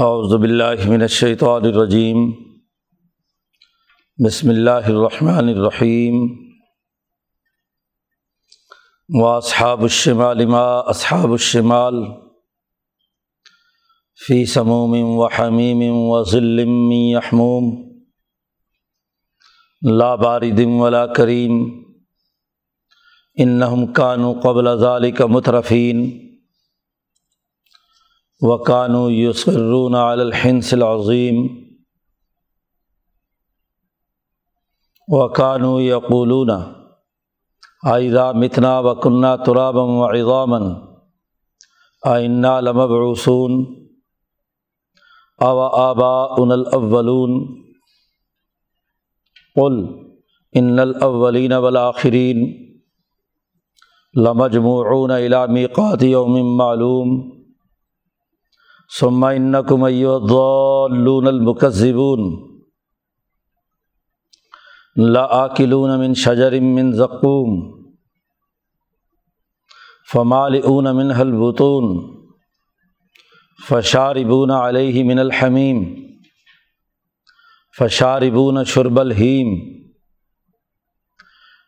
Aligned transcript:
اعوذ 0.00 0.34
باللہ 0.34 0.88
من 0.88 1.02
الشیطان 1.02 1.64
الرجیم۔ 1.64 2.32
بسم 4.26 4.48
اللہ 4.48 4.70
الرحمن 4.70 5.48
الرحیم۔ 5.48 6.44
واصحاب 9.22 9.82
الشمال 9.82 10.46
ما 10.46 10.78
اصحاب 10.78 11.32
الشمال۔ 11.32 11.94
فی 14.26 14.46
سموم 14.46 14.94
و 15.00 15.26
حمیم 15.26 15.78
و 15.82 16.24
ظلم 16.24 16.90
یحموم۔ 16.90 17.92
لا 19.98 20.14
بارد 20.14 20.60
ولا 20.66 21.06
کریم۔ 21.06 21.82
انہم 23.34 23.86
کانوا 23.86 24.34
قبل 24.40 24.80
ذلك 24.80 25.20
مترفین۔ 25.20 26.27
وقانو 28.42 29.10
یسرون 29.10 29.94
علی 29.94 30.22
الحنس 30.22 30.72
العظیم 30.74 31.38
وقانو 35.12 35.80
یقولون 35.80 36.50
آئذا 37.92 38.32
متنا 38.32 38.82
و 38.82 38.94
ترابم 39.46 39.90
و 39.96 40.06
عظامن 40.06 40.76
آئنا 42.02 42.60
لمبعوثون 42.60 43.66
او 45.40 45.60
آبا 45.60 46.36
ان 46.42 46.52
الاولون 46.52 47.48
قل 49.54 49.86
ان 50.52 50.78
الاولین 50.78 51.52
والآخرین 51.52 52.54
لمجموعون 54.14 55.10
الى 55.10 55.46
میقات 55.46 56.02
یوم 56.02 56.56
معلوم 56.56 57.37
ثم 59.00 59.24
انکم 59.24 59.84
ایو 59.84 60.14
الضالون 60.14 61.26
المکذبون 61.26 62.48
لا 64.96 65.24
آکلون 65.24 65.98
من 65.98 66.14
شجر 66.14 66.60
من 66.60 66.92
زقوم. 66.92 67.78
فمالئون 70.12 70.96
منها 70.96 71.20
البطون. 71.20 72.18
فشاربون 73.68 74.50
علیہ 74.50 75.04
من 75.04 75.18
الحمیم 75.18 75.82
فشاربون 77.78 78.64
شرب 78.64 79.00
الحیم 79.00 79.48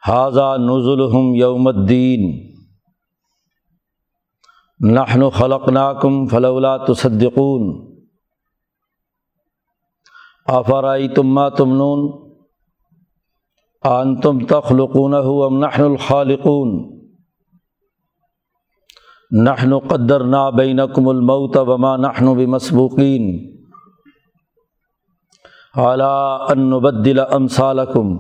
حاضہ 0.08 0.56
نزلہم 0.58 1.34
یوم 1.34 1.66
الدین 1.66 2.49
نحن 4.84 5.30
خلق 5.30 5.68
ناکم 5.68 6.26
فلولا 6.26 6.76
تصدقون۔ 6.76 7.92
آفرائی 10.46 11.08
تما 11.08 11.48
تمنون؟ 11.48 12.30
آن 13.82 14.16
تم 14.16 14.46
تخلقون 14.46 15.14
ام 15.14 15.64
نحن 15.64 15.82
الخالقون۔ 15.82 17.00
نحن 19.44 19.78
قدر 19.78 20.24
نا 20.24 20.50
بینکم 20.50 21.08
الموت 21.08 21.56
وما 21.56 21.96
نحن 21.96 22.34
بمسبوقین۔ 22.34 23.54
اعلیٰ 25.74 26.50
انبدل 26.50 27.20
امثالکم 27.30 28.16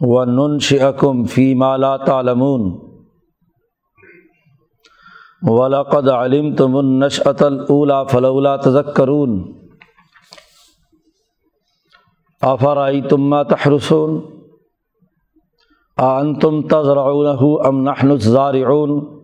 و 0.00 0.24
ننشئکم 0.24 1.24
فی 1.24 1.54
ما 1.54 1.76
لا 1.76 1.96
تعلمون۔ 1.96 2.87
ولاقد 5.46 6.08
علم 6.08 6.54
تم 6.54 6.76
النشعت 6.76 7.42
الاولا 7.42 8.04
فلولا 8.04 8.56
تذکرون 8.56 9.52
آفرائی 12.42 13.00
تما 13.02 13.42
تحرسون 13.42 14.18
آن 15.98 16.34
تم 16.38 16.62
تزرعونه 16.62 17.68
ام 17.68 17.88
نحن 17.88 18.10
الزارعون 18.10 19.18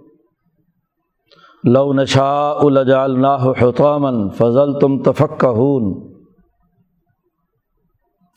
لو 1.64 1.92
نشاء 1.92 2.68
لجعلناه 2.68 3.52
حطاما 3.52 4.28
فظلتم 4.28 5.02
تفکہون 5.02 5.92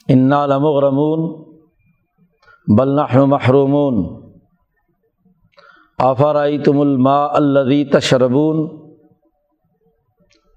انا 0.10 0.46
لمغرمون 0.46 1.26
بل 2.78 2.96
نحن 2.96 3.20
محرومون 3.20 4.27
آفرائی 6.03 6.58
تم 6.58 6.81
الماء 6.81 7.38
الذي 7.38 7.84
تشربون؟ 7.84 8.68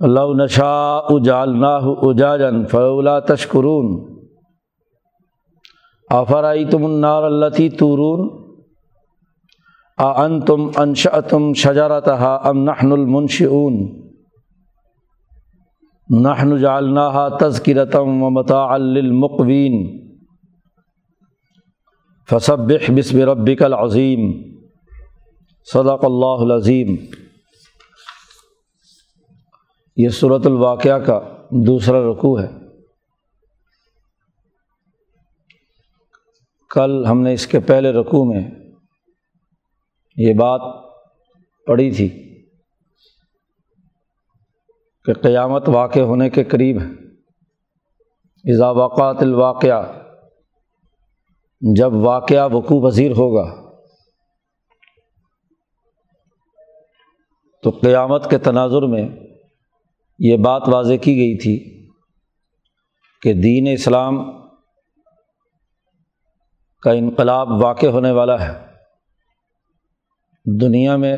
لو 0.00 0.34
نشاء 0.34 1.18
جعلناه 1.18 1.94
اجاجا 2.02 2.50
فلولا 2.70 3.20
تشکرون. 3.20 4.16
آفرائی 6.10 6.64
تم 6.64 6.84
النار 6.84 7.22
التی 7.22 7.68
تورون؟ 7.68 8.28
آن 9.98 10.40
تم 10.40 10.70
انشأتم 10.78 11.52
شجرتها 11.54 12.50
ام 12.50 12.64
نحن 12.64 12.92
المنشئون؟ 12.92 14.09
نحن 16.18 16.58
جعلناها 16.58 17.28
تذکرتم 17.40 18.22
و 18.22 18.30
متاع 18.30 18.76
للمقوین۔ 18.76 20.00
فسبح 22.30 22.92
بسم 22.96 23.18
ربک 23.18 23.62
العظیم۔ 23.62 24.32
صدق 25.64 26.04
اللہ 26.04 26.40
العظیم۔ 26.40 26.96
یہ 29.96 30.08
صورت 30.08 30.46
الواقعہ 30.46 30.98
کا 30.98 31.20
دوسرا 31.50 31.98
رقوع 32.12 32.40
ہے۔ 32.40 32.48
کل 36.70 37.06
ہم 37.06 37.20
نے 37.20 37.32
اس 37.32 37.46
کے 37.46 37.60
پہلے 37.60 37.92
رقوع 37.92 38.24
میں 38.24 38.50
یہ 40.16 40.34
بات 40.34 40.60
پڑھی 41.66 41.90
تھی۔ 41.90 42.29
کہ 45.04 45.12
قیامت 45.12 45.68
واقع 45.68 46.00
ہونے 46.00 46.30
کے 46.30 46.44
قریب 46.44 46.80
ہے۔ 46.80 46.86
اضاوقات 48.54 49.16
الواقعہ، 49.20 49.82
جب 51.76 51.94
واقعہ 51.94 52.48
وقوع 52.52 52.90
پذیر 52.90 53.10
ہوگا، 53.10 53.70
تو 57.62 57.70
قیامت 57.70 58.30
کے 58.30 58.38
تناظر 58.38 58.82
میں 58.82 59.08
یہ 60.18 60.36
بات 60.36 60.62
واضح 60.66 60.94
کی 61.02 61.16
گئی 61.16 61.38
تھی 61.38 61.88
کہ 63.22 63.32
دین 63.32 63.66
اسلام 63.72 64.40
کا 66.82 66.90
انقلاب 66.90 67.48
واقع 67.62 67.86
ہونے 67.86 68.10
والا 68.10 68.48
ہے۔ 68.48 68.66
دنیا 70.60 70.96
میں 70.96 71.16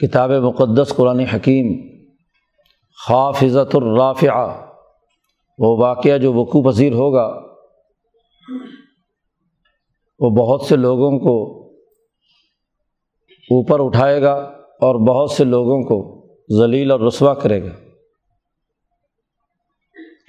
کتاب 0.00 0.30
مقدس، 0.30 0.92
قرآن 0.96 1.20
حکیم 1.20 1.95
حافظت 3.10 3.76
الرافعہ، 3.76 4.66
وہ 5.58 5.78
واقعہ 5.78 6.18
جو 6.18 6.32
وقوع 6.32 6.70
پذیر 6.70 6.92
ہوگا، 6.92 7.42
وہ 10.20 10.30
بہت 10.30 10.62
سے 10.62 10.76
لوگوں 10.76 11.18
کو 11.18 11.66
اوپر 13.50 13.84
اٹھائے 13.84 14.22
گا 14.22 14.32
اور 14.80 14.94
بہت 14.94 15.30
سے 15.30 15.44
لوگوں 15.44 15.82
کو 15.82 16.26
ذلیل 16.58 16.90
اور 16.90 17.00
رسوا 17.00 17.34
کرے 17.34 17.62
گا۔ 17.64 17.70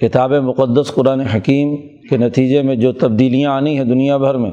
کتاب 0.01 0.31
مقدس 0.31 0.91
قرآن 0.95 1.19
حکیم 1.19 1.75
کے 2.09 2.17
نتیجے 2.17 2.61
میں 2.61 2.75
جو 2.75 2.93
تبدیلیاں 2.93 3.51
آنی 3.51 3.77
ہیں 3.77 3.85
دنیا 3.85 4.17
بھر 4.17 4.35
میں، 4.35 4.51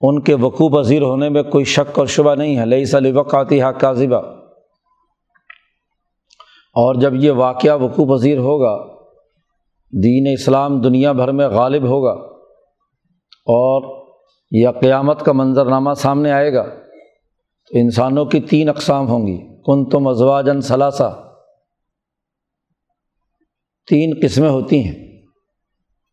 ان 0.00 0.20
کے 0.20 0.34
وقوع 0.34 0.82
پذیر 0.82 1.02
ہونے 1.02 1.28
میں 1.28 1.42
کوئی 1.42 1.64
شک 1.64 1.98
اور 1.98 2.06
شبہ 2.06 2.34
نہیں 2.34 2.58
ہے۔ 2.58 2.66
لئی 2.66 2.84
سلی 2.84 3.12
وقاتی 3.12 3.62
حق 3.62 3.80
کاذبہ۔ 3.80 4.35
اور 6.76 6.94
جب 6.94 7.14
یہ 7.14 7.30
واقعہ 7.30 7.82
وقوع 7.82 8.16
پذیر 8.16 8.38
ہوگا، 8.38 8.86
دین 10.02 10.26
اسلام 10.32 10.80
دنیا 10.80 11.12
بھر 11.12 11.32
میں 11.32 11.48
غالب 11.48 11.82
ہوگا 11.88 12.12
اور 13.46 14.06
یا 14.50 14.72
قیامت 14.72 15.20
کا 15.20 15.32
منظرنامہ 15.32 15.90
سامنے 15.96 16.30
آئے 16.30 16.54
گا، 16.54 16.62
تو 17.68 17.78
انسانوں 17.78 18.24
کی 18.24 18.40
تین 18.40 18.68
اقسام 18.68 19.08
ہوں 19.08 19.26
گی۔ 19.26 19.38
کن 19.66 19.88
تم 19.88 20.08
ازواجن 20.08 20.60
ثلاثہ۔ 20.60 21.32
تین 23.88 24.14
قسمیں 24.22 24.50
ہوتی 24.50 24.84
ہیں۔ 24.84 25.22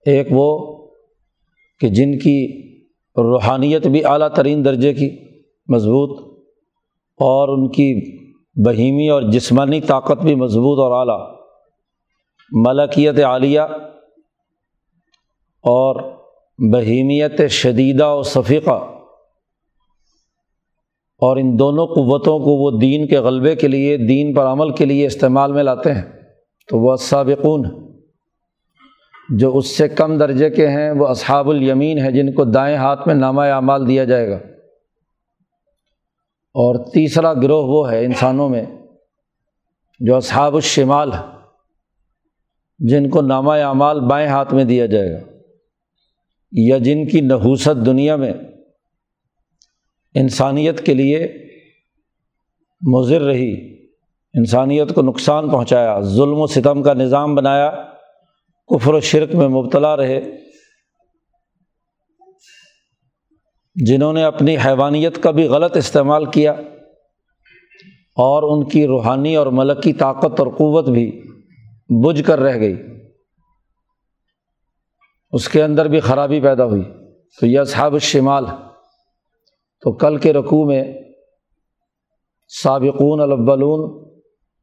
ایک 0.05 0.27
وہ 0.31 0.77
کہ 1.79 1.87
جن 1.89 2.19
کی 2.19 2.63
روحانیت 3.17 3.87
بھی 3.87 4.05
اعلیٰ 4.05 4.29
ترین 4.29 4.65
درجے 4.65 4.93
کی، 4.93 5.09
مضبوط، 5.67 6.37
اور 7.17 7.57
ان 7.57 7.71
کی 7.71 8.22
بہیمی 8.55 9.09
اور 9.09 9.21
جسمانی 9.21 9.81
طاقت 9.81 10.23
بھی 10.23 10.35
مضبوط 10.35 10.79
اور 10.79 10.91
اعلیٰ۔ 10.91 11.35
ملکیت 12.51 13.19
عالیہ 13.19 13.59
اور 15.61 16.11
بہیمیت 16.73 17.41
شدیدہ 17.49 18.07
و 18.07 18.23
صفیقہ۔ 18.23 18.89
اور 21.13 21.37
ان 21.37 21.59
دونوں 21.59 21.87
قوتوں 21.87 22.39
کو 22.39 22.51
وہ 22.51 22.79
دین 22.79 23.07
کے 23.07 23.19
غلبے 23.19 23.55
کے 23.55 23.67
لیے، 23.67 23.97
دین 23.97 24.33
پر 24.33 24.45
عمل 24.45 24.69
کے 24.69 24.85
لیے 24.85 25.05
استعمال 25.05 25.51
میں 25.51 25.63
لاتے 25.63 25.93
ہیں۔ 25.93 26.03
تو 26.69 26.79
وہ 26.79 26.95
سابقون 26.95 27.63
جو 29.29 29.57
اس 29.57 29.77
سے 29.77 29.87
کم 29.87 30.17
درجے 30.17 30.49
کے 30.49 30.67
ہیں، 30.67 30.91
وہ 30.91 31.07
اصحاب 31.07 31.49
الیمین 31.49 31.97
ہیں، 31.97 32.11
جن 32.11 32.33
کو 32.33 32.45
دائیں 32.45 32.77
ہاتھ 32.77 33.07
میں 33.07 33.15
نامہ 33.15 33.41
اعمال 33.41 33.87
دیا 33.87 34.03
جائے 34.03 34.29
گا۔ 34.29 34.39
اور 36.55 36.75
تیسرا 36.93 37.33
گروہ 37.33 37.67
وہ 37.67 37.91
ہے 37.91 38.03
انسانوں 38.05 38.49
میں 38.49 38.65
جو 39.99 40.15
اصحاب 40.15 40.55
الشمال 40.55 41.11
جن 42.79 43.09
کو 43.09 43.21
نامہ 43.21 43.51
اعمال 43.51 43.99
بائیں 43.99 44.27
ہاتھ 44.27 44.53
میں 44.53 44.63
دیا 44.63 44.85
جائے 44.85 45.11
گا، 45.11 45.19
یا 46.53 46.77
جن 46.77 47.05
کی 47.07 47.21
نحوست 47.21 47.85
دنیا 47.85 48.15
میں 48.15 48.33
انسانیت 50.15 50.85
کے 50.85 50.93
لیے 50.93 51.27
مضر 52.81 53.21
رہی، 53.21 53.53
انسانیت 54.33 54.93
کو 54.95 55.01
نقصان 55.01 55.49
پہنچایا، 55.49 55.99
ظلم 55.99 56.39
و 56.39 56.47
ستم 56.47 56.83
کا 56.83 56.93
نظام 56.93 57.35
بنایا، 57.35 57.69
کفر 58.69 58.93
و 58.93 58.99
شرک 58.99 59.35
میں 59.35 59.47
مبتلا 59.47 59.95
رہے 59.97 60.19
جنہوں 63.75 64.13
نے 64.13 64.23
اپنی 64.23 64.57
حیوانیت 64.57 65.23
کا 65.23 65.31
بھی 65.31 65.43
غلط 65.43 65.77
استعمال 65.77 66.25
کیا 66.25 66.51
اور 68.15 68.43
ان 68.43 68.69
کی 68.69 68.87
روحانی 68.87 69.35
اور 69.35 69.47
ملکی 69.47 69.93
طاقت 69.93 70.39
اور 70.39 70.47
قوت 70.47 70.89
بھی 70.89 71.23
بجھ 71.89 72.23
کر 72.23 72.39
رہ 72.39 72.59
گئی۔ 72.59 72.75
اس 75.31 75.49
کے 75.49 75.63
اندر 75.63 75.87
بھی 75.87 75.99
خرابی 75.99 76.39
پیدا 76.39 76.65
ہوئی۔ 76.65 76.83
تو 77.39 77.45
یہ 77.45 77.59
اصحاب 77.59 77.93
الشمال۔ 77.93 78.45
تو 79.81 79.91
کل 79.91 80.17
کے 80.17 80.33
رقوع 80.33 80.65
میں 80.65 80.83
سابقون 82.63 83.19
الاولون 83.19 84.07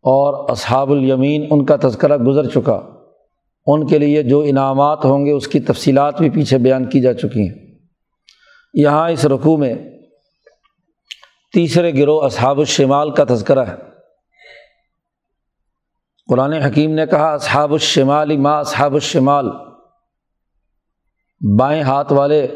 اور 0.02 0.50
اصحاب 0.50 0.92
الیمین 0.92 1.46
ان 1.50 1.64
کا 1.64 1.76
تذکرہ 1.82 2.16
گزر 2.16 2.48
چکا۔ 2.48 2.80
ان 3.66 3.86
کے 3.86 3.98
لیے 3.98 4.22
جو 4.22 4.40
انعامات 4.40 5.04
ہوں 5.04 5.26
گے 5.26 5.30
اس 5.30 5.48
کی 5.48 5.60
تفصیلات 5.60 6.18
بھی 6.18 6.30
پیچھے 6.30 6.58
بیان 6.58 6.84
کی 6.84 7.00
جا 7.00 7.14
چکی 7.14 7.48
ہیں۔ 7.48 7.69
یہاں 8.74 9.10
اس 9.10 9.24
رقوع 9.24 9.56
میں 9.56 9.74
تیسرے 11.52 11.94
گروہ 11.94 12.24
اصحاب 12.24 12.58
الشمال 12.58 13.14
کا 13.14 13.24
تذکرہ 13.24 13.64
ہے۔ 13.64 13.76
قرآن 16.26 16.52
حکیم 16.52 16.94
نے 16.94 17.06
کہا، 17.06 17.32
اصحاب 17.32 17.72
الشمال 17.72 18.36
ما 18.36 18.58
اصحاب 18.58 18.94
الشمال۔ 18.94 19.50
بائیں 21.58 21.82
ہاتھ 21.82 22.12
والے 22.12 22.46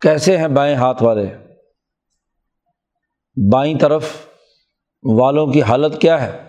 کیسے 0.00 0.36
ہیں 0.36 0.48
بائیں 0.48 0.76
ہاتھ 0.76 1.02
والے؟ 1.02 1.36
بائیں 3.52 3.78
طرف 3.78 4.10
والوں 5.02 5.46
کی 5.46 5.62
حالت 5.62 6.00
کیا 6.00 6.22
ہے؟ 6.22 6.48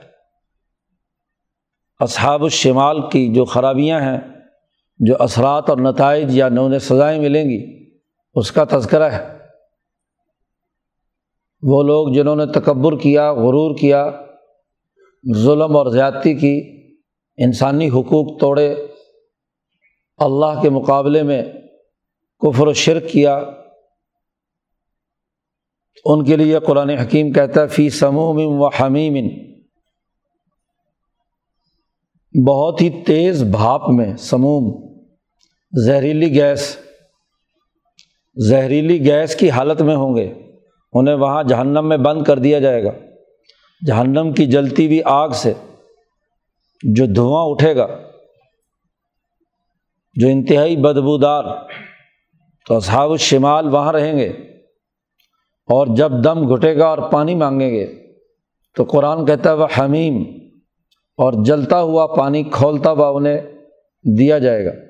اصحاب 2.00 2.44
الشمال 2.44 3.10
کی 3.10 3.34
جو 3.34 3.46
خرابیاں 3.46 4.02
ہیں، 4.02 4.20
جو 5.00 5.16
اثرات 5.20 5.70
اور 5.70 5.78
نتائج 5.78 6.38
یا 6.38 6.50
نون 6.50 6.80
سزائیں 6.80 7.20
ملیں 7.20 7.44
گی 7.44 7.89
اس 8.34 8.52
کا 8.52 8.64
تذکرہ 8.64 9.04
ہے۔ 9.04 9.38
وہ 11.62 11.84
لوگ 11.84 12.14
جنہوں 12.14 12.36
نے 12.36 12.46
تکبر 12.46 12.98
کیا، 12.98 13.34
غرور 13.34 13.78
کیا، 13.78 14.10
ظلم 15.36 15.78
اور 15.78 15.92
زیادتی 15.92 16.34
کی، 16.34 16.62
انسانی 17.38 17.90
حقوق 17.90 18.40
توڑے، 18.40 18.76
اللہ 20.18 20.62
کے 20.62 20.70
مقابلے 20.70 21.24
میں 21.24 21.44
کفر 22.40 22.68
و 22.68 22.74
شرک 22.74 23.10
کیا۔ 23.10 23.40
ان 26.06 26.26
کے 26.26 26.36
لیے 26.36 26.60
قرآن 26.60 26.90
حکیم 26.90 27.32
کہتا 27.32 27.62
ہے، 27.62 27.68
فی 27.68 27.90
سموم 27.90 28.62
و 28.62 28.68
حمیم 28.68 29.28
بہت 32.48 32.82
ہی 32.82 33.04
تیز 33.04 33.44
بھاپ 33.44 33.82
میں 33.90 34.16
سموم، 34.18 34.88
زہریلی 35.86 36.36
گیس 36.36 36.78
زہریلی 38.48 39.06
گیس 39.06 39.36
کی 39.36 39.50
حالت 39.50 39.82
میں 39.82 39.96
ہوں 39.96 40.16
گے۔ 40.16 40.34
انہیں 40.94 41.16
وہاں 41.16 41.44
جہنم 41.44 41.90
میں 41.90 41.98
بند 41.98 42.24
کر 42.24 42.40
دیا 42.40 42.60
جائے 42.60 42.84
گا۔ 42.84 42.92
جہنم 43.88 44.34
کی 44.34 44.46
جلتی 44.46 44.86
ہوئی 44.86 45.02
آگ 45.06 45.30
سے 45.30 45.54
جو 46.84 47.06
دھواں 47.06 47.46
اٹھے 47.46 47.76
گا، 47.76 47.88
جو 50.14 50.28
انتہائی 50.28 50.78
بدبودار 50.78 51.44
تو 52.68 52.76
اصحاب 52.76 53.12
الشمال 53.12 53.70
وہاں 53.70 53.94
رہیں 53.94 54.20
گے۔ 54.20 54.28
اور 55.68 55.88
جب 55.96 56.12
دم 56.24 56.56
گھٹے 56.56 56.78
گا 56.78 56.88
اور 56.88 56.98
پانی 56.98 57.36
مانگیں 57.36 57.70
گے، 57.70 57.88
تو 58.76 58.84
قرآن 58.84 59.26
کہتا 59.26 59.52
ہے، 59.52 59.56
وہ 59.56 59.68
حمیم 59.80 60.24
اور 61.18 61.34
جلتا 61.46 61.82
ہوا 61.82 62.08
پانی 62.08 62.44
کھولتا 62.44 62.92
ہوا 62.92 63.10
انہیں 63.10 63.42
دیا 64.18 64.40
جائے 64.40 64.66
گا۔ 64.66 64.89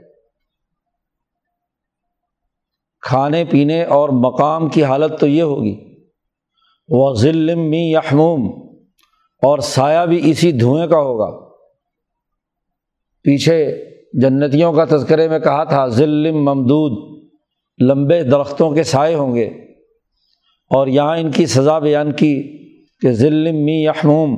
کھانے 3.10 3.46
پینے 3.46 3.84
اور 3.84 4.10
مقام 4.10 4.70
کی 4.70 4.84
حالت 4.84 5.20
تو 5.20 5.28
یہ 5.28 5.42
ہوگی۔ 5.42 5.76
وہ 6.90 7.14
ظلم 7.14 7.70
می 7.70 7.92
یحموم 7.92 8.50
اور 9.42 9.60
سایہ 9.60 10.06
بھی 10.06 10.32
اسی 10.32 10.52
دھوئیں 10.52 10.88
کا 10.88 10.98
ہوگا۔ 10.98 11.46
پیچھے 13.24 13.86
جنتیوں 14.14 14.74
کا 14.74 14.86
تذکرے 14.86 15.28
میں 15.28 15.40
کہا 15.40 15.64
تھا 15.64 15.88
ظلم 15.88 16.44
ممدود، 16.44 17.24
لمبے 17.82 18.24
درختوں 18.24 18.72
کے 18.72 18.84
سائے 18.84 19.16
ہوں 19.16 19.36
گے۔ 19.36 19.46
اور 20.70 20.88
یہاں 20.88 21.18
ان 21.18 21.32
کی 21.32 21.46
سزا 21.46 21.80
بیان 21.80 22.12
کی 22.12 22.58
کہ 23.00 23.12
ظلم 23.12 23.56
می 23.66 23.84
یحموم 23.84 24.36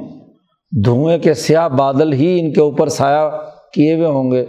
دھوئیں 0.86 1.18
کے 1.18 1.34
سیاہ 1.34 1.70
بادل 1.70 2.14
ہی 2.14 2.40
ان 2.40 2.54
کے 2.54 2.62
اوپر 2.62 2.88
سایہ 2.88 3.30
کیے 3.74 3.96
ہوئے 3.96 4.08
ہوں 4.08 4.32
گے۔ 4.32 4.42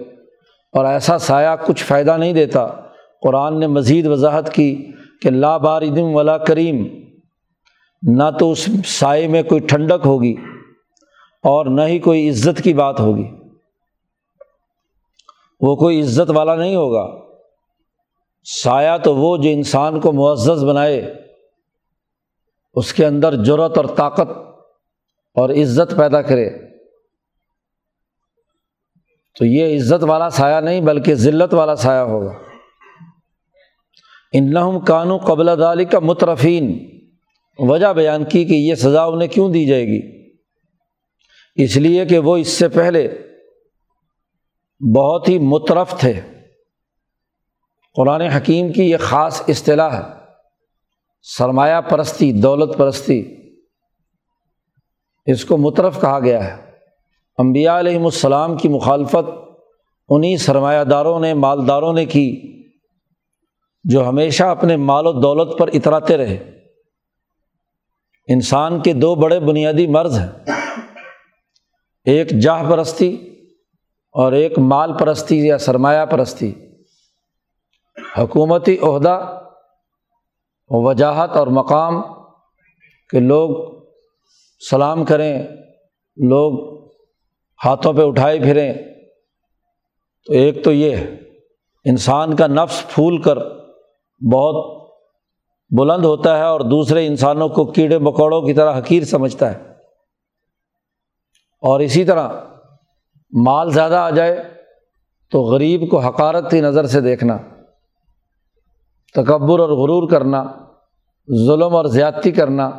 اور 0.72 0.84
ایسا 0.84 1.18
سایہ 1.18 1.66
کچھ 1.66 1.84
فائدہ 1.84 2.16
نہیں 2.16 2.32
دیتا۔ 2.32 2.68
قرآن 3.22 3.60
نے 3.60 3.66
مزید 3.66 4.06
وضاحت 4.06 4.54
کی 4.54 4.92
کہ 5.22 5.30
لا 5.30 5.56
باردم 5.56 6.14
ولا 6.14 6.38
کریم، 6.38 6.86
نہ 8.02 8.22
تو 8.38 8.52
اس 8.52 8.68
سائے 8.86 9.28
میں 9.28 9.42
کوئی 9.42 9.60
ٹھنڈک 9.60 10.06
ہوگی 10.06 10.34
اور 11.42 11.66
نہ 11.66 11.80
ہی 11.80 11.98
کوئی 11.98 12.28
عزت 12.28 12.62
کی 12.62 12.74
بات 12.74 13.00
ہوگی۔ 13.00 13.30
وہ 15.60 15.76
کوئی 15.76 16.00
عزت 16.00 16.30
والا 16.30 16.54
نہیں 16.54 16.76
ہوگا۔ 16.76 17.18
سایہ 18.44 18.98
تو 19.04 19.16
وہ 19.16 19.36
جو 19.36 19.50
انسان 19.50 20.00
کو 20.00 20.12
معزز 20.12 20.64
بنائے، 20.64 21.14
اس 22.74 22.92
کے 22.92 23.06
اندر 23.06 23.44
جرت 23.44 23.76
اور 23.76 23.84
طاقت 23.84 24.30
اور 25.34 25.50
عزت 25.50 25.96
پیدا 25.96 26.22
کرے۔ 26.22 26.50
تو 29.38 29.44
یہ 29.44 29.76
عزت 29.76 30.04
والا 30.04 30.30
سایہ 30.30 30.60
نہیں، 30.60 30.80
بلکہ 30.80 31.14
ذلت 31.14 31.54
والا 31.54 31.76
سایہ 31.76 32.00
ہوگا۔ 32.00 32.51
ان 34.32 34.84
کانو 34.84 35.18
قبل 35.18 35.60
دالی 35.60 35.84
کا 35.84 35.98
مترفین۔ 35.98 36.88
وجہ 37.58 37.92
بیان 37.92 38.24
کی 38.24 38.44
کہ 38.44 38.54
یہ 38.54 38.74
سزا 38.74 39.04
انہیں 39.04 39.28
کیوں 39.28 39.52
دی 39.52 39.64
جائے 39.64 39.86
گی؟ 39.86 40.32
اس 41.54 41.76
لیے 41.76 42.04
کہ 42.04 42.18
وہ 42.18 42.36
اس 42.36 42.48
سے 42.48 42.68
پہلے 42.68 43.08
بہت 44.96 45.28
ہی 45.28 45.38
مترف 45.38 46.00
تھے۔ 46.00 46.12
قرآن 47.94 48.20
حکیم 48.20 48.72
کی 48.72 48.90
یہ 48.90 48.96
خاص 48.96 49.42
اصطلاح 49.48 49.90
ہے 49.90 50.02
سرمایہ 51.22 51.80
پرستی، 51.80 52.32
دولت 52.32 52.78
پرستی، 52.78 53.36
اس 55.26 55.44
کو 55.44 55.56
مترف 55.56 56.00
کہا 56.00 56.20
گیا 56.20 56.56
ہے۔ 56.56 56.62
امبیا 57.38 57.78
علیہم 57.78 58.04
السلام 58.04 58.56
کی 58.56 58.68
مخالفت 58.68 59.30
انہیں 60.08 60.36
سرمایہ 60.36 60.84
داروں 60.84 61.20
نے، 61.20 61.34
مالداروں 61.34 61.92
نے 61.92 62.04
کی۔ 62.04 62.61
جو 63.84 64.08
ہمیشہ 64.08 64.44
اپنے 64.44 64.76
مال 64.76 65.06
و 65.06 65.12
دولت 65.12 65.58
پر 65.58 65.68
اتراتے 65.72 66.16
رہے۔ 66.16 66.58
انسان 68.28 68.80
کے 68.80 68.92
دو 68.92 69.14
بڑے 69.14 69.40
بنیادی 69.40 69.86
مرض 69.86 70.18
ہیں۔ 70.18 70.28
ایک 72.04 72.30
جاہ 72.30 72.70
پرستی 72.70 73.36
اور 74.12 74.32
ایک 74.32 74.58
مال 74.58 74.98
پرستی 74.98 75.46
یا 75.46 75.58
سرمایہ 75.58 76.06
پرستی۔ 76.06 76.52
حکومتی 78.18 78.78
عہدہ، 78.78 79.42
وجاہت 80.68 81.30
اور 81.30 81.46
مقام 81.46 82.02
کہ 83.10 83.20
لوگ 83.20 83.80
سلام 84.70 85.04
کریں، 85.04 85.42
لوگ 86.16 86.82
ہاتھوں 87.64 87.92
پہ 87.92 88.02
اٹھائے 88.02 88.38
پھریں۔ 88.38 88.74
تو 90.26 90.32
ایک 90.32 90.64
تو 90.64 90.72
یہ 90.72 90.96
ہے، 90.96 91.16
انسان 91.84 92.36
کا 92.36 92.46
نفس 92.46 92.88
پھول 92.94 93.22
کر 93.22 93.61
بہت 94.30 94.82
بلند 95.70 96.04
ہوتا 96.04 96.38
ہے 96.38 96.42
اور 96.42 96.60
دوسرے 96.60 97.06
انسانوں 97.06 97.48
کو 97.48 97.64
کیڑے 97.64 97.98
مکوڑوں 97.98 98.42
کی 98.42 98.52
طرح 98.52 98.78
حقیر 98.78 99.02
سمجھتا 99.02 99.52
ہے۔ 99.52 99.72
اور 101.62 101.80
اسی 101.80 102.04
طرح 102.04 102.28
مال 103.46 103.70
زیادہ 103.70 103.94
آ 103.94 104.10
جائے 104.10 104.42
تو 105.30 105.40
غریب 105.40 105.90
کو 105.90 105.98
حقارت 105.98 106.50
کی 106.50 106.60
نظر 106.60 106.86
سے 106.86 107.00
دیکھنا، 107.00 107.38
تکبر 109.14 109.58
اور 109.58 109.68
غرور 109.68 110.10
کرنا، 110.10 110.44
ظلم 111.46 111.76
اور 111.76 111.84
زیادتی 111.84 112.30
کرنا، 112.30 112.70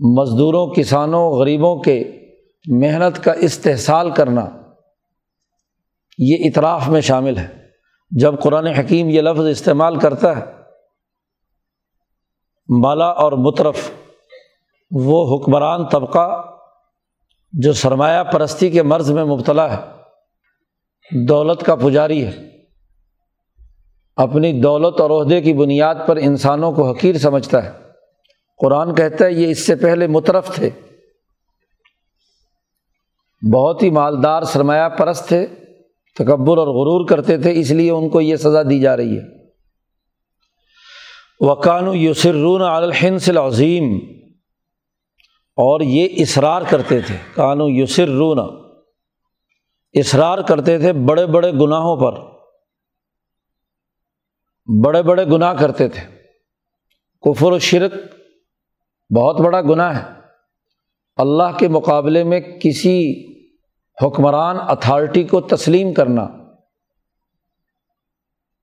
مزدوروں، 0.00 0.66
کسانوں، 0.66 1.30
غریبوں 1.30 1.76
کے 1.76 2.24
محنت 2.66 3.24
کا 3.24 3.32
استحصال 3.32 4.10
کرنا، 4.10 4.46
یہ 6.18 6.36
اطراف 6.40 6.88
میں 6.88 7.00
شامل 7.00 7.38
ہے۔ 7.38 7.64
جب 8.10 8.34
قرآن 8.42 8.66
حکیم 8.66 9.08
یہ 9.08 9.20
لفظ 9.20 9.46
استعمال 9.46 9.96
کرتا 9.96 10.36
ہے 10.36 10.63
مالا 12.68 13.06
اور 13.06 13.32
مطرف 13.32 13.90
وہ 14.90 15.36
حکمران 15.36 15.86
طبقہ 15.86 16.56
جو 17.52 17.72
سرمایہ 17.72 18.24
پرستی 18.24 18.70
کے 18.70 18.82
مرض 18.82 19.10
میں 19.10 19.24
مبتلا 19.24 19.76
ہے، 19.76 19.82
دولت 21.26 21.62
کا 21.62 21.74
پجاری 21.74 22.26
ہے۔ 22.26 22.48
اپنی 24.16 24.60
دولت 24.60 25.00
اور 25.00 25.10
عہدے 25.10 25.40
کی 25.40 25.52
بنیاد 25.52 25.94
پر 26.06 26.16
انسانوں 26.16 26.72
کو 26.72 26.90
حقیر 26.90 27.18
سمجھتا 27.18 27.64
ہے۔ 27.64 27.70
قرآن 28.60 28.94
کہتا 28.94 29.24
ہے، 29.24 29.32
یہ 29.32 29.48
اس 29.48 29.66
سے 29.66 29.76
پہلے 29.76 30.06
مترف 30.06 30.54
تھے۔ 30.54 30.70
بہت 33.52 33.82
ہی 33.82 33.90
مالدار 33.90 34.42
سرمایہ 34.42 34.88
پرست 34.88 35.28
تھے، 35.28 35.46
تکبر 36.18 36.58
اور 36.58 36.66
غرور 36.66 37.08
کرتے 37.08 37.38
تھے، 37.38 37.52
اس 37.60 37.70
لیے 37.70 37.90
ان 37.90 38.08
کو 38.08 38.20
یہ 38.20 38.36
سزا 38.36 38.62
دی 38.62 38.80
جا 38.80 38.96
رہی 38.96 39.18
ہے۔ 39.18 39.33
وکانو 41.40 41.94
یسرون 41.94 42.62
الحنس 42.62 43.28
العظیم 43.28 43.98
اور 45.56 45.80
یہ 45.80 46.08
اصرار 46.16 46.62
کرتے 46.70 47.00
تھے۔ 47.00 47.16
کانو 47.34 47.64
یسرون 47.68 48.38
اصرار 49.92 50.38
کرتے 50.38 50.78
تھے 50.78 50.92
بڑے 50.92 51.26
بڑے 51.26 51.52
گناہوں 51.52 51.96
پر۔ 51.96 52.20
بڑے 54.84 55.02
بڑے 55.02 55.24
گناہ 55.24 55.54
کرتے 55.54 55.88
تھے۔ 55.88 56.14
کفر 57.20 57.52
و 57.52 57.58
شرک 57.58 57.94
بہت 59.16 59.40
بڑا 59.40 59.60
گناہ 59.60 60.02
ہے۔ 60.02 60.20
اللہ 61.16 61.58
کے 61.58 61.68
مقابلے 61.68 62.24
میں 62.24 62.40
کسی 62.40 63.24
حکمران 64.02 64.56
اتھارٹی 64.60 65.24
کو 65.24 65.40
تسلیم 65.40 65.94
کرنا 65.94 66.26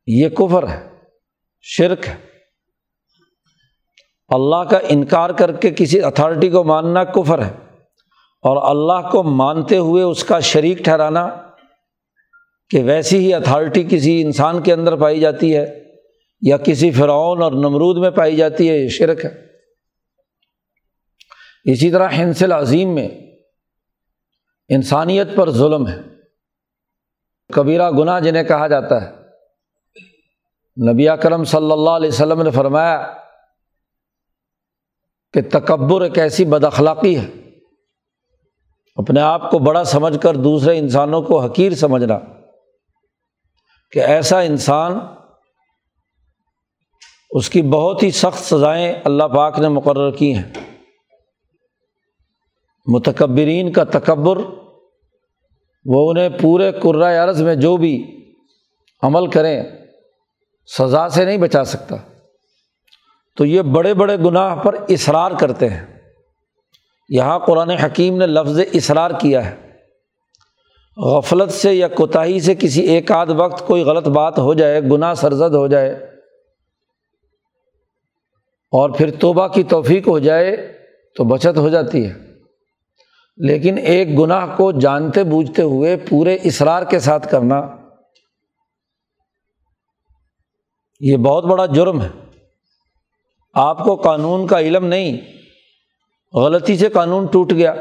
یہ 0.07 0.29
کفر 0.29 0.67
ہے، 0.67 0.89
شرک 1.61 2.07
ہے۔ 2.07 2.30
اللہ 4.31 4.63
کا 4.69 4.77
انکار 4.89 5.29
کر 5.29 5.51
کے 5.51 5.71
کسی 5.77 6.01
اتھارٹی 6.01 6.49
کو 6.49 6.63
ماننا 6.63 7.03
کفر 7.03 7.45
ہے 7.45 7.53
اور 8.41 8.69
اللہ 8.69 9.09
کو 9.09 9.23
مانتے 9.23 9.77
ہوئے 9.77 10.03
اس 10.03 10.23
کا 10.23 10.39
شریک 10.39 10.77
ٹھہرانا 10.77 11.29
کہ 12.69 12.83
ویسی 12.83 13.17
ہی 13.17 13.33
اتھارٹی 13.33 13.83
کسی 13.89 14.21
انسان 14.21 14.61
کے 14.61 14.73
اندر 14.73 14.95
پائی 14.95 15.19
جاتی 15.19 15.55
ہے 15.55 15.83
یا 16.41 16.57
کسی 16.57 16.91
فرعون 16.91 17.41
اور 17.41 17.51
نمرود 17.51 17.97
میں 17.97 18.09
پائی 18.09 18.35
جاتی 18.35 18.69
ہے، 18.69 18.77
یہ 18.77 18.87
شرک 18.87 19.25
ہے۔ 19.25 19.47
اسی 21.71 21.91
طرح 21.91 22.09
ہنسل 22.17 22.51
عظیم 22.51 22.95
میں 22.95 23.09
انسانیت 24.69 25.27
پر 25.35 25.49
ظلم 25.49 25.87
ہے۔ 25.87 26.01
کبیرہ 27.53 27.91
گناہ 27.91 28.19
جنہیں 28.19 28.43
کہا 28.43 28.67
جاتا 28.67 29.01
ہے۔ 29.01 29.11
نبی 30.91 31.07
کرم 31.21 31.43
صلی 31.43 31.71
اللہ 31.71 31.89
علیہ 31.89 32.07
وسلم 32.07 32.41
نے 32.41 32.51
فرمایا 32.51 33.13
کہ 35.33 35.41
تکبر 35.51 36.01
ایک 36.01 36.19
ایسی 36.19 36.45
بد 36.45 36.63
اخلاقی 36.63 37.19
ہے۔ 37.19 37.25
اپنے 38.95 39.21
آپ 39.21 39.51
کو 39.51 39.59
بڑا 39.59 39.83
سمجھ 39.83 40.19
کر 40.21 40.35
دوسرے 40.35 40.77
انسانوں 40.77 41.21
کو 41.21 41.39
حقیر 41.39 41.71
سمجھنا 41.71 42.19
کہ 43.91 43.99
ایسا 43.99 44.39
انسان 44.39 44.99
اس 47.31 47.49
کی 47.49 47.61
بہت 47.61 48.03
ہی 48.03 48.11
سخت 48.11 48.43
سزائیں 48.43 48.93
اللہ 49.03 49.23
پاک 49.23 49.59
نے 49.59 49.67
مقرر 49.67 50.11
کی 50.11 50.35
ہیں۔ 50.35 50.53
متکبرین 52.87 53.71
کا 53.71 53.83
تکبر 53.83 54.37
وہ 55.85 56.11
انہیں 56.11 56.29
پورے 56.41 56.71
عرض 57.17 57.41
میں 57.41 57.55
جو 57.55 57.77
بھی 57.77 58.21
عمل 59.01 59.27
کریں 59.27 59.63
سزا 60.77 61.09
سے 61.09 61.25
نہیں 61.25 61.37
بچا 61.37 61.63
سکتا۔ 61.63 61.95
تو 63.41 63.45
یہ 63.45 63.61
بڑے 63.61 63.93
بڑے 63.93 64.17
گناہ 64.17 64.55
پر 64.55 64.75
اصرار 64.89 65.31
کرتے 65.39 65.69
ہیں۔ 65.69 65.85
یہاں 67.09 67.39
قرآن 67.39 67.69
حکیم 67.69 68.17
نے 68.17 68.27
لفظ 68.27 68.59
اصرار 68.73 69.11
کیا 69.21 69.51
ہے۔ 69.51 69.73
غفلت 70.97 71.51
سے 71.51 71.73
یا 71.73 71.87
کوتاہی 71.87 72.39
سے 72.39 72.55
کسی 72.55 72.81
ایک 72.81 73.11
آدھ 73.11 73.31
وقت 73.31 73.67
کوئی 73.67 73.83
غلط 73.83 74.07
بات 74.07 74.39
ہو 74.39 74.53
جائے، 74.53 74.81
گناہ 74.81 75.13
سرزد 75.13 75.55
ہو 75.55 75.67
جائے 75.67 75.91
اور 78.71 78.89
پھر 78.89 79.11
توبہ 79.19 79.47
کی 79.47 79.63
توفیق 79.63 80.07
ہو 80.07 80.19
جائے 80.19 80.73
تو 81.17 81.23
بچت 81.23 81.57
ہو 81.57 81.69
جاتی 81.69 82.05
ہے۔ 82.05 82.13
لیکن 83.37 83.77
ایک 83.77 84.19
گناہ 84.19 84.57
کو 84.57 84.71
جانتے 84.71 85.23
بوجھتے 85.23 85.61
ہوئے 85.61 85.97
پورے 86.09 86.35
اصرار 86.35 86.83
کے 86.83 86.99
ساتھ 86.99 87.27
کرنا 87.31 87.61
یہ 90.99 91.17
بہت 91.17 91.45
بڑا 91.45 91.65
جرم 91.65 92.01
ہے۔ 92.01 92.30
آپ 93.53 93.83
کو 93.83 93.95
قانون 93.95 94.47
کا 94.47 94.59
علم 94.59 94.85
نہیں، 94.85 95.17
غلطی 96.37 96.77
سے 96.77 96.89
قانون 96.89 97.25
ٹوٹ 97.25 97.51
گیا، 97.51 97.75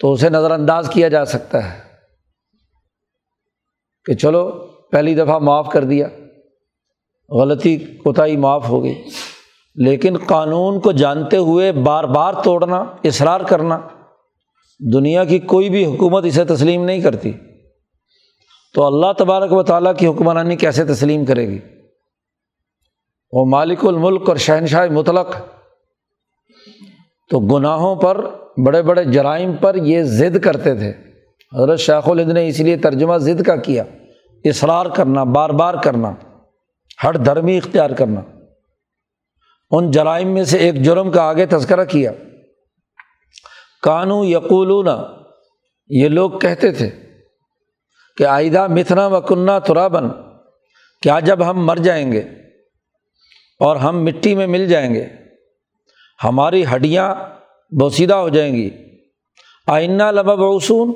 تو 0.00 0.12
اسے 0.12 0.28
نظر 0.28 0.50
انداز 0.50 0.90
کیا 0.92 1.08
جا 1.08 1.24
سکتا 1.24 1.72
ہے 1.72 1.78
کہ 4.04 4.14
چلو 4.14 4.50
پہلی 4.92 5.14
دفعہ 5.14 5.38
معاف 5.38 5.68
کر 5.68 5.84
دیا، 5.84 6.08
غلطی 7.28 7.76
کوتاہی 7.76 8.36
معاف 8.36 8.68
ہو 8.68 8.82
گئی۔ 8.82 9.02
لیکن 9.74 10.16
قانون 10.26 10.80
کو 10.80 10.92
جانتے 10.92 11.36
ہوئے 11.36 11.72
بار 11.72 12.04
بار 12.04 12.34
توڑنا، 12.44 12.84
اصرار 13.04 13.40
کرنا، 13.40 13.80
دنیا 14.92 15.24
کی 15.24 15.38
کوئی 15.38 15.70
بھی 15.70 15.84
حکومت 15.84 16.24
اسے 16.24 16.44
تسلیم 16.44 16.84
نہیں 16.84 17.00
کرتی۔ 17.00 17.32
تو 18.74 18.86
اللہ 18.86 19.12
تبارک 19.18 19.52
و 19.52 19.62
تعالیٰ 19.62 19.96
کی 19.96 20.06
حکمرانی 20.06 20.56
کیسے 20.56 20.84
تسلیم 20.84 21.24
کرے 21.24 21.48
گی؟ 21.48 21.58
وہ 23.32 23.44
مالک 23.44 23.84
الملک 23.84 24.28
اور 24.28 24.36
شہنشاہ 24.36 24.86
مطلق۔ 24.86 25.36
تو 27.30 27.40
گناہوں 27.40 27.96
پر، 27.96 28.24
بڑے 28.66 28.82
بڑے 28.82 29.04
جرائم 29.04 29.56
پر 29.56 29.74
یہ 29.74 30.02
ضد 30.02 30.38
کرتے 30.40 30.74
تھے۔ 30.74 30.92
حضرت 31.56 31.78
شیخ 31.78 32.08
الہند 32.08 32.32
نے 32.32 32.48
اس 32.48 32.60
لیے 32.60 32.76
ترجمہ 32.76 33.16
ضد 33.16 33.42
کا 33.42 33.56
کیا۔ 33.56 33.84
اصرار 34.44 34.86
کرنا، 34.86 35.24
بار 35.24 35.50
بار 35.50 35.74
کرنا، 35.74 36.14
ہر 37.04 37.16
دھرمی 37.16 37.56
اختیار 37.56 37.90
کرنا۔ 37.90 38.20
ان 39.70 39.90
جرائم 39.90 40.28
میں 40.28 40.44
سے 40.44 40.58
ایک 40.58 40.82
جرم 40.82 41.10
کا 41.10 41.22
آگے 41.22 41.46
تذکرہ 41.46 41.84
کیا۔ 41.84 42.12
کانو 43.82 44.24
یقولون، 44.24 44.88
یہ 45.88 46.08
لوگ 46.08 46.30
کہتے 46.30 46.72
تھے 46.72 46.90
کہ 48.16 48.24
آئدہ 48.24 48.66
متنا 48.66 49.06
و 49.06 49.20
کنہ 49.20 49.58
ترابن 49.66 50.08
کیا 51.02 51.20
جب 51.20 51.50
ہم 51.50 51.66
مر 51.66 51.76
جائیں 51.76 52.12
گے؟ 52.12 52.22
اور 53.60 53.76
ہم 53.76 54.04
مٹی 54.04 54.34
میں 54.34 54.46
مل 54.46 54.68
جائیں 54.68 54.94
گے۔ 54.94 55.06
ہماری 56.24 56.64
ہڈیاں 56.74 57.14
بوسیدہ 57.80 58.14
ہو 58.14 58.28
جائیں 58.28 58.54
گی۔ 58.54 58.70
آئینہ 59.66 60.02
لبا 60.02 60.34
بوسون 60.34 60.92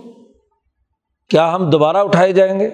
کیا 1.28 1.54
ہم 1.54 1.70
دوبارہ 1.70 1.96
اٹھائے 1.96 2.32
جائیں 2.32 2.60
گے؟ 2.60 2.70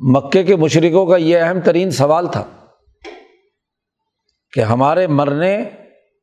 مکے 0.00 0.42
کے 0.42 0.56
مشرقوں 0.56 1.06
کا 1.06 1.16
یہ 1.16 1.38
اہم 1.38 1.60
ترین 1.60 1.90
سوال 1.90 2.26
تھا 2.26 2.44
کہ 4.52 4.60
ہمارے 4.60 5.06
مرنے، 5.06 5.64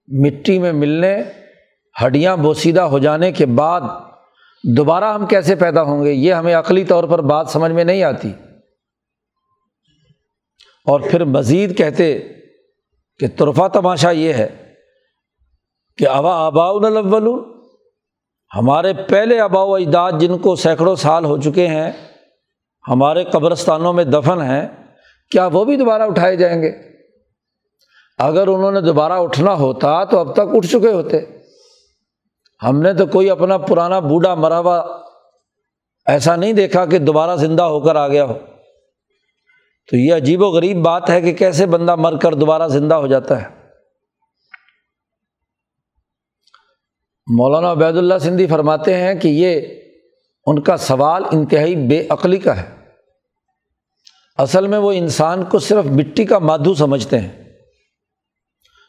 مٹی 0.07 0.59
میں 0.59 0.71
ملنے، 0.71 1.21
ہڈیاں 2.05 2.37
بوسیدہ 2.37 2.81
ہو 2.81 2.99
جانے 2.99 3.31
کے 3.31 3.45
بعد 3.45 3.81
دوبارہ 4.63 5.13
ہم 5.13 5.25
کیسے 5.25 5.55
پیدا 5.55 5.81
ہوں 5.81 6.05
گے؟ 6.05 6.11
یہ 6.11 6.33
ہمیں 6.33 6.55
عقلی 6.55 6.83
طور 6.83 7.03
پر 7.03 7.21
بات 7.21 7.49
سمجھ 7.49 7.71
میں 7.71 7.83
نہیں 7.83 8.03
آتی۔ 8.03 8.31
اور 10.89 10.99
پھر 10.99 11.23
مزید 11.23 11.77
کہتے 11.77 12.19
کہ 13.19 13.27
طرفہ 13.37 13.67
تماشا 13.67 14.11
یہ 14.11 14.33
ہے 14.33 14.73
کہ 15.97 16.07
ابا 16.07 16.45
آبا 16.45 16.69
الاول 16.69 17.27
ہمارے 18.55 18.93
پہلے 19.09 19.39
آبا 19.39 19.63
و 19.63 19.75
اجداد 19.75 20.11
جن 20.19 20.37
کو 20.37 20.55
سینکڑوں 20.55 20.95
سال 20.95 21.25
ہو 21.25 21.37
چکے 21.37 21.67
ہیں، 21.67 21.91
ہمارے 22.87 23.23
قبرستانوں 23.23 23.93
میں 23.93 24.03
دفن 24.03 24.41
ہیں، 24.41 24.67
کیا 25.31 25.47
وہ 25.47 25.65
بھی 25.65 25.75
دوبارہ 25.75 26.01
اٹھائے 26.01 26.35
جائیں 26.35 26.61
گے؟ 26.61 26.71
اگر 28.17 28.47
انہوں 28.47 28.71
نے 28.71 28.81
دوبارہ 28.81 29.13
اٹھنا 29.13 29.53
ہوتا 29.53 30.03
تو 30.03 30.19
اب 30.19 30.33
تک 30.33 30.49
اٹھ 30.53 30.67
چکے 30.67 30.91
ہوتے۔ 30.91 31.19
ہم 32.63 32.81
نے 32.81 32.93
تو 32.93 33.05
کوئی 33.05 33.29
اپنا 33.29 33.57
پرانا 33.57 33.99
بوڑھا 33.99 34.35
مرا 34.35 34.59
ہوا 34.59 34.77
ایسا 36.07 36.35
نہیں 36.35 36.53
دیکھا 36.53 36.85
کہ 36.85 36.97
دوبارہ 36.97 37.35
زندہ 37.35 37.63
ہو 37.63 37.79
کر 37.79 37.95
آ 37.95 38.07
گیا 38.07 38.25
ہو۔ 38.25 38.37
تو 39.89 39.97
یہ 39.97 40.13
عجیب 40.13 40.41
و 40.41 40.45
غریب 40.45 40.77
بات 40.77 41.09
ہے 41.09 41.21
کہ 41.21 41.33
کیسے 41.33 41.65
بندہ 41.65 41.95
مر 41.95 42.17
کر 42.17 42.33
دوبارہ 42.33 42.67
زندہ 42.67 42.95
ہو 42.95 43.07
جاتا 43.07 43.41
ہے۔ 43.41 43.47
مولانا 47.27 47.71
عبید 47.71 47.97
اللہ 47.97 48.13
سندھی 48.21 48.47
فرماتے 48.47 48.97
ہیں 48.97 49.13
کہ 49.13 49.27
یہ 49.27 49.61
ان 50.45 50.61
کا 50.61 50.77
سوال 50.77 51.23
انتہائی 51.31 51.75
بے 51.75 52.07
عقلی 52.09 52.37
کا 52.37 52.61
ہے۔ 52.61 52.75
اصل 54.37 54.67
میں 54.67 54.77
وہ 54.77 54.91
انسان 54.91 55.43
کو 55.43 55.59
صرف 55.59 55.85
مٹی 55.85 56.25
کا 56.25 56.39
مادھو 56.39 56.73
سمجھتے 56.73 57.19
ہیں۔ 57.19 57.49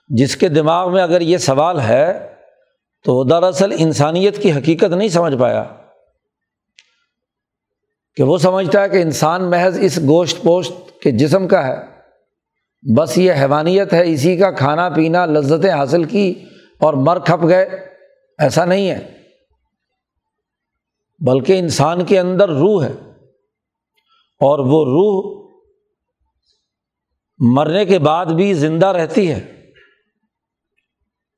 جس 0.09 0.37
کے 0.37 0.49
دماغ 0.49 0.93
میں 0.93 1.03
اگر 1.03 1.21
یہ 1.21 1.39
سوال 1.39 1.81
ہے 1.81 2.35
تو 3.05 3.15
وہ 3.15 3.25
دراصل 3.25 3.75
انسانیت 3.79 4.43
کی 4.43 4.53
حقیقت 4.53 4.85
نہیں 4.85 5.09
سمجھ 5.09 5.37
پایا۔ 5.37 5.65
کہ 8.15 8.23
وہ 8.23 8.39
سمجھتا 8.39 8.83
ہے 8.83 8.89
کہ 8.89 8.97
انسان 8.97 9.51
محض 9.51 9.79
اس 9.81 9.99
گوشت 9.99 10.43
پوشت 10.43 10.73
کے 11.03 11.11
جسم 11.11 11.49
کا 11.49 11.67
ہے۔ 11.67 12.01
بس 12.97 13.19
یہ 13.19 13.33
حیوانیت 13.33 13.93
ہے، 13.93 14.13
اسی 14.13 14.37
کا 14.37 14.51
کھانا 14.51 14.89
پینا، 14.89 15.27
لذتیں 15.27 15.71
حاصل 15.71 16.05
کی 16.05 16.45
اور 16.79 16.95
مر 16.95 17.19
کھپ 17.19 17.49
گئے۔ 17.49 17.65
ایسا 18.39 18.65
نہیں 18.65 18.91
ہے۔ 18.91 19.23
بلکہ 21.19 21.59
انسان 21.59 22.05
کے 22.05 22.19
اندر 22.19 22.49
روح 22.49 22.85
ہے۔ 22.85 22.93
اور 24.41 24.59
وہ 24.59 24.85
روح 24.85 25.41
مرنے 27.39 27.85
کے 27.85 27.99
بعد 27.99 28.27
بھی 28.27 28.55
زندہ 28.55 28.87
رہتی 28.87 29.31
ہے۔ 29.31 29.71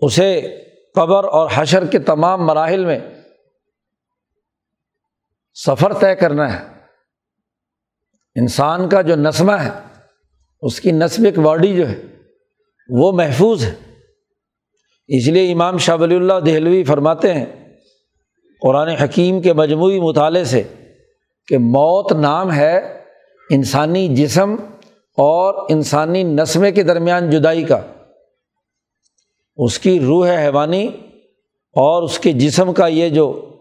اسے 0.01 0.59
قبر 0.95 1.25
اور 1.25 1.51
حشر 1.55 1.87
کے 1.87 1.99
تمام 1.99 2.47
مراحل 2.47 2.85
میں 2.85 2.99
سفر 5.55 5.93
طے 5.93 6.15
کرنا 6.15 6.61
ہے۔ 6.61 6.72
انسان 8.35 8.89
کا 8.89 9.03
جو 9.03 9.17
نسمہ 9.17 9.53
ہے، 9.53 9.71
اس 10.63 10.81
کی 10.81 10.93
نسبک 10.93 11.39
باڈی 11.39 11.77
جو 11.77 11.89
ہے، 11.89 12.03
وہ 12.89 13.13
محفوظ 13.13 13.65
ہے۔ 13.65 13.75
اس 15.09 15.27
لیے 15.27 15.53
امام 15.53 15.79
شاہ 15.79 15.97
ولی 15.97 16.17
اللہ 16.17 16.41
دہلوی 16.47 16.85
فرماتے 16.85 17.35
ہیں، 17.35 17.47
قرآن 18.63 18.89
حکیم 18.89 19.43
کے 19.43 19.53
مجموعی 19.53 20.01
مطالعے 20.01 20.45
سے 20.45 20.63
کہ 21.47 21.59
موت 21.59 22.13
نام 22.13 22.53
ہے 22.53 23.03
انسانی 23.51 24.17
جسم 24.17 24.55
اور 25.17 25.67
انسانی 25.69 26.23
نسمے 26.23 26.73
کے 26.73 26.83
درمیان 26.83 27.31
جدائی 27.31 27.65
کا۔ 27.65 27.81
اس 29.57 29.79
کی 29.79 30.01
روح 30.01 30.29
حیوانی 30.29 30.87
اور 31.73 32.03
اس 32.03 32.19
کے 32.19 32.33
جسم 32.33 32.73
کا 32.73 32.87
یہ 32.87 33.09
جو 33.09 33.57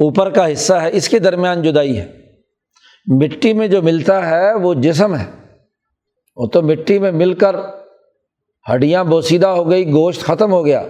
اوپر 0.00 0.30
کا 0.30 0.52
حصہ 0.52 0.72
ہے، 0.72 0.90
اس 0.92 1.08
کے 1.08 1.18
درمیان 1.18 1.62
جدائی 1.62 1.98
ہے۔ 1.98 2.23
مٹی 3.06 3.52
میں 3.52 3.68
جو 3.68 3.82
ملتا 3.82 4.30
ہے 4.30 4.54
وہ 4.54 4.74
جسم 4.74 5.16
ہے۔ 5.16 5.30
وہ 6.36 6.46
تو 6.46 6.62
مٹی 6.62 6.98
میں 6.98 7.12
مل 7.12 7.34
کر 7.34 7.56
ہڈیاں 8.72 9.04
بوسیدہ 9.04 9.46
ہو 9.46 9.70
گئی، 9.70 9.92
گوشت 9.92 10.22
ختم 10.22 10.52
ہو 10.52 10.66
گیا۔ 10.66 10.82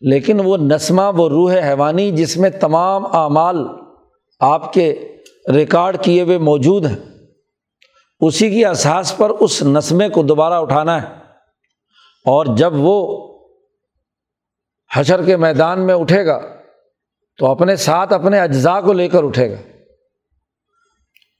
لیکن 0.00 0.40
وہ 0.44 0.56
نسمہ 0.56 1.02
وہ 1.16 1.28
روح 1.28 1.54
حیوانی 1.54 2.10
جس 2.10 2.36
میں 2.36 2.50
تمام 2.50 3.16
اعمال 3.16 3.56
آپ 4.40 4.72
کے 4.72 5.16
ریکارڈ 5.52 6.02
کیے 6.02 6.22
ہوئے 6.22 6.38
موجود 6.38 6.86
ہیں۔ 6.86 6.96
اسی 8.20 8.50
کی 8.50 8.64
احساس 8.64 9.16
پر 9.16 9.30
اس 9.30 9.62
نسمے 9.62 10.08
کو 10.08 10.22
دوبارہ 10.22 10.54
اٹھانا 10.54 11.02
ہے۔ 11.02 11.14
اور 12.24 12.46
جب 12.56 12.72
وہ 12.76 13.26
حشر 14.94 15.24
کے 15.24 15.36
میدان 15.36 15.86
میں 15.86 15.94
اٹھے 15.94 16.26
گا 16.26 16.40
تو 17.38 17.46
اپنے 17.46 17.76
ساتھ 17.76 18.12
اپنے 18.12 18.40
اجزاء 18.40 18.80
کو 18.80 18.92
لے 18.92 19.08
کر 19.08 19.24
اٹھے 19.24 19.50
گا۔ 19.50 19.75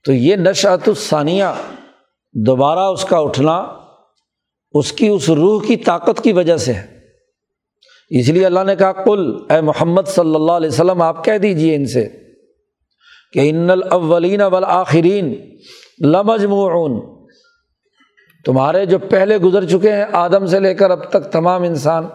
تو 0.07 0.13
یہ 0.13 0.37
نشعت 0.37 0.89
الثانیہ، 0.89 1.45
دوبارہ 2.35 2.81
اس 2.81 3.05
کا 3.05 3.19
اٹھنا 3.19 3.57
اس 4.75 4.93
کی 4.93 5.09
اس 5.09 5.29
روح 5.31 5.67
کی 5.67 5.77
طاقت 5.77 6.23
کی 6.25 6.33
وجہ 6.33 6.57
سے 6.57 6.73
ہے۔ 6.73 6.87
اس 8.11 8.29
لیے 8.29 8.47
اللہ 8.47 8.65
نے 8.67 8.77
کہا 8.77 8.93
کل 8.93 9.23
اے 9.51 9.61
محمد 9.61 10.09
صلی 10.09 10.35
اللہ 10.35 10.53
علیہ 10.53 10.69
وسلم، 10.69 11.03
آپ 11.03 11.25
کہہ 11.25 11.39
دیجیے 11.39 11.75
ان 11.75 11.87
سے 11.87 12.07
کہ 13.33 13.49
ان 13.51 13.71
الاولین 13.71 14.41
والآخرین 14.43 15.35
لمجموعون۔ 16.05 17.01
تمہارے 18.45 18.87
جو 18.87 18.99
پہلے 18.99 19.37
گزر 19.37 19.65
چکے 19.65 19.93
ہیں، 19.93 20.05
آدم 20.13 20.47
سے 20.47 20.61
لے 20.61 20.75
کر 20.75 20.91
اب 20.91 21.11
تک 21.11 21.31
تمام 21.33 21.63
انسان، 21.63 22.07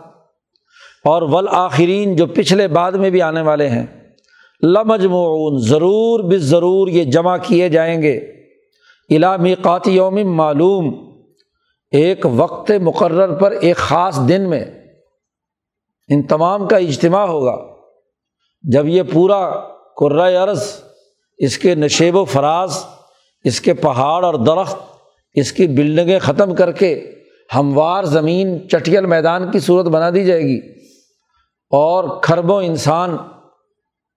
اور 1.05 1.21
ولآخرین 1.21 2.15
جو 2.15 2.25
پچھلے 2.27 2.67
بعد 2.67 2.91
میں 2.91 3.09
بھی 3.09 3.21
آنے 3.21 3.41
والے 3.41 3.67
ہیں۔ 3.69 3.85
لمجموعون، 4.63 5.59
ضرور 5.59 6.19
بس 6.19 6.41
ضرور 6.41 6.87
یہ 6.87 7.03
جمع 7.03 7.37
کیے 7.37 7.69
جائیں 7.69 8.01
گے۔ 8.01 8.19
علامی 9.09 9.55
قاتی 9.55 9.91
یوم 9.91 10.35
معلوم، 10.35 11.11
ایک 11.91 12.25
وقت 12.35 12.71
مقرر 12.71 13.35
پر 13.35 13.51
ایک 13.51 13.75
خاص 13.75 14.19
دن 14.27 14.49
میں 14.49 14.65
ان 16.09 16.23
تمام 16.23 16.67
کا 16.67 16.77
اجتماع 16.77 17.25
ہوگا۔ 17.25 17.57
جب 18.61 18.87
یہ 18.87 19.03
پورا 19.13 20.43
عرض، 20.43 20.63
اس 21.37 21.57
کے 21.57 21.75
نشیب 21.75 22.15
و 22.15 22.25
فراز، 22.25 22.85
اس 23.43 23.61
کے 23.61 23.73
پہاڑ 23.73 24.25
اور 24.25 24.33
درخت، 24.33 24.77
اس 25.33 25.53
کی 25.53 25.67
بلڈنگیں 25.67 26.19
ختم 26.19 26.55
کر 26.55 26.71
کے 26.71 27.11
ہموار 27.55 28.03
زمین، 28.03 28.69
چٹیل 28.69 29.05
میدان 29.05 29.51
کی 29.51 29.59
صورت 29.59 29.85
بنا 29.85 30.09
دی 30.09 30.25
جائے 30.25 30.41
گی۔ 30.41 30.59
اور 31.69 32.21
کھربوں 32.21 32.63
انسان 32.63 33.17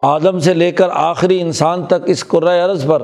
آدم 0.05 0.39
سے 0.39 0.55
لے 0.55 0.73
کر 0.73 0.89
آخری 0.93 1.41
انسان 1.41 1.87
تک 1.87 2.05
اس 2.07 2.25
عرض 2.35 2.87
پر 2.87 3.03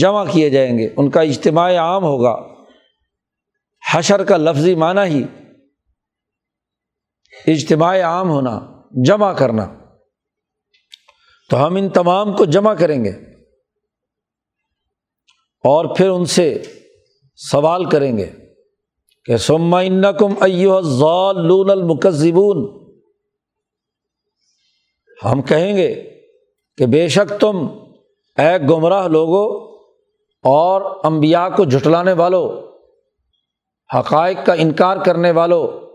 جمع 0.00 0.24
کیے 0.32 0.50
جائیں 0.50 0.78
گے۔ 0.78 0.88
ان 0.96 1.10
کا 1.10 1.20
اجتماع 1.20 1.76
عام 1.76 2.04
ہوگا۔ 2.04 2.46
حشر 3.94 4.24
کا 4.24 4.36
لفظی 4.36 4.74
معنی 4.74 5.00
ہی 5.00 5.24
اجتماع 7.46 8.02
عام 8.02 8.30
ہونا، 8.30 8.60
جمع 9.04 9.32
کرنا۔ 9.32 9.78
تو 11.50 11.66
ہم 11.66 11.76
ان 11.76 11.88
تمام 11.88 12.36
کو 12.36 12.44
جمع 12.44 12.74
کریں 12.74 13.04
گے 13.04 13.10
اور 15.64 15.96
پھر 15.96 16.10
ان 16.10 16.24
سے 16.24 16.62
سوال 17.36 17.84
کریں 17.84 18.18
گے 18.18 18.30
کہ 19.24 19.36
سما 19.36 20.12
کم 20.12 20.34
ضالون 20.80 21.70
المکذبون۔ 21.70 22.79
ہم 25.24 25.42
کہیں 25.42 25.76
گے 25.76 26.18
کہ 26.76 26.86
بے 26.86 27.08
شک 27.08 27.40
تم 27.40 27.66
اے 28.38 28.58
گمراہ 28.58 29.08
لوگو 29.08 29.70
اور 30.42 31.00
امبیا 31.04 31.48
کو 31.56 31.64
جھٹلانے 31.64 32.12
والوں 32.12 32.70
حقائق 33.98 34.38
کا 34.46 34.52
انکار 34.52 34.96
کرنے 34.96 35.30
والوں 35.30 35.90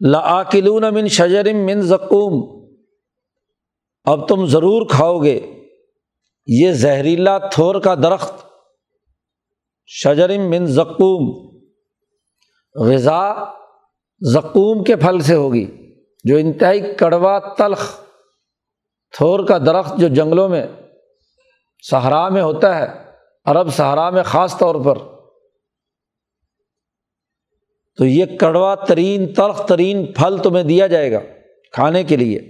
لاکلون 0.00 0.84
من 0.94 1.08
شجرم 1.08 1.56
من 1.56 1.80
زکوم 1.80 2.66
اب 4.04 4.28
تم 4.28 4.46
ضرور 4.46 4.86
کھاؤ 4.90 5.22
گے۔ 5.22 5.62
یہ 6.46 6.72
زہریلا 6.72 7.38
تھور 7.38 7.80
کا 7.80 7.94
درخت۔ 7.94 8.34
شجرم 9.86 10.50
من 10.50 10.66
زکوم 10.66 11.50
غذا 12.74 13.44
زکوم 14.20 14.84
کے 14.84 14.96
پھل 14.96 15.20
سے 15.20 15.34
ہوگی۔ 15.34 15.85
جو 16.26 16.36
انتہائی 16.36 16.94
کڑوا 16.94 17.38
تلخ 17.38 18.00
تھور 19.16 19.46
کا 19.46 19.58
درخت 19.58 19.98
جو 19.98 20.08
جنگلوں 20.08 20.48
میں، 20.48 20.66
صحرا 21.90 22.28
میں 22.28 22.42
ہوتا 22.42 22.78
ہے، 22.78 22.86
عرب 23.44 23.74
صحرا 23.74 24.10
میں 24.10 24.22
خاص 24.22 24.58
طور 24.58 24.74
پر، 24.84 24.98
تو 27.96 28.04
یہ 28.04 28.24
کڑوا 28.40 28.74
ترین، 28.74 29.34
تلخ 29.34 29.66
ترین 29.66 30.12
پھل 30.12 30.38
تمہیں 30.42 30.64
دیا 30.64 30.86
جائے 30.86 31.12
گا 31.12 31.18
کھانے 31.72 32.04
کے 32.04 32.16
لیے۔ 32.16 32.40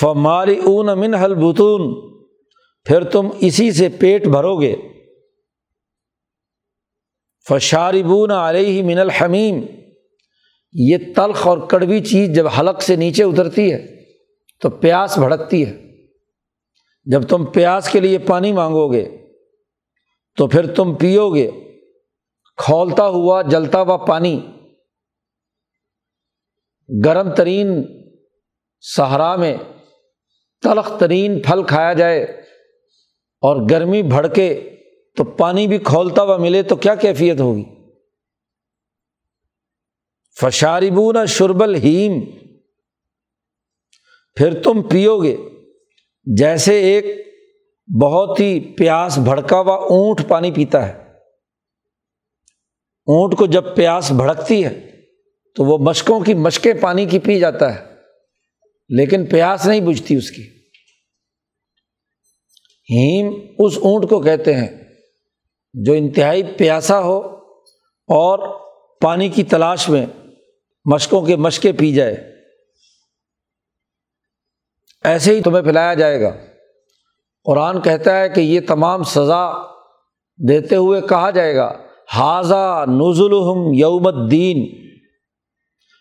فماری 0.00 0.58
اون 0.58 0.88
امن 0.88 1.14
حل 1.14 1.34
بتون 1.34 2.10
پھر 2.84 3.04
تم 3.04 3.28
اسی 3.40 3.72
سے 3.72 3.88
پیٹ 3.88 4.26
بھرو 4.26 4.60
گے۔ 4.60 4.76
فشاربون 7.48 8.30
علیہ 8.30 8.82
من 8.82 8.98
الحمیم 8.98 9.66
یہ 10.72 10.96
تلخ 11.16 11.46
اور 11.46 11.58
کڑوی 11.58 12.00
چیز 12.00 12.30
جب 12.34 12.48
حلق 12.48 12.82
سے 12.82 12.96
نیچے 12.96 13.22
اترتی 13.22 13.72
ہے 13.72 14.04
تو 14.60 14.70
پیاس 14.70 15.18
بھڑکتی 15.18 15.66
ہے۔ 15.66 15.72
جب 17.04 17.28
تم 17.28 17.44
پیاس 17.44 17.88
کے 17.88 18.00
لیے 18.00 18.18
پانی 18.18 18.52
مانگو 18.52 18.92
گے 18.92 19.16
تو 20.36 20.46
پھر 20.46 20.74
تم 20.74 20.94
پیو 20.94 21.34
گے۔ 21.34 21.50
کھولتا 22.56 23.06
ہوا، 23.06 23.42
جلتا 23.42 23.80
ہوا 23.80 23.96
پانی۔ 23.96 24.40
گرم 27.04 27.34
ترین 27.34 27.82
صحرا 28.80 29.36
میں 29.36 29.56
تلخ 30.62 30.98
ترین 30.98 31.42
پھل 31.42 31.62
کھایا 31.62 31.92
جائے 31.92 32.22
اور 33.40 33.68
گرمی 33.70 34.02
بھڑکے 34.02 34.76
تو 35.16 35.24
پانی 35.24 35.66
بھی 35.66 35.78
کھولتا 35.78 36.22
ہوا 36.22 36.36
ملے 36.36 36.62
تو 36.62 36.76
کیا 36.76 36.94
کیفیت 36.94 37.40
ہوگی؟ 37.40 37.64
فشاربون 40.40 41.26
شربل 41.26 41.74
ہیم 41.74 42.20
پھر 44.34 44.62
تم 44.62 44.82
پیو 44.82 45.22
گے 45.22 45.36
جیسے 46.36 46.80
ایک 46.80 47.04
بہت 48.02 48.40
ہی 48.40 48.60
پیاس 48.60 49.18
بھڑکا 49.18 49.60
ہوا 49.60 49.74
اونٹ 49.74 50.28
پانی 50.28 50.52
پیتا 50.52 50.88
ہے۔ 50.88 50.92
اونٹ 53.06 53.38
کو 53.38 53.46
جب 53.46 53.76
پیاس 53.76 54.12
بھڑکتی 54.12 54.64
ہے، 54.64 54.90
تو 55.54 55.64
وہ 55.64 55.78
مشکوں 55.78 56.20
کی 56.20 56.34
مشقیں 56.34 56.72
پانی 56.80 57.06
کی 57.06 57.18
پی 57.18 57.40
جاتا 57.40 57.74
ہے۔ 57.74 57.94
لیکن 58.88 59.26
پیاس 59.26 59.66
نہیں 59.66 59.80
بجھتی 59.80 60.16
اس 60.16 60.30
کی۔ 60.30 60.42
ہیم 62.90 63.34
اس 63.58 63.78
اونٹ 63.82 64.10
کو 64.10 64.20
کہتے 64.20 64.56
ہیں 64.56 64.84
جو 65.74 65.92
انتہائی 65.92 66.42
پیاسا 66.42 67.00
ہو 67.00 67.18
اور 68.08 68.60
پانی 69.00 69.28
کی 69.28 69.42
تلاش 69.42 69.88
میں 69.88 70.06
مشقوں 70.84 71.22
کے 71.22 71.36
مشقیں 71.36 71.72
پی 71.72 71.92
جائے۔ 71.92 72.36
ایسے 75.04 75.36
ہی 75.36 75.42
تمہیں 75.42 75.62
پلایا 75.62 75.94
جائے 75.94 76.20
گا۔ 76.20 76.36
قرآن 77.44 77.80
کہتا 77.80 78.20
ہے 78.20 78.28
کہ 78.28 78.40
یہ 78.40 78.60
تمام 78.68 79.02
سزا 79.02 79.52
دیتے 80.48 80.76
ہوئے 80.76 81.00
کہا 81.00 81.30
جائے 81.30 81.56
گا 81.56 81.82
حاضہ 82.14 82.84
نزل 82.88 83.32
یوم 83.74 84.06
الدین 84.06 84.86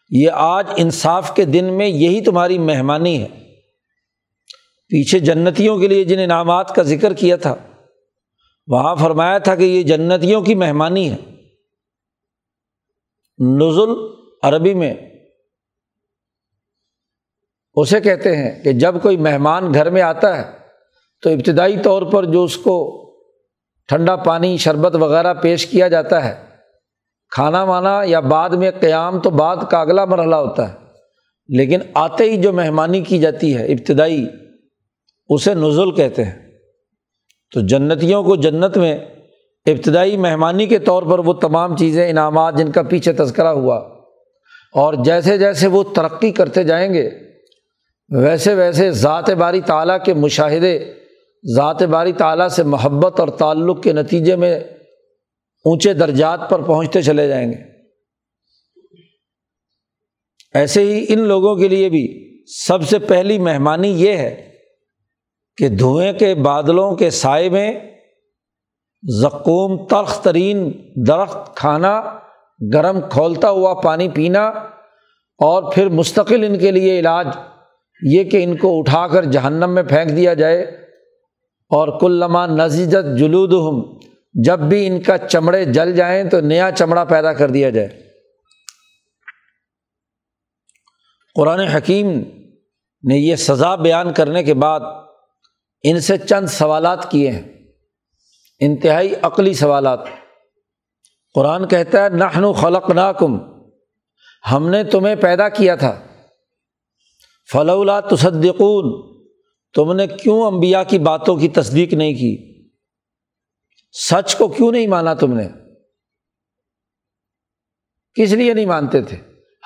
یہ 0.10 0.30
آج 0.34 0.68
انصاف 0.78 1.36
کے 1.36 1.46
دن 1.46 1.78
میں 1.78 1.88
یہی 1.88 2.22
تمہاری 2.22 2.58
مہمانی 2.58 3.22
ہے۔ 3.22 3.28
پیچھے 4.88 5.20
جنتیوں 5.20 5.80
کے 5.80 5.88
لیے 5.88 6.04
جن 6.04 6.20
انعامات 6.20 6.76
کا 6.76 6.82
ذکر 6.82 7.14
کیا 7.14 7.36
تھا، 7.36 7.56
وہاں 8.68 8.96
فرمایا 8.96 9.38
تھا 9.38 9.56
کہ 9.56 9.64
یہ 9.64 9.84
جنتیوں 9.84 10.42
کی 10.42 10.56
مہمانی 10.56 11.12
ہے۔ 11.12 11.18
نزل 13.40 14.19
عربی 14.44 14.74
میں 14.74 14.94
اسے 17.74 18.00
کہتے 18.00 18.36
ہیں 18.36 18.64
کہ 18.64 18.72
جب 18.72 18.96
کوئی 19.02 19.18
مہمان 19.18 19.74
گھر 19.74 19.90
میں 19.90 20.02
آتا 20.02 20.38
ہے 20.38 20.52
تو 21.22 21.30
ابتدائی 21.30 21.78
طور 21.78 22.02
پر 22.02 22.26
جو 22.26 22.44
اس 22.44 22.58
کو 22.58 22.96
ٹھنڈا 23.88 24.16
پانی، 24.16 24.58
شربت 24.58 24.96
وغیرہ 24.96 25.34
پیش 25.34 25.68
کیا 25.68 25.88
جاتا 25.88 26.26
ہے، 26.26 26.46
کھانا 27.30 27.64
وانا 27.64 28.02
یا 28.06 28.20
بعد 28.20 28.50
میں 28.50 28.72
قیام 28.80 29.20
تو 29.20 29.30
بعد 29.30 29.58
کا 29.72 29.82
اگلا 29.82 30.06
مرحلہ 30.06 30.36
ہوتا 30.36 30.70
ہے۔ 30.70 30.74
لیکن 31.48 31.80
آتے 31.94 32.24
ہی 32.24 32.42
جو 32.42 32.54
مہمانی 32.54 33.02
کی 33.02 33.20
جاتی 33.20 33.58
ہے، 33.58 33.66
ابتدائی، 33.66 34.28
اسے 35.30 35.54
نزل 35.54 35.92
کہتے 35.92 36.24
ہیں۔ 36.24 36.52
تو 37.54 37.62
جنتیوں 37.62 38.24
کو 38.24 38.36
جنت 38.36 38.78
میں 38.78 39.00
ابتدائی 39.66 40.18
مہمانی 40.18 40.66
کے 40.66 40.80
طور 40.80 41.04
پر 41.04 41.20
وہ 41.20 41.34
تمام 41.34 41.78
چیزیں، 41.78 42.10
انعامات 42.10 42.58
جن 42.58 42.72
کا 42.72 42.82
پیچھے 42.82 43.14
تذکرہ 43.14 43.48
ہوا 43.48 43.99
اور 44.74 44.94
جیسے 45.06 45.38
جیسے 45.38 45.68
وہ 45.68 45.84
ترقی 45.96 46.32
کرتے 46.32 46.64
جائیں 46.64 46.94
گے، 46.94 47.10
ویسے 48.10 48.54
ویسے 48.54 48.92
ذات 48.92 49.30
باری 49.30 49.62
تعالیٰ 49.62 49.98
کے 50.06 50.14
مشاہدے، 50.14 50.94
ذات 51.56 51.84
باری 51.84 52.14
تعالیٰ 52.14 52.48
سے 52.48 52.64
محبت 52.64 53.20
اور 53.20 53.28
تعلق 53.28 53.84
کے 53.84 53.94
نتیجے 53.94 54.36
میں 54.36 54.60
اونچے 55.66 55.94
درجات 55.94 56.50
پر 56.50 56.62
پہنچتے 56.62 57.02
چلے 57.02 57.28
جائیں 57.28 57.52
گے۔ 57.52 57.58
ایسے 60.54 60.82
ہی 60.82 61.06
ان 61.10 61.20
لوگوں 61.20 61.56
کے 61.56 61.68
لیے 61.68 61.90
بھی 61.90 62.30
سب 62.46 62.84
سے 62.84 63.00
پہلی 63.00 63.40
مہمانی 63.40 63.90
یہ 63.90 64.18
ہے 64.18 64.52
کہ 65.58 65.68
دھوئیں 65.68 66.14
کے 66.14 66.36
بادلوں 66.36 66.96
کے 66.96 67.10
سائے 67.10 67.50
میں 67.50 67.80
زکوم 69.22 69.86
ترخ 69.88 70.22
ترین 70.22 70.72
درخت 71.08 71.56
کھانا 71.56 72.19
گرم 72.74 73.00
کھولتا 73.10 73.50
ہوا 73.50 73.74
پانی 73.74 74.10
پینا 74.10 74.48
اور 75.38 75.74
پھر 75.74 75.90
مستقل 75.90 76.44
ان 76.44 76.60
کے 76.60 76.72
لیے 76.72 77.00
علاج، 77.00 77.28
یہ 78.02 78.24
کہ 78.24 78.44
ان 78.44 78.58
کو 78.58 78.80
اٹھا 78.80 79.08
کر 79.08 79.26
جہنم 79.26 79.70
میں 79.70 79.84
پھینک 79.84 80.18
دیا 80.18 80.34
جائے۔ 80.34 80.62
اور 81.70 82.00
کلما 82.00 82.46
نزیزت 82.46 83.20
جلود 83.20 83.54
ہم 83.54 83.98
جب 84.34 84.60
بھی 84.60 84.88
ان 84.88 85.02
کا 85.02 85.18
چمڑے 85.18 85.66
جل 85.66 85.96
جائیں 85.96 86.30
تو 86.30 86.42
نیا 86.42 86.70
چمڑا 86.76 87.04
پیدا 87.04 87.34
کر 87.34 87.50
دیا 87.50 87.70
جائے۔ 87.70 87.88
قرآن 91.36 91.60
حکیم 91.60 92.12
نے 93.10 93.18
یہ 93.18 93.36
سزا 93.36 93.76
بیان 93.76 94.14
کرنے 94.14 94.44
کے 94.44 94.54
بعد 94.54 94.80
ان 95.84 96.00
سے 96.00 96.18
چند 96.18 96.48
سوالات 96.48 97.12
کیے 97.12 97.32
ہیں۔ 97.32 97.42
انتہائی 98.60 99.14
عقلی 99.22 99.54
سوالات۔ 99.54 100.00
قرآن 101.34 101.68
کہتا 101.68 102.04
ہے 102.04 102.10
نہن 102.10 102.54
خلق 102.54 102.90
ناکم 102.90 103.38
ہم 104.52 104.70
نے 104.70 104.84
تمہیں 104.84 105.16
پیدا 105.16 105.50
کیا 105.50 105.76
تھا۔ 105.76 106.04
فلولا 107.52 108.00
تصدقون، 108.00 109.16
تم 109.74 109.94
نے 109.94 110.08
کیوں 110.08 110.46
امبیا 110.46 110.84
کی 110.84 111.00
باتوں 111.00 111.36
کی 111.36 111.48
تصدیق 111.48 111.94
نہیں 111.94 112.14
کی؟ 112.14 112.64
سچ 113.92 114.36
کو 114.36 114.48
کیوں 114.48 114.72
نہیں 114.72 114.88
مانا 114.88 115.14
تم 115.14 115.34
نے؟ 115.34 115.48
کس 118.14 118.32
لیے 118.32 118.54
نہیں 118.54 118.66
مانتے 118.66 119.02
تھے؟ 119.02 119.18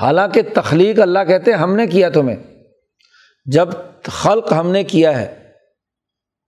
حالانکہ 0.02 0.42
تخلیق 0.56 1.00
اللہ 1.00 1.20
کہتے 1.28 1.52
ہیں، 1.52 1.58
ہم 1.58 1.76
نے 1.76 1.88
کیا 1.88 2.10
تمہیں۔ 2.10 2.36
جب 3.46 3.70
خلق 4.04 4.54
ہم 4.54 4.72
نے 4.72 4.84
کیا 4.84 5.22
ہے، 5.22 5.52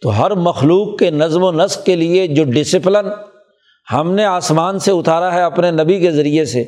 تو 0.02 0.26
ہر 0.26 0.32
مخلوق 0.32 1.00
کے 1.00 1.12
نظم 1.12 1.44
و 1.44 1.52
نسق 1.52 1.86
کے 1.86 1.96
لیے 1.96 2.28
جو 2.28 2.44
ڈسپلن 2.44 3.35
ہم 3.94 4.12
نے 4.12 4.26
آسمان 4.26 4.80
سے 4.80 4.92
اتارا 4.92 5.34
ہے 5.34 5.42
اپنے 5.42 5.72
نبی 5.72 6.00
کے 6.00 6.12
ذریعے 6.12 6.46
سے، 6.46 6.64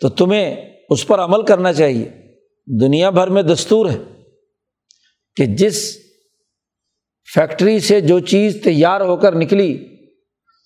تو 0.00 0.08
تمہیں 0.08 0.56
اس 0.90 1.06
پر 1.06 1.18
عمل 1.18 1.42
کرنا 1.42 1.72
چاہیے۔ 1.72 2.08
دنیا 2.80 3.10
بھر 3.10 3.28
میں 3.28 3.42
دستور 3.42 3.86
ہے 3.90 3.98
کہ 5.36 5.46
جس 5.46 5.98
فیکٹری 7.34 7.80
سے 7.80 8.00
جو 8.00 8.20
چیز 8.20 8.60
تیار 8.64 9.00
ہو 9.00 9.16
کر 9.16 9.34
نکلی، 9.34 9.96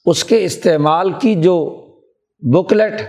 اس 0.07 0.25
کے 0.25 0.45
استعمال 0.45 1.13
کی 1.13 1.35
جو 1.35 1.87
بکلیٹ، 2.41 3.03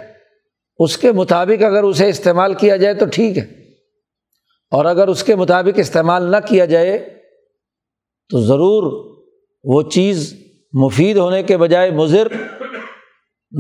اس 0.79 0.97
کے 0.97 1.11
مطابق 1.11 1.63
اگر 1.63 1.83
اسے 1.83 2.09
استعمال 2.09 2.53
کیا 2.53 2.75
جائے 2.75 2.93
تو 2.93 3.05
ٹھیک 3.05 3.37
ہے۔ 3.37 3.61
اور 4.71 4.85
اگر 4.85 5.07
اس 5.07 5.23
کے 5.23 5.35
مطابق 5.35 5.79
استعمال 5.79 6.31
نہ 6.31 6.37
کیا 6.49 6.65
جائے 6.65 7.19
تو 8.29 8.41
ضرور 8.41 9.11
وہ 9.63 9.89
چیز 9.89 10.40
مفید 10.73 11.17
ہونے 11.17 11.43
کے 11.43 11.57
بجائے 11.57 11.91
مضر، 11.91 12.27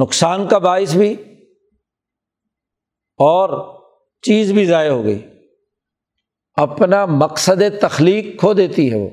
نقصان 0.01 0.47
کا 0.47 0.57
باعث 0.57 0.95
بھی 0.95 1.15
اور 3.17 3.79
چیز 4.21 4.51
بھی 4.51 4.65
ضائع 4.65 4.91
ہو 4.91 5.03
گئی۔ 5.03 5.19
اپنا 6.53 7.05
مقصد 7.05 7.61
تخلیق 7.81 8.39
کھو 8.39 8.53
دیتی 8.53 8.91
ہے 8.91 8.97
وہ۔ 8.97 9.09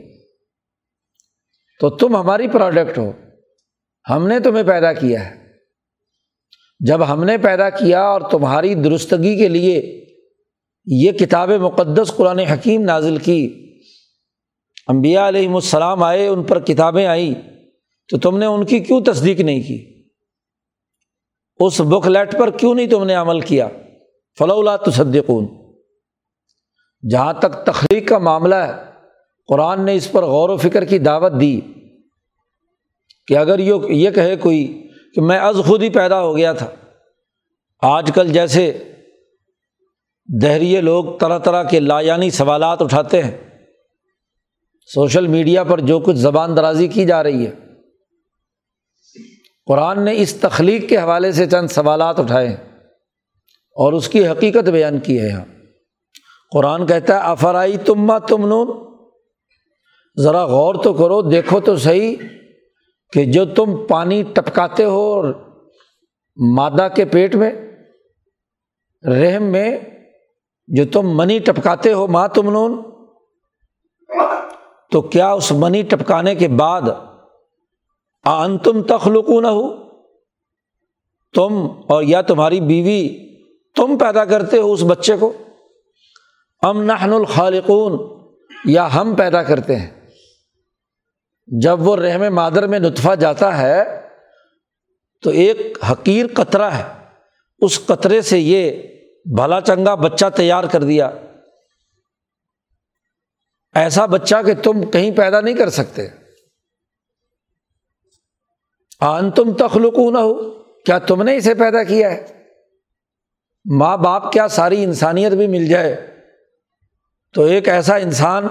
تو 1.80 1.90
تم 1.90 2.16
ہماری 2.16 2.48
پروڈکٹ 2.48 2.98
ہو۔ 2.98 3.12
ہم 4.10 4.28
نے 4.28 4.40
تمہیں 4.40 4.64
پیدا 4.64 4.92
کیا 4.92 5.30
ہے۔ 5.30 5.48
جب 6.80 7.12
ہم 7.12 7.24
نے 7.24 7.38
پیدا 7.38 7.70
کیا 7.70 8.02
اور 8.02 8.20
تمہاری 8.30 8.74
درستگی 8.74 9.38
کے 9.38 9.48
لیے 9.48 10.04
یہ 10.84 11.12
کتاب 11.12 11.50
مقدس 11.50 12.12
قرآن 12.16 12.38
حکیم 12.38 12.82
نازل 12.82 13.16
کی 13.16 13.70
امبیا 14.86 15.28
علیہم 15.28 15.54
السلام 15.54 16.02
آئے، 16.02 16.26
ان 16.26 16.44
پر 16.44 16.60
کتابیں 16.60 17.06
آئیں۔ 17.06 17.57
تو 18.08 18.18
تم 18.18 18.38
نے 18.38 18.46
ان 18.46 18.66
کی 18.66 18.80
کیوں 18.80 19.00
تصدیق 19.00 19.40
نہیں 19.40 19.62
کی؟ 19.62 20.04
اس 21.60 21.80
بک 21.80 22.08
لیٹ 22.08 22.38
پر 22.38 22.50
کیوں 22.50 22.74
نہیں 22.74 22.86
تم 22.86 23.04
نے 23.04 23.14
عمل 23.14 23.40
کیا؟ 23.40 23.68
فلولا 24.38 24.76
تصدقون۔ 24.76 25.46
جہاں 27.10 27.32
تک 27.32 27.66
تخلیق 27.66 28.08
کا 28.08 28.18
معاملہ 28.18 28.54
ہے، 28.54 28.72
قرآن 29.48 29.84
نے 29.84 29.94
اس 29.94 30.12
پر 30.12 30.22
غور 30.22 30.48
و 30.48 30.56
فکر 30.56 30.84
کی 30.84 30.98
دعوت 30.98 31.32
دی 31.40 31.60
کہ 33.26 33.36
اگر 33.36 33.58
یہ 33.58 33.74
یہ 33.88 34.10
کہے 34.10 34.36
کوئی 34.36 34.88
کہ 35.14 35.20
میں 35.20 35.38
از 35.38 35.60
خود 35.66 35.82
ہی 35.82 35.90
پیدا 35.90 36.22
ہو 36.22 36.36
گیا 36.36 36.52
تھا۔ 36.52 36.70
آج 37.82 38.10
کل 38.14 38.32
جیسے 38.32 38.84
دہریے 40.42 40.80
لوگ 40.80 41.04
طرح 41.18 41.38
طرح 41.38 41.62
کے 41.62 41.80
لایانی 41.80 42.30
سوالات 42.30 42.82
اٹھاتے 42.82 43.22
ہیں۔ 43.22 43.36
سوشل 44.94 45.26
میڈیا 45.26 45.64
پر 45.64 45.80
جو 45.80 46.00
کچھ 46.00 46.16
زبان 46.16 46.56
درازی 46.56 46.88
کی 46.88 47.04
جا 47.04 47.22
رہی 47.22 47.46
ہے 47.46 47.67
قرآن 49.68 50.04
نے 50.04 50.12
اس 50.16 50.34
تخلیق 50.34 50.88
کے 50.88 50.96
حوالے 50.96 51.32
سے 51.32 51.46
چند 51.46 51.68
سوالات 51.68 52.20
اٹھائے 52.20 52.48
اور 53.76 53.92
اس 53.92 54.08
کی 54.08 54.28
حقیقت 54.28 54.68
بیان 54.68 55.00
کی 55.00 55.20
ہے 55.20 55.28
یہاں۔ 55.28 55.44
قرآن 56.52 56.86
کہتا 56.86 57.14
ہے 57.14 57.20
افرائی 57.20 57.76
تما 57.76 58.18
تم 58.18 58.46
نون 58.46 58.68
ذرا 60.16 60.44
غور 60.44 60.74
تو 60.74 60.92
کرو، 60.92 61.22
دیکھو 61.22 61.60
تو 61.60 61.76
صحیح 61.76 62.16
کہ 63.12 63.24
جو 63.24 63.44
تم 63.44 63.86
پانی 63.86 64.22
ٹپکاتے 64.22 64.84
ہو 64.84 65.02
اور 65.12 65.34
مادہ 66.56 66.88
کے 66.96 67.04
پیٹ 67.04 67.34
میں، 67.34 67.50
رحم 69.04 69.42
میں 69.42 69.78
جو 70.66 70.84
تم 70.84 71.16
منی 71.16 71.38
ٹپکاتے 71.38 71.92
ہو 71.92 72.06
ماں 72.06 72.28
تم 72.28 72.50
نون 72.50 72.82
تو 74.92 75.00
کیا 75.00 75.32
اس 75.32 75.52
منی 75.52 75.82
ٹپکانے 75.82 76.34
کے 76.34 76.48
بعد 76.48 76.82
آن 78.24 78.58
تم 78.58 78.82
تخلق 78.82 79.28
نہ 79.28 79.46
ہو 79.46 79.88
تم 81.34 81.66
اور 81.88 82.02
یا 82.02 82.22
تمہاری 82.22 82.60
بیوی 82.60 83.28
تم 83.76 83.98
پیدا 83.98 84.24
کرتے 84.24 84.58
ہو 84.58 84.72
اس 84.72 84.82
بچے 84.82 85.16
کو؟ 85.16 85.32
ام 86.62 86.82
نحن 86.82 87.12
الخالقون، 87.12 88.18
یا 88.64 88.94
ہم 88.94 89.14
پیدا 89.14 89.42
کرتے 89.42 89.76
ہیں؟ 89.76 89.90
جب 91.46 91.80
وہ 91.80 91.96
رحم 91.96 92.34
مادر 92.34 92.66
میں 92.66 92.78
نطفہ 92.78 93.14
جاتا 93.14 93.58
ہے 93.58 94.08
تو 95.22 95.30
ایک 95.30 95.78
حقیر 95.92 96.26
قطرہ 96.34 96.70
ہے۔ 96.70 96.82
اس 97.60 97.86
قطرے 97.86 98.20
سے 98.20 98.38
یہ 98.38 98.82
بھلا 99.24 99.60
چنگا 99.60 99.94
بچہ 99.94 100.26
تیار 100.36 100.64
کر 100.64 100.82
دیا۔ 100.82 101.10
ایسا 103.74 104.06
بچہ 104.06 104.34
کہ 104.46 104.54
تم 104.54 104.90
کہیں 104.90 105.10
پیدا 105.10 105.40
نہیں 105.40 105.54
کر 105.54 105.70
سکتے۔ 105.70 106.08
آن 109.00 109.30
تم 109.30 109.52
تخلق 109.52 109.98
نہ 109.98 110.18
ہو 110.18 110.62
کیا 110.62 110.98
تم 110.98 111.22
نے 111.22 111.36
اسے 111.36 111.54
پیدا 111.54 111.82
کیا 111.82 112.10
ہے؟ 112.10 112.44
ماں 113.76 113.96
باپ 113.96 114.32
کیا 114.32 114.48
ساری 114.48 114.84
انسانیت 114.84 115.32
بھی 115.32 115.46
مل 115.46 115.68
جائے؟ 115.68 116.18
تو 117.34 117.44
ایک 117.44 117.68
ایسا 117.68 117.96
انسان 117.96 118.48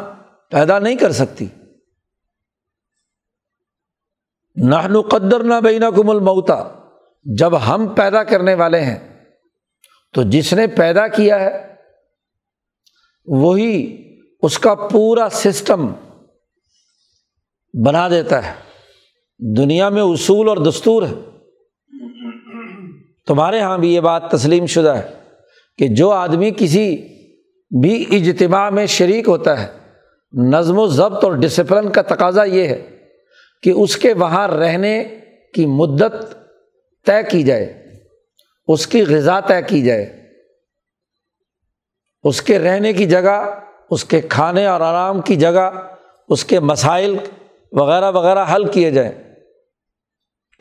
پیدا 0.51 0.79
نہیں 0.79 0.95
کر 0.95 1.11
سکتی۔ 1.11 1.47
نہ 4.55 5.01
قدر 5.11 5.43
نہ 5.43 5.53
بینا 5.63 5.89
کم 5.89 6.09
الموتا 6.09 6.73
جب 7.23 7.67
ہم 7.67 7.87
پیدا 7.87 8.23
کرنے 8.23 8.53
والے 8.53 8.81
ہیں، 8.81 9.25
تو 10.13 10.23
جس 10.23 10.53
نے 10.53 10.67
پیدا 10.67 11.07
کیا 11.07 11.39
ہے، 11.39 11.75
وہی 13.25 14.03
اس 14.41 14.59
کا 14.59 14.75
پورا 14.75 15.29
سسٹم 15.31 15.93
بنا 17.85 18.09
دیتا 18.09 18.45
ہے۔ 18.45 18.66
دنیا 19.39 19.89
میں 19.89 20.01
اصول 20.01 20.49
اور 20.49 20.57
دستور 20.57 21.03
ہے۔ 21.03 21.13
تمہارے 23.27 23.57
یہاں 23.57 23.77
بھی 23.77 23.95
یہ 23.95 23.99
بات 23.99 24.31
تسلیم 24.31 24.65
شدہ 24.65 24.89
ہے 24.89 25.07
کہ 25.77 25.87
جو 25.87 26.11
آدمی 26.11 26.51
کسی 26.57 27.07
بھی 27.81 28.05
اجتماع 28.11 28.69
میں 28.69 28.85
شریک 28.85 29.27
ہوتا 29.27 29.63
ہے، 29.63 29.67
نظم 30.33 30.79
و 30.79 30.87
ضبط 30.87 31.23
اور 31.23 31.31
ڈسپلن 31.31 31.91
کا 31.91 32.01
تقاضا 32.01 32.43
یہ 32.43 32.67
ہے 32.67 32.97
کہ 33.63 33.69
اس 33.69 33.97
کے 33.97 34.13
وہاں 34.13 34.47
رہنے 34.47 35.03
کی 35.53 35.65
مدت 35.65 36.15
طے 37.05 37.29
کی 37.31 37.43
جائے، 37.43 37.83
اس 38.67 38.87
کی 38.87 39.05
غذا 39.05 39.39
طے 39.39 39.61
کی 39.67 39.81
جائے۔ 39.81 40.23
اس 42.23 42.41
کے 42.41 42.59
رہنے 42.59 42.93
کی 42.93 43.05
جگہ، 43.05 43.59
اس 43.89 44.05
کے 44.05 44.21
کھانے 44.21 44.65
اور 44.65 44.81
آرام 44.81 45.21
کی 45.21 45.35
جگہ، 45.35 45.69
اس 46.29 46.45
کے 46.45 46.59
مسائل 46.59 47.17
وغیرہ 47.71 48.11
وغیرہ 48.11 48.45
حل 48.55 48.67
کیے 48.67 48.91
جائیں۔ 48.91 49.26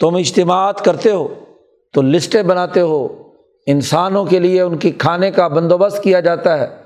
تم 0.01 0.17
اجتماعات 0.17 0.85
کرتے 0.85 1.11
ہو، 1.11 1.45
تو 1.93 2.03
لسٹیں 2.03 2.43
بناتے 2.43 2.81
ہو۔ 2.81 3.23
انسانوں 3.67 4.25
کے 4.25 4.39
لیے 4.39 4.63
ان 4.63 4.79
کی 4.79 4.91
کھانے 4.91 5.31
کا 5.31 5.49
بندوبست 5.49 6.03
کیا 6.03 6.21
جاتا 6.21 6.59
ہے۔ 6.59 6.83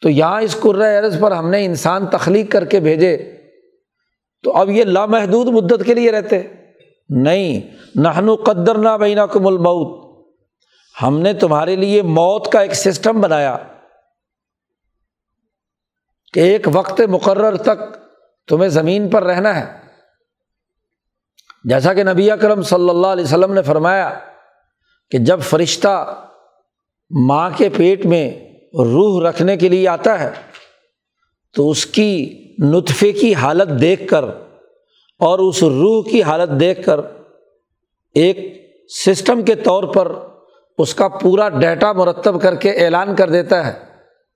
تو 0.00 0.08
یہاں 0.10 0.42
اس 0.42 0.56
عرض 1.00 1.20
پر 1.20 1.32
ہم 1.32 1.50
نے 1.50 1.64
انسان 1.64 2.06
تخلیق 2.06 2.52
کر 2.52 2.64
کے 2.64 2.80
بھیجے۔ 2.80 3.36
تو 4.42 4.56
اب 4.56 4.70
یہ 4.70 4.84
لامحدود 4.84 5.46
مدت 5.46 5.84
کے 5.86 5.94
لیے 5.94 6.12
رہتے۔ 6.12 6.42
نہیں 7.08 7.60
نہنو 7.94 8.34
قدر 8.34 8.74
نہ 8.74 8.96
بینا 9.00 9.26
کم 9.26 9.46
المعود 9.46 10.04
ہم 11.02 11.20
نے 11.20 11.32
تمہارے 11.32 11.76
لیے 11.76 12.02
موت 12.02 12.52
کا 12.52 12.60
ایک 12.60 12.74
سسٹم 12.74 13.20
بنایا۔ 13.20 13.56
کہ 16.32 16.40
ایک 16.40 16.68
وقت 16.72 17.00
مقرر 17.00 17.56
تک 17.56 17.96
تمہیں 18.48 18.68
زمین 18.68 19.08
پر 19.08 19.22
رہنا 19.22 19.60
ہے۔ 19.60 19.83
جیسا 21.64 21.94
کہ 21.94 22.04
نبی 22.04 22.30
اکرم 22.30 22.62
صلی 22.62 22.88
اللہ 22.88 23.06
علیہ 23.06 23.24
وسلم 23.24 23.52
نے 23.52 23.62
فرمایا 23.62 24.18
کہ 25.10 25.18
جب 25.18 25.40
فرشتہ 25.40 26.22
ماں 27.10 27.50
کے 27.56 27.68
پیٹ 27.68 28.06
میں 28.06 28.30
روح 28.74 29.28
رکھنے 29.28 29.56
کے 29.56 29.68
لیے 29.68 29.88
آتا 29.88 30.20
ہے، 30.20 30.30
تو 31.54 31.70
اس 31.70 31.86
کی 31.86 32.38
نطفے 32.58 33.12
کی 33.12 33.34
حالت 33.34 33.80
دیکھ 33.80 34.08
کر 34.08 34.24
اور 35.20 35.38
اس 35.38 35.62
روح 35.62 36.04
کی 36.10 36.22
حالت 36.22 36.60
دیکھ 36.60 36.86
کر 36.86 37.00
ایک 38.14 38.38
سسٹم 39.06 39.42
کے 39.42 39.54
طور 39.54 39.82
پر 39.82 40.12
اس 40.78 40.94
کا 40.94 41.08
پورا 41.08 41.48
ڈیٹا 41.48 41.92
مرتب 41.92 42.42
کر 42.42 42.54
کے 42.54 42.70
اعلان 42.70 43.16
کر 43.16 43.30
دیتا 43.30 43.66
ہے 43.66 43.72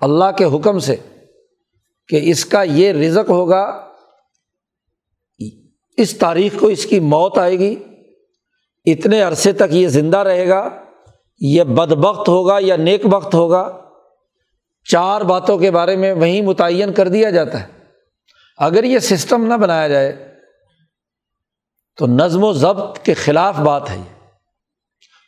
اللہ 0.00 0.24
کے 0.36 0.44
حکم 0.44 0.78
سے 0.78 0.96
کہ 2.08 2.20
اس 2.22 2.44
کا 2.44 2.62
یہ 2.62 2.92
رزق 2.92 3.30
ہوگا 3.30 3.87
اس 5.98 6.18
تاریخ 6.18 6.60
کو 6.60 6.66
اس 6.66 6.86
کی 6.86 7.00
موت 7.00 7.38
آئے 7.38 7.58
گی، 7.58 7.84
اتنے 8.84 9.22
عرصے 9.22 9.52
تک 9.52 9.62
یہ 9.70 9.88
زندہ 9.88 10.18
رہے 10.18 10.48
گا، 10.48 10.68
یہ 11.40 11.62
بد 11.62 11.92
بخت 11.92 12.28
ہوگا 12.28 12.56
یا 12.60 12.76
نیک 12.76 13.02
وقت 13.04 13.34
ہوگا، 13.34 13.84
چار 14.84 15.20
باتوں 15.20 15.58
کے 15.58 15.70
بارے 15.70 15.96
میں 15.96 16.12
وہیں 16.12 16.42
متعین 16.42 16.92
کر 16.92 17.08
دیا 17.08 17.30
جاتا 17.30 17.62
ہے۔ 17.62 17.66
اگر 18.58 18.84
یہ 18.84 18.98
سسٹم 18.98 19.46
نہ 19.46 19.54
بنایا 19.54 19.88
جائے 19.88 20.34
تو 21.96 22.06
نظم 22.06 22.44
و 22.44 22.52
ضبط 22.52 22.98
کے 22.98 23.14
خلاف 23.14 23.56
بات 23.56 23.90
ہے 23.90 23.96
یہ۔ 23.96 24.26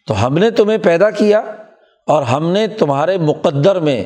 تو 0.07 0.27
ہم 0.27 0.39
نے 0.39 0.51
تمہیں 0.51 0.79
پیدا 0.79 1.11
کیا 1.11 1.39
اور 2.07 2.23
ہم 2.23 2.51
نے 2.51 2.67
تمہارے 2.67 3.19
مقدر 3.19 3.81
میں 3.81 4.05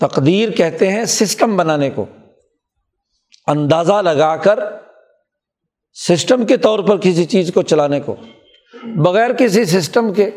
تقدیر 0.00 0.50
کہتے 0.50 0.92
ہیں 0.92 1.04
سسٹم 1.04 1.56
بنانے 1.56 1.90
کو۔ 1.90 2.06
اندازہ 3.46 3.92
لگا 3.92 4.36
کر 4.36 4.83
سسٹم 5.94 6.46
کے 6.46 6.56
طور 6.56 6.78
پر 6.78 6.98
کسی 6.98 7.24
چیز 7.24 7.50
کو 7.54 7.62
چلانے 7.62 8.00
کو، 8.00 8.16
بغیر 8.96 9.32
کسی 9.32 9.64
سسٹم 9.64 10.14
کے، 10.14 10.30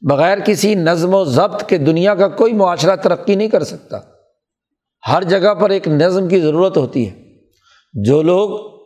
بغیر 0.00 0.38
کسی 0.38 0.74
نظم 0.74 1.14
و 1.14 1.24
ضبط 1.24 1.68
کے 1.68 1.78
دنیا 1.78 2.14
کا 2.14 2.28
کوئی 2.28 2.52
معاشرہ 2.52 2.96
ترقی 2.96 3.34
نہیں 3.34 3.48
کر 3.48 3.64
سکتا۔ 3.64 3.98
ہر 5.08 5.22
جگہ 5.22 5.54
پر 5.54 5.70
ایک 5.70 5.88
نظم 5.88 6.28
کی 6.28 6.40
ضرورت 6.40 6.76
ہوتی 6.76 7.10
ہے۔ 7.10 7.22
جو 7.92 8.22
لوگ 8.22 8.76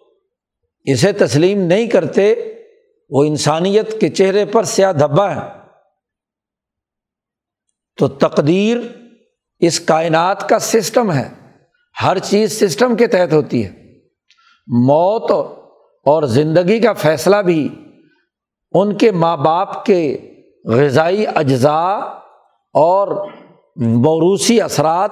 اسے 0.84 1.12
تسلیم 1.12 1.60
نہیں 1.60 1.86
کرتے، 1.86 2.34
وہ 3.10 3.24
انسانیت 3.24 4.00
کے 4.00 4.08
چہرے 4.08 4.44
پر 4.44 4.64
سیاہ 4.64 4.92
دھبا 4.92 5.36
ہے 5.36 5.50
تو 7.98 8.08
تقدیر 8.08 8.76
اس 9.58 9.80
کائنات 9.80 10.48
کا 10.48 10.58
سسٹم 10.58 11.12
ہے۔ 11.12 11.28
ہر 12.02 12.18
چیز 12.18 12.60
سسٹم 12.60 12.96
کے 12.96 13.06
تحت 13.06 13.32
ہوتی 13.32 13.64
ہے۔ 13.64 13.79
موت 14.72 15.30
اور 16.04 16.22
زندگی 16.22 16.80
کا 16.80 16.92
فیصلہ 16.92 17.36
بھی 17.36 17.68
ان 18.72 18.94
کے 18.94 19.10
ماں 19.10 19.36
باپ 19.36 19.84
کے 19.84 20.18
غذائی 20.64 21.24
اجزاء 21.34 21.98
اور 22.74 23.28
موروثی 23.76 24.60
اثرات، 24.60 25.10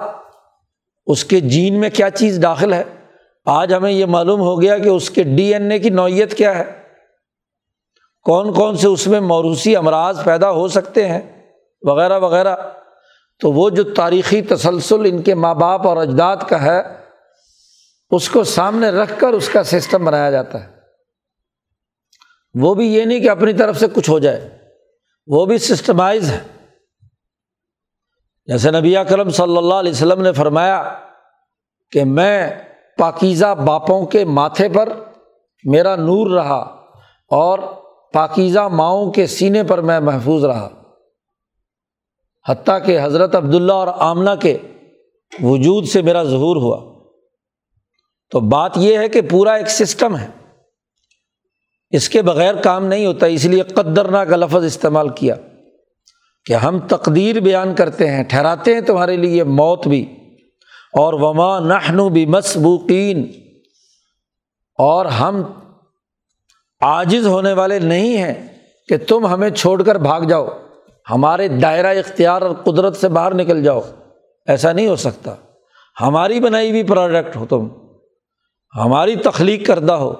اس 1.05 1.25
کے 1.25 1.39
جین 1.39 1.79
میں 1.79 1.89
کیا 1.89 2.09
چیز 2.09 2.39
داخل 2.43 2.73
ہے؟ 2.73 2.83
آج 3.45 3.73
ہمیں 3.73 3.91
یہ 3.91 4.05
معلوم 4.05 4.39
ہو 4.39 4.61
گیا 4.61 4.77
کہ 4.77 4.89
اس 4.89 5.09
کے 5.09 5.23
ڈی 5.23 5.53
این 5.53 5.71
اے 5.71 5.79
کی 5.79 5.89
نوعیت 5.89 6.33
کیا 6.33 6.57
ہے۔ 6.57 6.63
کون 8.23 8.53
کون 8.53 8.77
سے 8.77 8.87
اس 8.87 9.07
میں 9.07 9.19
موروثی 9.19 9.75
امراض 9.75 10.23
پیدا 10.23 10.51
ہو 10.51 10.67
سکتے 10.67 11.07
ہیں؟ 11.07 11.51
وغیرہ 11.81 12.19
وغیرہ۔ 12.19 12.55
تو 13.39 13.51
وہ 13.51 13.69
جو 13.69 13.83
تاریخی 13.83 14.41
تسلسل 14.41 15.01
ان 15.05 15.21
کے 15.21 15.35
ماں 15.35 15.55
باپ 15.55 15.87
اور 15.87 15.97
اجداد 15.97 16.37
کا 16.37 16.61
ہے 16.61 16.98
اس 18.11 18.29
کو 18.29 18.43
سامنے 18.43 18.89
رکھ 18.89 19.19
کر 19.19 19.27
اس 19.27 19.49
کا 19.49 19.63
سسٹم 19.63 20.05
بنایا 20.05 20.31
جاتا 20.31 20.63
ہے۔ 20.63 20.69
وہ 22.61 22.73
بھی 22.73 22.93
یہ 22.93 23.05
نہیں 23.05 23.19
کہ 23.19 23.29
اپنی 23.29 23.53
طرف 23.53 23.77
سے 23.77 23.87
کچھ 23.93 24.09
ہو 24.09 24.19
جائے۔ 24.19 24.57
وہ 25.27 25.45
بھی 25.45 25.57
سسٹمائز 25.57 26.31
ہے۔ 26.31 26.43
جیسے 28.45 28.71
نبی 28.71 28.95
کرم 29.09 29.29
صلی 29.29 29.57
اللہ 29.57 29.73
علیہ 29.73 29.91
وسلم 29.91 30.21
نے 30.21 30.31
فرمایا 30.31 30.99
کہ 31.91 32.03
میں 32.03 32.51
پاکیزہ 32.97 33.55
باپوں 33.55 34.05
کے 34.05 34.25
ماتھے 34.25 34.69
پر 34.69 34.89
میرا 35.63 35.95
نور 35.95 36.31
رہا 36.31 36.85
اور 37.29 37.59
پاکیزہ 38.13 38.59
ماؤں 38.59 39.11
کے 39.11 39.27
سینے 39.27 39.63
پر 39.63 39.81
میں 39.81 39.99
محفوظ 39.99 40.45
رہا۔ 40.45 40.69
حتیٰ 42.47 42.85
کہ 42.85 42.99
حضرت 43.03 43.35
عبداللہ 43.35 43.73
اور 43.73 43.87
آمنہ 43.97 44.29
کے 44.41 44.57
وجود 45.43 45.85
سے 45.85 46.01
میرا 46.01 46.23
ظہور 46.23 46.55
ہوا۔ 46.55 46.88
تو 48.29 48.39
بات 48.39 48.71
یہ 48.75 48.97
ہے 48.97 49.09
کہ 49.09 49.21
پورا 49.21 49.53
ایک 49.53 49.69
سسٹم 49.69 50.17
ہے۔ 50.17 50.27
اس 51.89 52.09
کے 52.09 52.21
بغیر 52.21 52.55
کام 52.55 52.85
نہیں 52.85 53.05
ہوتا، 53.05 53.25
اس 53.25 53.45
لیے 53.45 53.61
قدرنا 53.61 54.25
کا 54.25 54.35
لفظ 54.35 54.63
استعمال 54.65 55.09
کیا۔ 55.09 55.35
کہ 56.45 56.53
ہم 56.53 56.79
تقدیر 56.79 57.39
بیان 57.39 57.75
کرتے 57.75 58.11
ہیں، 58.11 58.23
ٹھہراتے 58.23 58.73
ہیں 58.73 58.81
تمہارے 58.81 59.17
لیے 59.17 59.43
موت 59.43 59.87
بھی۔ 59.87 60.15
اور 60.93 61.13
وما 61.13 61.59
نہنو 61.59 62.09
بھی 62.09 62.25
مسبوقین 62.25 63.31
اور 64.77 65.05
ہم 65.05 65.41
عاجز 66.81 67.27
ہونے 67.27 67.53
والے 67.53 67.79
نہیں 67.79 68.17
ہیں 68.17 68.47
کہ 68.87 68.97
تم 68.97 69.25
ہمیں 69.25 69.49
چھوڑ 69.49 69.83
کر 69.83 69.95
بھاگ 69.95 70.21
جاؤ۔ 70.21 70.47
ہمارے 71.09 71.47
دائرہ 71.47 71.87
اختیار 71.87 72.41
اور 72.41 72.55
قدرت 72.55 72.97
سے 72.97 73.07
باہر 73.07 73.33
نکل 73.33 73.63
جاؤ۔ 73.63 73.81
ایسا 74.47 74.71
نہیں 74.71 74.87
ہو 74.87 74.95
سکتا۔ 74.95 75.35
ہماری 76.01 76.39
بنائی 76.39 76.69
ہوئی 76.69 76.83
پروڈکٹ 76.83 77.35
ہو 77.35 77.45
تم۔ 77.45 77.67
ہماری 78.75 79.15
تخلیق 79.15 79.67
کردہ 79.67 79.93
ہو 79.93 80.13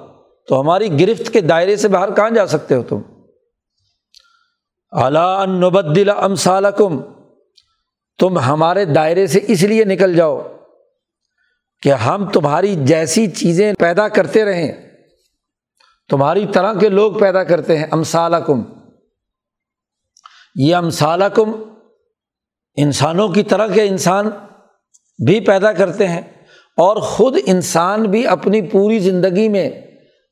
تو 0.48 0.60
ہماری 0.60 1.00
گرفت 1.00 1.32
کے 1.32 1.40
دائرے 1.40 1.76
سے 1.76 1.88
باہر 1.88 2.14
کہاں 2.14 2.30
جا 2.30 2.46
سکتے 2.46 2.74
ہو 2.74 2.82
تم؟ 2.82 3.00
اعلیٰ 4.92 5.46
نبدل 5.46 6.10
ام 6.10 6.34
سالکم 6.34 7.00
تم 8.18 8.38
ہمارے 8.38 8.84
دائرے 8.84 9.26
سے 9.26 9.40
اس 9.48 9.62
لیے 9.62 9.84
نکل 9.84 10.16
جاؤ 10.16 10.56
کہ 11.82 11.92
ہم 11.92 12.30
تمہاری 12.30 12.74
جیسی 12.74 13.26
چیزیں 13.26 13.72
پیدا 13.78 14.08
کرتے 14.08 14.44
رہیں۔ 14.44 14.72
تمہاری 16.08 16.46
طرح 16.46 16.74
کے 16.74 16.88
لوگ 16.88 17.12
پیدا 17.12 17.44
کرتے 17.44 17.78
ہیں 17.78 17.86
ام 17.90 18.02
سالکم 18.02 18.62
یہ 20.54 20.76
ام 20.76 20.90
سالکم 20.90 21.52
انسانوں 22.74 23.28
کی 23.28 23.42
طرح 23.42 23.66
کے 23.66 23.82
انسان 23.82 24.30
بھی 25.26 25.40
پیدا 25.40 25.72
کرتے 25.72 26.08
ہیں۔ 26.08 26.39
اور 26.80 26.96
خود 26.96 27.36
انسان 27.46 28.02
بھی 28.02 28.26
اپنی 28.26 28.62
پوری 28.62 28.98
زندگی 28.98 29.48
میں 29.48 29.70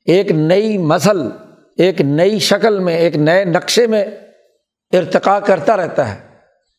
ایک 0.06 0.32
نئی 0.32 0.78
مسل، 0.78 1.28
ایک 1.76 2.00
نئی 2.00 2.38
شکل 2.38 2.78
میں، 2.78 2.96
ایک 2.96 3.16
نئے 3.16 3.44
نقشے 3.44 3.86
میں 3.86 4.04
ارتقا 4.92 5.40
کرتا 5.40 5.76
رہتا 5.76 6.14
ہے۔ 6.14 6.20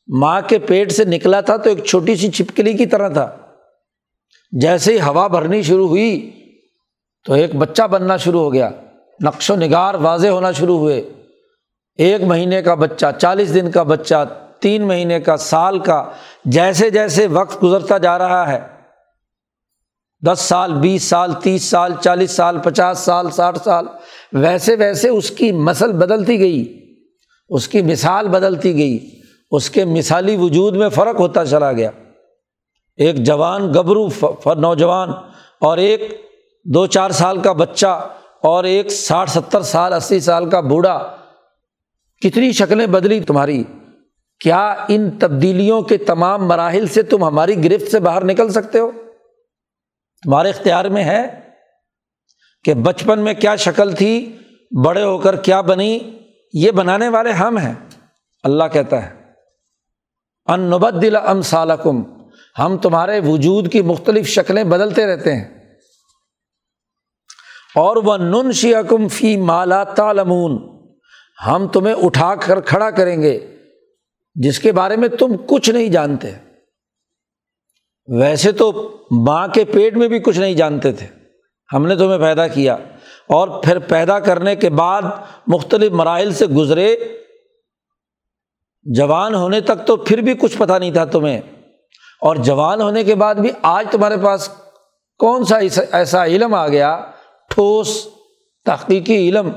ماں 0.08 0.42
کے 0.48 0.60
پیٹ 0.60 0.92
سے 0.92 1.06
نکلا 1.06 1.42
تھا 1.42 1.58
تو 1.58 1.70
ایک 1.70 1.84
چھوٹی 1.84 2.16
سی 2.16 2.32
چھپکلی 2.32 2.74
کی 2.74 2.86
طرح 2.86 3.10
تھا۔ 3.10 3.36
جیسے 4.52 4.94
ہی 4.94 5.02
ہوا 5.02 5.28
بھرنی 5.28 5.62
شروع 5.62 5.88
ہوئی 5.88 6.32
تو 7.26 7.34
ایک 7.34 7.56
بچہ 7.56 7.84
بننا 7.84 8.18
شروع 8.18 8.42
ہو 8.42 8.54
گیا۔ 8.54 8.70
نقش 9.24 9.50
و 9.50 9.56
نگار 9.56 9.94
واضح 9.94 10.28
ہونا 10.28 10.52
شروع 10.52 10.78
ہوئے۔ 10.78 11.04
ایک 11.98 12.22
مہینے 12.22 12.62
کا 12.62 12.76
بچہ، 12.76 13.06
چالیس 13.22 13.54
دن 13.54 13.72
کا 13.72 13.84
بچہ، 13.84 14.26
تین 14.60 14.88
مہینے 14.88 15.20
کا، 15.20 15.38
سال 15.38 15.80
کا، 15.80 16.12
جیسے 16.46 16.90
جیسے 16.90 17.28
وقت 17.28 17.64
گزرتا 17.64 17.98
جا 17.98 18.18
رہا 18.18 18.52
ہے۔ 18.52 18.79
دس 20.26 20.40
سال، 20.40 20.74
بیس 20.74 21.04
سال، 21.04 21.34
تیس 21.34 21.64
سال، 21.64 21.94
چالیس 22.02 22.32
سال، 22.32 22.58
پچاس 22.58 23.00
سال، 23.00 23.32
ساٹھ 23.32 23.60
سال، 23.64 23.86
ویسے 24.34 24.76
ویسے 24.76 25.10
اس 25.10 25.32
کی 25.32 25.52
مسل 25.52 25.92
بدلتی 25.92 26.40
گئی، 26.40 26.80
اس 27.50 27.68
کی 27.68 27.82
مثال 27.82 28.28
بدلتی 28.28 28.76
گئی، 28.76 29.10
اس 29.52 29.70
کے 29.70 29.86
مثالی 29.86 30.36
وجود 30.36 30.76
میں 30.76 30.90
فرق 30.90 31.20
ہوتا 31.20 31.46
چلا 31.46 31.72
گیا۔ 31.72 31.90
ایک 32.98 33.16
جوان 33.16 33.72
گبرو 33.72 34.08
نوجوان 34.46 35.10
اور 35.60 35.78
ایک 35.78 36.22
دو 36.66 36.86
چار 36.86 37.10
سال 37.10 37.42
کا 37.42 37.52
بچہ 37.52 38.08
اور 38.44 38.64
ایک 38.64 38.92
ساٹھ 38.92 39.30
ستر 39.30 39.62
سال، 39.62 39.94
اسی 39.94 40.20
سال 40.20 40.50
کا 40.50 40.60
بوڑھا۔ 40.60 41.16
کتنی 42.22 42.52
شکلیں 42.52 42.88
بدلی 42.88 43.20
تمہاری؟ 43.20 43.64
کیا 44.40 44.76
ان 44.88 45.10
تبدیلیوں 45.12 45.82
کے 45.82 45.98
تمام 45.98 46.48
مراحل 46.48 46.88
سے 46.88 47.02
تم 47.02 47.24
ہماری 47.24 47.64
گرفت 47.64 47.92
سے 47.92 48.00
باہر 48.00 48.24
نکل 48.24 48.50
سکتے 48.50 48.80
ہو؟ 48.80 48.92
تمہارے 50.24 50.50
اختیار 50.50 50.86
میں 50.86 51.04
ہے 51.04 51.40
کہ 52.64 52.74
بچپن 52.74 53.20
میں 53.20 53.34
کیا 53.34 53.56
شکل 53.56 53.96
تھی، 53.96 54.38
بڑے 54.86 55.04
ہو 55.04 55.18
کر 55.18 55.36
کیا 55.36 55.62
بنی، 55.62 56.00
یہ 56.54 56.72
بنانے 56.72 57.10
والے 57.10 57.32
ہم 57.32 57.58
ہیں۔ 57.58 57.74
اللہ 58.44 58.64
کہتا 58.74 59.10
ہے، 59.10 59.16
ان 60.46 60.60
نبد 60.60 61.02
دل 61.02 61.16
ام 61.16 61.42
سالکم 61.42 62.04
ہم 62.60 62.78
تمہارے 62.78 63.20
وجود 63.20 63.72
کی 63.72 63.82
مختلف 63.82 64.28
شکلیں 64.28 64.64
بدلتے 64.64 65.06
رہتے 65.06 65.36
ہیں۔ 65.36 65.76
اور 67.76 67.96
وہ 67.96 68.18
نن 68.18 68.52
شیکم 68.52 69.08
فی 69.08 69.38
مالا 69.38 69.84
تالمون 69.84 70.80
ہم 71.48 71.68
تمہیں 71.68 71.96
اٹھا 72.04 72.36
کر 72.36 72.62
کھڑا 72.62 72.90
کریں 72.90 73.22
گے، 73.22 73.58
جس 74.36 74.60
کے 74.60 74.72
بارے 74.72 74.96
میں 74.96 75.10
تم 75.10 75.36
کچھ 75.48 75.70
نہیں 75.70 75.90
جانتے۔ 75.90 76.32
ویسے 78.18 78.52
تو 78.52 78.98
ماں 79.12 79.48
کے 79.48 79.66
پیٹ 79.66 79.98
میں 79.98 80.08
بھی 80.08 80.20
کچھ 80.20 80.40
نہیں 80.40 80.54
جانتے 80.54 80.92
تھے۔ 80.92 81.08
ہم 81.74 81.88
نے 81.88 81.96
تمہیں 81.96 82.20
پیدا 82.20 82.48
کیا۔ 82.48 82.74
اور 83.28 83.48
پھر 83.64 83.80
پیدا 83.80 84.20
کرنے 84.20 84.56
کے 84.56 84.70
بعد 84.70 85.02
مختلف 85.48 85.92
مراحل 85.92 86.34
سے 86.34 86.46
گزرے۔ 86.46 86.96
جوان 88.84 89.36
ہونے 89.36 89.62
تک 89.62 89.88
تو 89.88 89.96
پھر 89.96 90.22
بھی 90.22 90.34
کچھ 90.34 90.58
پتہ 90.58 90.74
نہیں 90.74 90.92
تھا 90.92 91.06
تمہیں۔ 91.06 91.42
اور 92.22 92.36
جوان 92.36 92.82
ہونے 92.82 93.04
کے 93.04 93.16
بعد 93.16 93.36
بھی 93.36 93.52
آج 93.62 93.88
تمہارے 93.92 94.18
پاس 94.24 94.50
کون 95.18 95.46
سا 95.46 95.58
ایسا 95.92 96.26
علم 96.26 96.54
آ 96.54 96.68
گیا؟ 96.68 97.06
ٹھوس، 97.50 98.08
تحقیقی 98.66 99.30
علم 99.30 99.52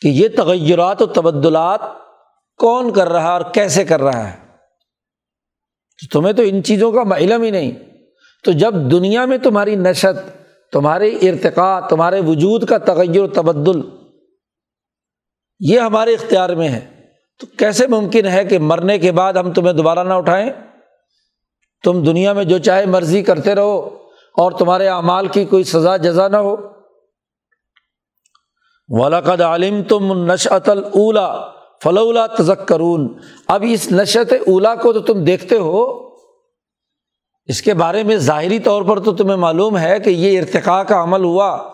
کہ 0.00 0.08
یہ 0.08 0.28
تغیرات 0.36 1.02
و 1.02 1.06
تبدلات 1.06 1.80
کون 2.56 2.92
کر 2.92 3.08
رہا 3.08 3.22
ہے 3.22 3.32
اور 3.32 3.52
کیسے 3.52 3.84
کر 3.84 4.02
رہا 4.02 4.30
ہے۔ 4.30 4.49
تمہیں 6.00 6.32
تو 6.32 6.42
ان 6.42 6.62
چیزوں 6.62 6.90
کا 6.92 7.16
علم 7.16 7.42
ہی 7.42 7.50
نہیں۔ 7.50 7.72
تو 8.44 8.52
جب 8.52 8.74
دنیا 8.90 9.24
میں 9.24 9.38
تمہاری 9.38 9.76
نشت 9.76 10.38
تمہارے 10.72 11.08
ارتقاء، 11.22 11.80
تمہارے 11.88 12.20
وجود 12.20 12.64
کا 12.68 12.78
تغیر 12.78 13.26
تبدل، 13.26 13.80
یہ 15.60 15.80
ہمارے 15.80 16.14
اختیار 16.14 16.50
میں 16.50 16.68
ہے، 16.68 16.80
تو 17.40 17.46
کیسے 17.58 17.86
ممکن 17.86 18.26
ہے 18.26 18.44
کہ 18.44 18.58
مرنے 18.58 18.98
کے 18.98 19.12
بعد 19.12 19.32
ہم 19.32 19.52
تمہیں 19.52 19.72
دوبارہ 19.72 20.04
نہ 20.04 20.12
اٹھائیں؟ 20.12 20.50
تم 21.84 22.02
دنیا 22.04 22.32
میں 22.32 22.44
جو 22.44 22.58
چاہے 22.58 22.86
مرضی 22.86 23.22
کرتے 23.22 23.54
رہو، 23.54 23.78
اور 24.36 24.52
تمہارے 24.52 24.88
اعمال 24.88 25.26
کی 25.26 25.44
کوئی 25.44 25.64
سزا، 25.64 25.96
جزا 25.96 26.28
نہ 26.28 26.36
ہو۔ 26.36 26.56
ولاقد 28.88 29.40
عالم 29.40 29.82
تم 29.82 30.12
نشعت 30.24 30.68
الا 30.68 31.26
فلولا 31.84 32.26
تزک 32.26 32.68
کرون 32.68 33.08
اب 33.48 33.64
اس 33.68 33.92
نشت 33.92 34.32
اولا 34.32 34.74
کو 34.74 34.92
تو 34.92 35.00
تم 35.00 35.24
دیکھتے 35.24 35.56
ہو، 35.56 36.08
اس 37.46 37.62
کے 37.62 37.74
بارے 37.74 38.02
میں 38.02 38.16
ظاہری 38.16 38.58
طور 38.58 38.82
پر 38.82 39.00
تو 39.00 39.12
تمہیں 39.12 39.36
معلوم 39.36 39.78
ہے 39.78 39.98
کہ 40.00 40.10
یہ 40.10 40.40
ارتقاء 40.40 40.82
کا 40.82 41.02
عمل 41.02 41.24
ہوا۔ 41.24 41.68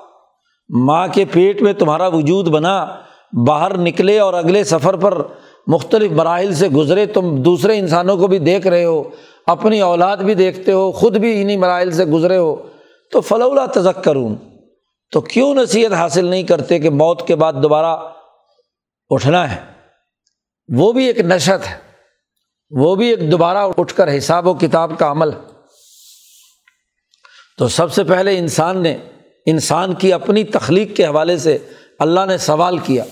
ماں 0.68 1.08
کے 1.12 1.24
پیٹ 1.24 1.62
میں 1.62 1.72
تمہارا 1.72 2.06
وجود 2.06 2.48
بنا، 2.48 2.96
باہر 3.46 3.78
نکلے 3.78 4.18
اور 4.18 4.34
اگلے 4.34 4.64
سفر 4.64 4.96
پر 4.96 5.22
مختلف 5.66 6.12
مراحل 6.12 6.54
سے 6.54 6.68
گزرے۔ 6.68 7.06
تم 7.06 7.42
دوسرے 7.42 7.78
انسانوں 7.78 8.16
کو 8.16 8.26
بھی 8.26 8.38
دیکھ 8.38 8.66
رہے 8.66 8.84
ہو، 8.84 9.02
اپنی 9.46 9.80
اولاد 9.80 10.16
بھی 10.16 10.34
دیکھتے 10.34 10.72
ہو، 10.72 10.92
خود 10.92 11.16
بھی 11.16 11.42
انہیں 11.42 11.56
مراحل 11.56 11.90
سے 11.90 12.04
گزرے 12.04 12.36
ہو۔ 12.36 12.56
تو 13.12 13.20
فلولا 13.20 13.66
تزک 13.66 14.04
کروں 14.04 14.34
تو 15.12 15.20
کیوں 15.20 15.54
نصیحت 15.54 15.92
حاصل 15.92 16.24
نہیں 16.24 16.42
کرتے 16.42 16.78
کہ 16.78 16.90
موت 16.90 17.26
کے 17.26 17.36
بعد 17.36 17.52
دوبارہ 17.52 17.96
اٹھنا 19.10 19.54
ہے؟ 19.54 19.75
وہ 20.68 20.92
بھی 20.92 21.04
ایک 21.04 21.20
نشت 21.20 21.70
ہے 21.70 21.78
وہ 22.70 22.94
بھی 22.94 23.06
ایک 23.06 23.32
دوبارہ 23.32 23.68
اٹھ 23.78 23.94
کر 23.94 24.18
حساب 24.18 24.46
و 24.46 24.54
کتاب 24.54 24.92
کا 24.98 25.10
عمل۔ 25.10 25.32
ہے 25.32 25.38
تو 27.58 27.68
سب 27.68 27.92
سے 27.92 28.04
پہلے 28.04 28.38
انسان 28.38 28.82
نے، 28.82 28.96
انسان 29.46 29.94
کی 29.94 30.12
اپنی 30.12 30.44
تخلیق 30.44 30.96
کے 30.96 31.06
حوالے 31.06 31.38
سے 31.38 31.58
اللہ 31.98 32.20
نے 32.26 32.38
سوال 32.38 32.78
کیا۔ 32.78 33.04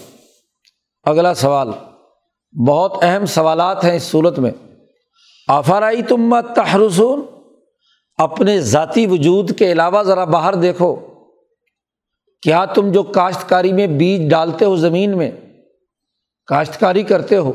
اگلا 1.05 1.35
سوال، 1.35 1.71
بہت 2.69 2.99
اہم 3.03 3.27
سوالات 3.27 3.85
ہیں 3.85 3.97
اس 3.97 4.03
صورت 4.03 4.39
میں۔ 4.39 4.51
آفرائی 5.49 6.03
تم 6.03 6.41
تحرسون؟ 6.41 7.23
اپنے 8.17 8.61
ذاتی 8.61 9.07
وجود 9.07 9.59
کے 9.59 9.73
علاوہ 9.73 10.03
ذرا 10.03 10.25
باہر 10.25 10.55
دیکھو۔ 10.55 10.97
کیا 12.43 12.65
تم 12.65 12.93
جو 12.93 13.03
کاشتکاری 13.03 13.73
میں 13.73 13.87
بیج 13.87 14.31
ڈالتے 14.31 14.65
ہو 14.65 14.77
زمین 14.77 15.19
میں 15.19 15.31
کاشتکاری 16.47 17.03
کرتے 17.03 17.37
ہو، 17.37 17.53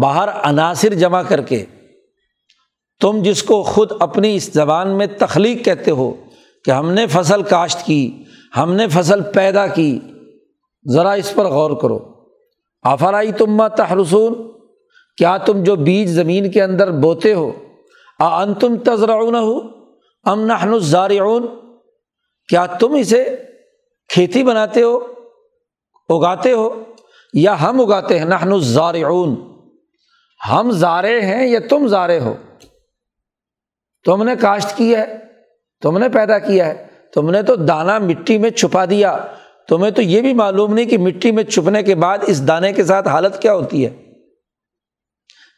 باہر 0.00 0.28
عناصر 0.42 0.94
جمع 0.94 1.22
کر 1.22 1.40
کے 1.40 1.64
تم 3.00 3.22
جس 3.22 3.42
کو 3.42 3.62
خود 3.62 3.92
اپنی 4.00 4.34
اس 4.36 4.52
زبان 4.52 4.96
میں 4.98 5.06
تخلیق 5.18 5.64
کہتے 5.64 5.90
ہو 5.90 6.12
کہ 6.64 6.70
ہم 6.70 6.90
نے 6.92 7.06
فصل 7.06 7.42
کاشت 7.42 7.84
کی، 7.86 8.22
ہم 8.56 8.72
نے 8.74 8.86
فصل 8.88 9.20
پیدا 9.34 9.66
کی، 9.66 9.98
ذرا 10.92 11.12
اس 11.12 11.34
پر 11.34 11.44
غور 11.44 11.70
کرو۔ 11.82 11.98
آفرائی 12.82 13.32
تم 13.32 13.66
تحرسون؟ 13.68 14.34
کیا 15.18 15.36
تم 15.36 15.62
جو 15.62 15.76
بیج 15.76 16.08
زمین 16.08 16.50
کے 16.50 16.62
اندر 16.62 16.90
بوتے 16.90 17.32
ہو 17.34 17.50
ان 18.18 18.54
تم 18.54 18.76
تذرعون 18.84 19.34
ہو 19.34 19.58
ام 20.24 20.40
نحن 20.46 20.72
الزارعون؟ 20.72 21.46
کیا 22.48 22.66
تم 22.66 22.94
اسے 22.94 23.24
کھیتی 24.10 24.42
بناتے 24.42 24.82
ہو، 24.82 24.98
اگاتے 26.08 26.52
ہو؟ 26.52 26.68
یا 27.34 27.60
ہم 27.60 27.80
اگاتے 27.80 28.18
ہیں، 28.18 28.26
نحن 28.26 28.52
الزارعون۔ 28.52 29.36
ہم 30.50 30.70
زارے 30.70 31.20
ہیں 31.20 31.46
یا 31.46 31.60
تم 31.70 31.86
زارے 31.86 32.18
ہو؟ 32.18 32.34
تم 34.04 34.22
نے 34.22 34.32
کاشت 34.40 34.76
کی 34.76 34.96
ہے، 34.96 35.18
تم 35.82 35.98
نے 35.98 36.08
پیدا 36.08 36.38
کیا 36.38 36.66
ہے۔ 36.66 36.86
تم 37.14 37.30
نے 37.30 37.42
تو 37.42 37.56
دانا 37.56 37.98
مٹی 37.98 38.38
میں 38.38 38.50
چھپا 38.50 38.84
دیا۔ 38.84 39.18
تمہیں 39.68 39.90
تو 39.90 40.02
یہ 40.02 40.20
بھی 40.20 40.34
معلوم 40.34 40.74
نہیں 40.74 40.84
کہ 40.84 40.98
مٹی 40.98 41.30
میں 41.30 41.44
چھپنے 41.44 41.82
کے 41.82 41.94
بعد 41.94 42.18
اس 42.26 42.48
دانے 42.48 42.72
کے 42.72 42.84
ساتھ 42.84 43.08
حالت 43.08 43.42
کیا 43.42 43.54
ہوتی 43.54 43.86
ہے۔ 43.86 44.12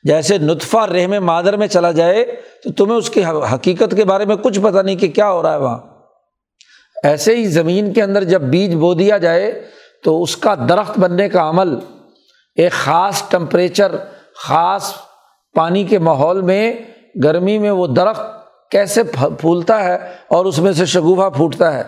جیسے 0.02 0.38
نطفہ 0.38 0.78
رحم 0.78 1.24
مادر 1.24 1.56
میں 1.56 1.66
چلا 1.66 1.92
جائے 1.92 2.24
تو 2.64 2.72
تمہیں 2.72 2.98
اس 2.98 3.10
کی 3.10 3.24
حقیقت 3.54 3.96
کے 3.96 4.04
بارے 4.04 4.24
میں 4.24 4.36
کچھ 4.36 4.60
پتہ 4.60 4.78
نہیں 4.78 4.96
کہ 4.96 5.08
کیا 5.08 5.30
ہو 5.30 5.42
رہا 5.42 5.52
ہے 5.52 5.58
وہاں۔ 5.58 5.78
ایسے 7.02 7.36
ہی 7.36 7.46
زمین 7.46 7.92
کے 7.92 8.02
اندر 8.02 8.24
جب 8.24 8.40
بیج 8.40 8.74
بو 8.74 8.94
دیا 8.94 9.18
جائے 9.18 9.68
تو 10.06 10.22
اس 10.22 10.36
کا 10.36 10.54
درخت 10.68 10.98
بننے 10.98 11.28
کا 11.28 11.48
عمل 11.48 11.78
ایک 12.54 12.72
خاص 12.72 13.28
ٹمپریچر، 13.28 13.96
خاص 14.36 14.92
پانی 15.54 15.84
کے 15.84 15.98
ماحول 15.98 16.40
میں 16.40 16.72
گرمی 17.24 17.58
میں 17.58 17.70
وہ 17.70 17.86
درخت 17.86 18.22
کیسے 18.70 19.02
پھولتا 19.40 19.84
ہے 19.84 19.94
اور 20.28 20.44
اس 20.44 20.58
میں 20.58 20.72
سے 20.72 20.86
شگوفہ 20.86 21.30
پھوٹتا 21.36 21.74
ہے۔ 21.74 21.80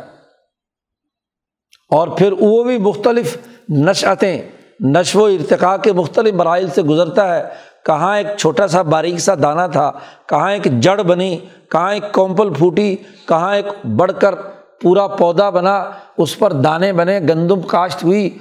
اور 1.90 2.08
پھر 2.08 2.32
وہ 2.40 2.64
بھی 2.64 2.78
مختلف 2.78 3.36
نشعتیں 3.68 4.42
نشو 4.80 5.20
و 5.20 5.24
ارتقاء 5.24 5.76
کے 5.76 5.92
مختلف 5.92 6.34
مراحل 6.34 6.68
سے 6.68 6.82
گزرتا 6.82 7.34
ہے۔ 7.34 7.42
کہاں 7.84 8.16
ایک 8.16 8.26
چھوٹا 8.38 8.66
سا 8.66 8.82
باریک 8.82 9.18
سا 9.18 9.34
دانہ 9.42 9.72
تھا، 9.72 9.92
کہاں 10.26 10.52
ایک 10.52 10.80
جڑ 10.80 11.02
بنی، 11.02 11.38
کہاں 11.68 11.94
ایک 11.94 12.12
کومپل 12.12 12.54
پھوٹی، 12.54 12.96
کہاں 13.28 13.56
ایک 13.56 13.86
بڑھ 13.86 14.12
کر 14.20 14.34
پورا 14.82 15.06
پودا 15.06 15.50
بنا، 15.50 15.90
اس 16.18 16.38
پر 16.38 16.52
دانے 16.52 16.92
بنے، 16.92 17.20
گندم 17.20 17.60
کاشت 17.60 18.04
ہوئی۔ 18.04 18.38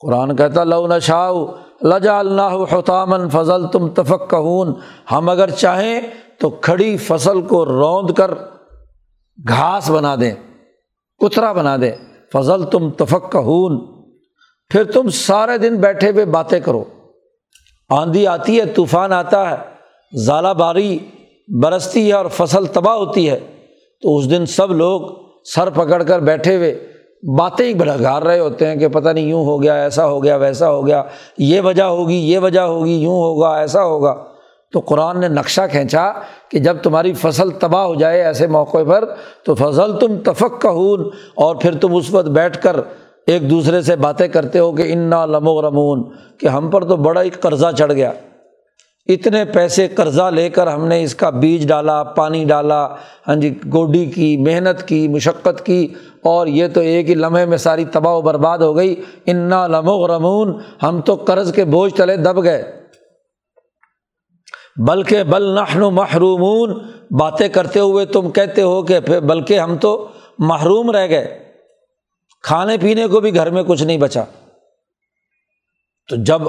قرآن 0.00 0.36
کہتا، 0.36 0.64
لو 0.64 0.86
نشاؤ 0.86 1.46
لجا 1.82 2.18
اللہ 2.18 2.56
حتامن 2.72 3.30
فضل 3.30 3.66
تم 3.66 3.88
تفق 3.88 4.34
ہم 5.12 5.28
اگر 5.28 5.50
چاہیں 5.50 6.00
تو 6.38 6.50
کھڑی 6.50 6.96
فصل 6.96 7.42
کو 7.42 7.64
روند 7.64 8.10
کر 8.10 8.34
گھاس 9.48 9.90
بنا 9.90 10.16
دیں، 10.20 10.34
کترا 11.18 11.52
بنا 11.52 11.76
دیں۔ 11.76 11.92
فضل 12.32 12.64
تم 12.64 12.90
تفق 12.90 13.32
کا 13.32 13.40
پھر 14.68 14.84
تم 14.84 15.08
سارے 15.08 15.58
دن 15.58 15.76
بیٹھے 15.76 16.10
ہوئے 16.10 16.24
باتیں 16.24 16.60
کرو۔ 16.60 16.84
آندھی 17.88 18.26
آتی 18.26 18.60
ہے، 18.60 18.66
طوفان 18.66 19.12
آتا 19.12 19.50
ہے 19.50 19.56
ژالہ 20.26 20.48
باری، 20.48 20.98
برستی 21.48 22.08
ہے 22.08 22.12
اور 22.12 22.26
فصل 22.32 22.66
تباہ 22.66 22.94
ہوتی 22.94 23.30
ہے۔ 23.30 23.40
تو 24.02 24.16
اس 24.16 24.30
دن 24.30 24.46
سب 24.46 24.72
لوگ 24.72 25.25
سر 25.54 25.70
پکڑ 25.70 26.02
کر 26.02 26.20
بیٹھے 26.20 26.56
ہوئے 26.56 26.88
باتیں 27.38 27.66
ہی 27.66 27.74
بڑا 27.74 27.96
گار 28.02 28.22
رہے 28.22 28.38
ہوتے 28.38 28.66
ہیں 28.66 28.76
کہ 28.76 28.88
پتہ 28.88 29.08
نہیں 29.08 29.24
یوں 29.24 29.44
ہو 29.44 29.62
گیا، 29.62 29.74
ایسا 29.74 30.06
ہو 30.06 30.24
گیا، 30.24 30.36
ویسا 30.36 30.70
ہو 30.70 30.86
گیا، 30.86 31.02
یہ 31.38 31.60
وجہ 31.60 31.82
ہوگی، 31.82 32.14
یہ 32.14 32.38
وجہ 32.38 32.60
ہوگی، 32.60 32.92
یوں 32.92 33.16
ہوگا، 33.16 33.56
ایسا 33.58 33.84
ہوگا۔ 33.84 34.14
تو 34.72 34.80
قرآن 34.80 35.20
نے 35.20 35.28
نقشہ 35.28 35.60
کھینچا 35.70 36.12
کہ 36.48 36.58
جب 36.58 36.76
تمہاری 36.82 37.12
فصل 37.12 37.50
تباہ 37.50 37.84
ہو 37.84 37.94
جائے 37.94 38.22
ایسے 38.22 38.46
موقع 38.46 38.78
پر 38.88 39.04
تو 39.44 39.54
فضل 39.54 39.98
تم 39.98 40.16
تفق 40.24 40.60
کا 40.60 40.68
اور 41.34 41.56
پھر 41.56 41.74
تم 41.74 41.96
اس 41.96 42.14
وقت 42.14 42.26
بیٹھ 42.26 42.62
کر 42.62 42.76
ایک 43.26 43.50
دوسرے 43.50 43.82
سے 43.82 43.96
باتیں 43.96 44.28
کرتے 44.28 44.58
ہو 44.58 44.72
کہ 44.72 44.92
انا 44.92 45.26
لمو 45.26 45.62
رمون 45.62 46.02
کہ 46.38 46.46
ہم 46.46 46.70
پر 46.70 46.84
تو 46.84 46.96
بڑا 46.96 47.22
ہی 47.22 47.30
قرضہ 47.30 47.66
چڑھ 47.78 47.92
گیا۔ 47.92 48.12
اتنے 49.08 49.44
پیسے 49.44 49.88
قرضہ 49.88 50.22
لے 50.22 50.48
کر 50.48 50.66
ہم 50.66 50.86
نے 50.86 51.02
اس 51.02 51.14
کا 51.14 51.30
بیج 51.30 51.68
ڈالا، 51.68 52.02
پانی 52.02 52.44
ڈالا 52.44 52.94
ہاں 53.28 53.34
جی 53.34 53.58
گوڈی 53.72 54.06
کی، 54.06 54.36
محنت 54.36 54.88
کی، 54.88 55.08
مشقت 55.08 55.66
کی، 55.66 55.94
اور 56.22 56.46
یہ 56.46 56.68
تو 56.68 56.80
ایک 56.80 57.10
ہی 57.10 57.14
لمحے 57.14 57.46
میں 57.46 57.56
ساری 57.56 57.84
تباہ 57.84 58.12
و 58.12 58.20
برباد 58.20 58.58
ہو 58.58 58.76
گئی۔ 58.76 59.02
انا 59.26 59.66
لمغ 59.66 60.06
رمون 60.06 60.60
ہم 60.82 61.00
تو 61.00 61.14
قرض 61.14 61.54
کے 61.54 61.64
بوجھ 61.64 61.94
تلے 61.94 62.16
دب 62.16 62.42
گئے۔ 62.42 62.86
بلکہ 64.76 65.22
بل 65.22 65.54
نحن 65.54 65.80
محرومون، 65.80 66.78
باتیں 67.10 67.48
کرتے 67.48 67.80
ہوئے 67.80 68.06
تم 68.06 68.30
کہتے 68.30 68.62
ہو 68.62 68.82
کہ 68.82 69.00
بلکہ 69.00 69.60
ہم 69.60 69.76
تو 69.76 70.08
محروم 70.38 70.90
رہ 70.90 71.08
گئے۔ 71.08 71.38
کھانے 72.42 72.76
پینے 72.78 73.06
کو 73.06 73.20
بھی 73.20 73.34
گھر 73.34 73.50
میں 73.50 73.62
کچھ 73.62 73.82
نہیں 73.82 73.98
بچا۔ 73.98 74.24
تو 76.08 76.16
جب 76.16 76.42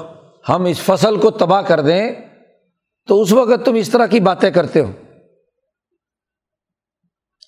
ہم 0.50 0.66
اس 0.66 0.80
فصل 0.80 1.18
کو 1.18 1.32
تباہ 1.32 1.62
کر 1.62 1.82
دیں 1.82 2.12
تو 3.08 3.22
اس 3.22 3.34
وقت 3.34 3.66
تم 3.66 3.74
اس 3.74 3.90
طرح 3.90 4.06
کی 4.06 4.20
باتیں 4.20 4.52
کرتے 4.52 4.82
ہو۔ 4.82 4.92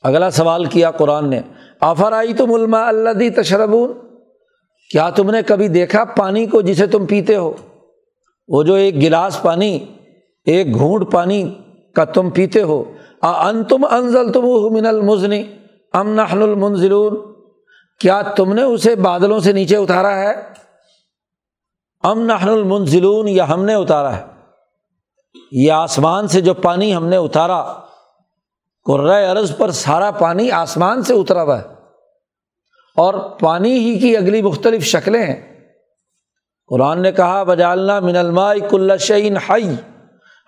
اگلا 0.04 0.32
سوال 0.32 0.66
کیا 0.66 0.92
قرآن 0.92 1.30
نے 1.30 1.42
آفر 1.80 2.12
آئی 2.12 2.34
تم 2.34 2.54
علما 2.54 2.88
اللہ 2.88 3.42
تشربون؟ 3.42 3.94
کیا 4.92 5.10
تم 5.10 5.32
نے 5.32 5.42
کبھی 5.42 5.68
دیکھا 5.68 6.04
پانی 6.04 6.46
کو 6.46 6.62
جسے 6.62 6.88
تم 6.88 7.06
پیتے 7.06 7.36
ہو؟ 7.36 7.54
وہ 8.48 8.64
جو 8.64 8.74
ایک 8.74 8.96
گلاس 9.02 9.42
پانی، 9.42 9.86
ایک 10.46 10.76
گھونٹ 10.76 11.12
پانی 11.12 11.62
کا 11.96 12.06
تم 12.06 12.30
پیتے 12.30 12.62
ہو۔ 12.62 12.94
ان 13.22 13.64
تم 13.64 13.86
انزل 13.92 14.32
تم 14.32 14.74
من 14.74 14.86
المزنی 14.86 15.44
ام 15.94 16.14
نحن 16.14 16.42
المنزلون؟ 16.42 17.34
کیا 18.00 18.22
تم 18.22 18.54
نے 18.54 18.62
اسے 18.62 18.96
بادلوں 18.96 19.40
سے 19.40 19.52
نیچے 19.52 19.76
اتارا 19.76 20.16
ہے؟ 20.16 20.34
ام 22.04 22.20
نحن 22.20 22.50
المنزلون 22.50 23.28
یا 23.28 23.50
ہم 23.50 23.66
نے 23.66 23.74
اتارا 23.74 24.18
ہے؟ 24.18 24.39
یہ 25.52 25.72
آسمان 25.72 26.28
سے 26.28 26.42
جو 26.42 26.54
پانی 26.54 26.96
ہم 26.96 27.06
نے 27.08 27.18
اتارا 27.18 27.74
قرۂۂ 28.86 29.26
عرض 29.26 29.58
پر 29.58 29.72
سارا 29.72 30.12
پانی 30.12 30.52
آسمان 30.52 31.04
سے 31.04 31.14
اترا 31.14 31.44
ہوا 31.44 31.60
ہے۔ 31.60 31.64
اور 32.96 33.14
پانی 33.14 33.80
ہی 33.80 34.00
کی 34.00 34.18
اگلی 34.18 34.42
مختلف 34.42 34.84
شکلیں 34.84 35.24
ہیں۔ 35.24 35.60
قرآن 36.68 37.02
نے 37.02 37.12
کہا 37.12 37.44
بجالنا 37.44 38.00
من 38.00 38.16
الماء 38.16 38.54
کل 38.70 38.92
شعین 39.00 39.38
ہائی 39.38 39.76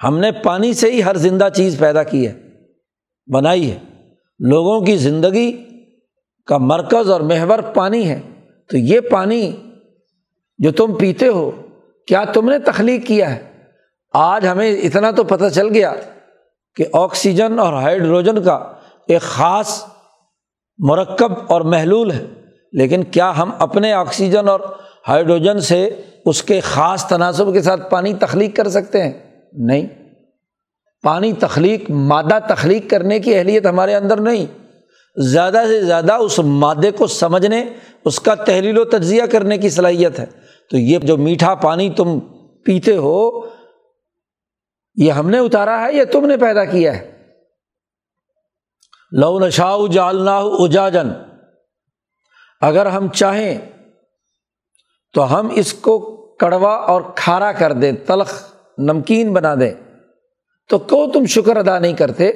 ہم 0.04 0.18
نے 0.18 0.32
پانی 0.32 0.74
سے 0.74 0.92
ہی 0.92 1.04
ہر 1.04 1.18
زندہ 1.18 1.48
چیز 1.56 1.80
پیدا 1.80 2.04
کی 2.04 2.28
ہے، 2.28 2.34
بنائی 3.34 3.72
ہے۔ 3.72 3.80
لوگوں 4.39 4.82
کی 4.82 4.98
زندگی 4.98 5.66
کا 6.46 6.58
مرکز 6.58 7.12
اور 7.12 7.22
محور 7.22 7.60
پانی 7.60 8.10
ہے۔ 8.10 8.22
تو 8.70 8.78
یہ 8.78 9.00
پانی 9.00 9.52
جو 10.58 10.72
تم 10.72 10.96
پیتے 10.96 11.28
ہو، 11.28 11.52
کیا 12.08 12.24
تم 12.24 12.50
نے 12.50 12.60
تخلیق 12.60 13.08
کیا 13.08 13.36
ہے؟ 13.36 13.51
آج 14.14 14.47
ہمیں 14.47 14.72
اتنا 14.72 15.12
تو 15.12 15.24
پتہ 15.24 15.49
چل 15.49 15.68
گیا 15.68 15.93
کہ 16.76 16.86
آکسیجن 16.93 17.59
اور 17.59 17.74
ہائیڈروجن 17.74 18.43
کا 18.43 18.59
ایک 19.07 19.22
خاص 19.22 19.84
مرکب 20.78 21.32
اور 21.47 21.62
محلول 21.62 22.12
ہے، 22.12 22.26
لیکن 22.74 23.03
کیا 23.03 23.38
ہم 23.38 23.51
اپنے 23.59 23.93
آکسیجن 23.93 24.47
اور 24.47 24.59
ہائیڈروجن 25.07 25.59
سے 25.59 26.01
اس 26.26 26.43
کے 26.43 26.59
خاص 26.59 27.07
تناسب 27.07 27.53
کے 27.53 27.62
ساتھ 27.62 27.89
پانی 27.89 28.14
تخلیق 28.14 28.55
کر 28.55 28.70
سکتے 28.70 29.03
ہیں؟ 29.03 29.14
نہیں۔ 29.53 29.88
پانی 31.03 31.34
تخلیق، 31.34 31.89
مادہ 31.89 32.38
تخلیق 32.49 32.89
کرنے 32.89 33.20
کی 33.20 33.36
اہلیت 33.36 33.66
ہمارے 33.66 33.95
اندر 33.95 34.22
نہیں۔ 34.22 34.45
زیادہ 35.18 35.64
سے 35.68 35.82
زیادہ 35.82 36.14
اس 36.14 36.39
مادے 36.39 36.91
کو 36.91 37.07
سمجھنے، 37.07 37.66
اس 38.05 38.20
کا 38.20 38.36
تحلیل 38.36 38.78
و 38.78 38.84
تجزیہ 38.84 39.24
کرنے 39.32 39.57
کی 39.57 39.70
صلاحیت 39.70 40.20
ہے۔ 40.20 40.26
تو 40.70 40.78
یہ 40.78 40.99
جو 40.99 41.18
میٹھا 41.18 41.55
پانی 41.55 41.89
تم 41.89 42.20
پیتے 42.66 42.97
ہو 42.97 43.41
یہ 44.96 45.12
ہم 45.12 45.30
نے 45.30 45.39
اتارا 45.39 45.86
ہے 45.86 45.94
یا 45.94 46.04
تم 46.12 46.26
نے 46.26 46.38
پیدا 46.38 46.66
کیا 46.66 46.98
ہے۔ 46.98 47.12
لو 49.12 49.39
نشا 49.39 49.76
جالنا 49.92 50.38
اجاجن 50.38 51.08
اگر 52.62 52.86
ہم 52.86 53.10
چاہیں 53.10 53.72
تو 55.14 55.39
ہم 55.39 55.50
اس 55.56 55.74
کو 55.74 56.18
کڑوا 56.36 56.76
اور 56.76 57.02
کھارا 57.16 57.52
کر 57.52 57.74
دیں، 57.74 57.92
تلخ، 58.08 58.56
نمکین 58.78 59.34
بنا 59.34 59.56
دیں۔ 59.56 59.74
تو 60.70 60.80
کیوں 60.80 61.14
تم 61.14 61.26
شکر 61.26 61.58
ادا 61.58 61.80
نہیں 61.80 61.96
کرتے؟ 61.96 62.32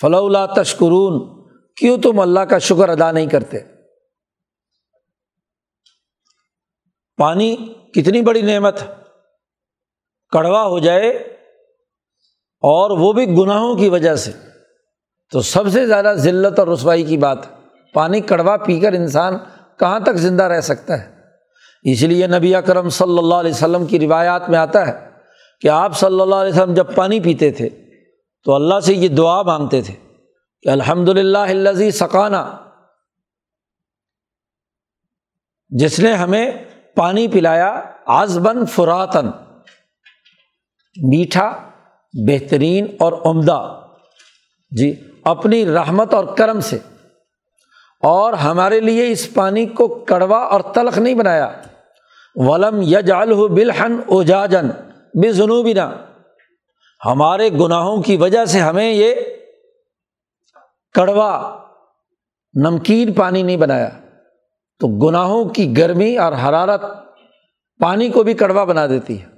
فلولا 0.00 0.46
تشکرون، 0.46 1.44
کیوں 1.76 1.98
تم 1.98 2.20
اللہ 2.20 2.40
کا 2.40 2.58
شکر 2.58 2.88
ادا 2.88 3.12
نہیں 3.12 3.26
کرتے؟ 3.26 3.58
پانی 7.16 7.56
کتنی 7.94 8.22
بڑی 8.22 8.42
نعمت، 8.42 8.80
کڑوا 10.32 10.62
ہو 10.62 10.78
جائے 10.78 11.33
اور 12.64 12.98
وہ 12.98 13.12
بھی 13.12 13.26
گناہوں 13.26 13.74
کی 13.74 13.88
وجہ 13.88 14.14
سے۔ 14.14 14.32
تو 15.32 15.40
سب 15.40 15.68
سے 15.68 15.86
زیادہ 15.86 16.12
ذلت 16.16 16.58
اور 16.58 16.68
رسوائی 16.68 17.02
کی 17.02 17.16
بات، 17.16 17.38
پانی 17.92 18.20
کڑوا 18.20 18.56
پی 18.56 18.80
کر 18.80 18.92
انسان 18.92 19.34
کہاں 19.78 20.00
تک 20.00 20.14
زندہ 20.14 20.42
رہ 20.42 20.60
سکتا 20.60 21.02
ہے؟ 21.02 21.14
اس 21.82 22.02
لیے 22.02 22.26
نبی 22.26 22.54
اکرم 22.54 22.88
صلی 22.88 23.18
اللہ 23.18 23.34
علیہ 23.34 23.50
وسلم 23.50 23.86
کی 23.86 24.00
روایات 24.00 24.48
میں 24.48 24.58
آتا 24.58 24.86
ہے 24.86 25.10
کہ 25.60 25.68
آپ 25.68 25.98
صلی 25.98 26.20
اللہ 26.20 26.34
علیہ 26.34 26.52
وسلم 26.52 26.74
جب 26.74 26.94
پانی 26.94 27.20
پیتے 27.20 27.50
تھے 27.50 27.68
تو 28.44 28.54
اللہ 28.54 28.80
سے 28.80 28.94
یہ 28.94 29.08
دعا 29.08 29.42
مانگتے 29.42 29.82
تھے 29.82 29.94
کہ 30.62 30.68
الحمد 30.68 31.08
للہ 31.08 31.38
الزی 31.38 31.90
سکانہ 31.90 32.56
جس 35.68 36.00
نے 36.00 36.12
ہمیں 36.12 36.50
پانی 36.96 37.28
پلایا 37.28 37.80
آزبن 38.06 38.66
فراتن 38.66 39.26
میٹھا 40.96 41.70
بہترین 42.26 42.86
اور 42.98 43.12
عمدہ 43.12 43.80
جی 44.70 44.94
اپنی 45.24 45.66
رحمت 45.66 46.14
اور 46.14 46.24
کرم 46.24 46.60
سے۔ 46.60 46.78
اور 48.02 48.32
ہمارے 48.32 48.80
لیے 48.80 49.10
اس 49.10 49.34
پانی 49.34 49.66
کو 49.66 49.88
کڑوا 49.88 50.38
اور 50.38 50.60
تلخ 50.60 50.98
نہیں 50.98 51.14
بنایا۔ 51.14 51.50
ولم 52.34 52.82
یجال 52.82 53.48
بلحن 53.48 54.00
اوجاجن 54.06 54.66
بے 55.22 55.32
جنوبی 55.32 55.74
ہمارے 57.04 57.48
گناہوں 57.48 58.02
کی 58.02 58.16
وجہ 58.16 58.44
سے 58.44 58.60
ہمیں 58.60 58.92
یہ 58.92 59.14
کڑوا، 60.92 61.58
نمکین 62.54 63.12
پانی 63.12 63.42
نہیں 63.42 63.56
بنایا۔ 63.56 63.88
تو 64.80 64.86
گناہوں 64.86 65.44
کی 65.44 65.76
گرمی 65.76 66.16
اور 66.16 66.32
حرارت 66.32 66.82
پانی 67.80 68.08
کو 68.08 68.22
بھی 68.22 68.34
کڑوا 68.34 68.64
بنا 68.64 68.86
دیتی 68.86 69.22
ہے۔ 69.22 69.33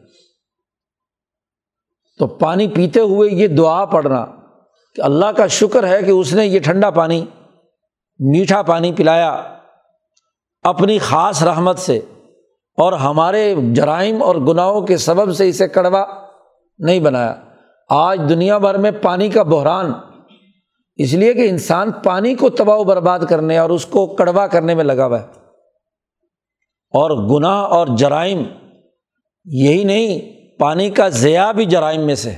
تو 2.19 2.27
پانی 2.27 2.69
پیتے 2.69 3.01
ہوئے 3.01 3.31
یہ 3.31 3.47
دعا 3.47 3.85
پڑھنا 3.85 4.27
کہ 4.95 5.01
اللہ 5.01 5.27
کا 5.27 5.47
شکر 5.47 5.89
ہے 5.89 6.03
کہ 6.03 6.11
اس 6.11 6.35
نے 6.35 6.47
یہ 6.47 6.61
ٹھنڈا 6.61 6.91
پانی، 6.91 7.27
میٹھا 8.19 8.62
پانی 8.62 8.93
پلایا 8.93 9.43
اپنی 10.62 10.99
خاص 10.99 11.43
رحمت 11.43 11.79
سے 11.79 11.97
اور 12.77 12.93
ہمارے 12.93 13.55
جرائم 13.73 14.23
اور 14.23 14.37
گناہوں 14.37 14.81
کے 14.81 14.97
سبب 14.97 15.33
سے 15.33 15.49
اسے 15.49 15.69
کڑوا 15.69 16.05
نہیں 16.79 17.01
بنایا۔ 17.01 17.35
آج 17.91 18.21
دنیا 18.29 18.59
بھر 18.59 18.79
میں 18.79 18.91
پانی 18.91 19.29
کا 19.29 19.43
بحران، 19.43 19.93
اس 20.97 21.12
لیے 21.12 21.35
کہ 21.35 21.51
انسان 21.51 21.93
پانی 21.93 22.35
کو 22.35 22.51
تباہ 22.51 22.77
و 22.77 22.85
برباد 22.85 23.19
کرنے 23.29 23.59
اور 23.59 23.71
اس 23.71 23.87
کو 23.87 24.07
کڑوا 24.07 24.47
کرنے 24.47 24.75
میں 24.75 24.85
لگا 24.85 25.07
ہوا 25.07 25.21
ہے۔ 25.21 25.27
اور 26.93 27.11
گناہ 27.11 27.62
اور 27.62 27.87
جرائم 27.87 28.43
یہی 29.45 29.85
نہیں 29.85 30.36
پانی 30.59 30.90
کا 30.90 31.09
ضیاع 31.09 31.52
بھی 31.52 31.64
جرائم 31.64 32.07
میں 32.07 32.14
سے۔ 32.14 32.32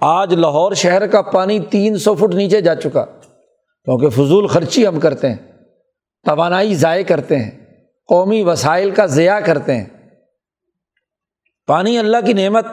آج 0.00 0.34
لاہور 0.34 0.72
شہر 0.72 1.06
کا 1.06 1.22
پانی 1.22 1.58
تین 1.60 1.98
سو 1.98 2.14
فٹ 2.14 2.34
نیچے 2.34 2.60
جا 2.60 2.74
چکا۔ 2.74 3.04
کیونکہ 3.84 4.08
فضول 4.08 4.46
خرچی 4.46 4.86
ہم 4.86 5.00
کرتے 5.00 5.28
ہیں، 5.28 5.36
توانائی 6.24 6.74
ضائع 6.74 7.02
کرتے 7.02 7.38
ہیں، 7.38 7.50
قومی 8.08 8.42
وسائل 8.42 8.90
کا 8.90 9.06
ضیاع 9.06 9.40
کرتے 9.40 9.74
ہیں۔ 9.74 9.84
پانی 11.66 11.98
اللہ 11.98 12.16
کی 12.26 12.32
نعمت، 12.32 12.66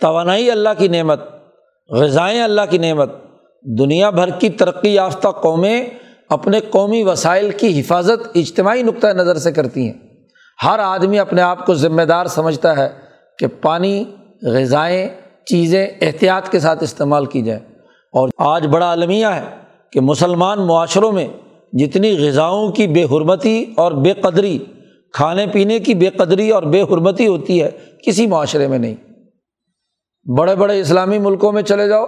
توانائی 0.00 0.50
اللہ 0.50 0.68
کی 0.78 0.88
نعمت، 0.88 1.20
غذائیں 1.90 2.42
اللہ 2.42 2.60
کی 2.70 2.78
نعمت۔ 2.78 3.12
دنیا 3.62 4.10
بھر 4.10 4.30
کی 4.30 4.48
ترقی 4.48 4.94
یافتہ 4.94 5.28
قومیں 5.28 5.86
اپنے 6.28 6.60
قومی 6.60 7.02
وسائل 7.02 7.50
کی 7.50 7.80
حفاظت، 7.80 8.28
اجتماعی 8.34 8.82
نقطۂ 8.82 9.06
نظر 9.06 9.38
سے 9.38 9.52
کرتی 9.52 9.86
ہیں۔ 9.86 9.94
ہر 10.64 10.78
آدمی 10.78 11.18
اپنے 11.18 11.42
آپ 11.42 11.66
کو 11.66 11.74
ذمہ 11.74 12.02
دار 12.02 12.26
سمجھتا 12.26 12.76
ہے۔ 12.76 13.05
کہ 13.38 13.46
پانی، 13.60 14.04
غذائیں، 14.42 15.08
چیزیں 15.46 15.86
احتیاط 16.00 16.48
کے 16.48 16.60
ساتھ 16.60 16.82
استعمال 16.82 17.26
کی 17.26 17.42
جائیں۔ 17.42 17.60
اور 18.12 18.28
آج 18.38 18.66
بڑا 18.66 18.92
المیہ 18.92 19.26
ہے 19.26 19.44
کہ 19.92 20.00
مسلمان 20.00 20.66
معاشروں 20.66 21.12
میں 21.12 21.28
جتنی 21.72 22.28
غذاؤں 22.28 22.72
کی 22.72 22.86
بے 22.86 23.04
حرمتی 23.04 23.64
اور 23.76 23.92
بے 23.92 24.12
قدری، 24.12 24.58
کھانے 25.12 25.46
پینے 25.46 25.78
کی 25.78 25.94
بے 25.94 26.06
قدری 26.06 26.50
اور 26.50 26.62
بے 26.62 26.82
حرمتی 26.82 27.26
ہوتی 27.26 27.62
ہے، 27.62 27.70
کسی 28.06 28.26
معاشرے 28.26 28.68
میں 28.68 28.78
نہیں۔ 28.78 28.94
بڑے 30.38 30.54
بڑے 30.54 30.80
اسلامی 30.80 31.18
ملکوں 31.18 31.52
میں 31.52 31.62
چلے 31.62 31.88
جاؤ، 31.88 32.06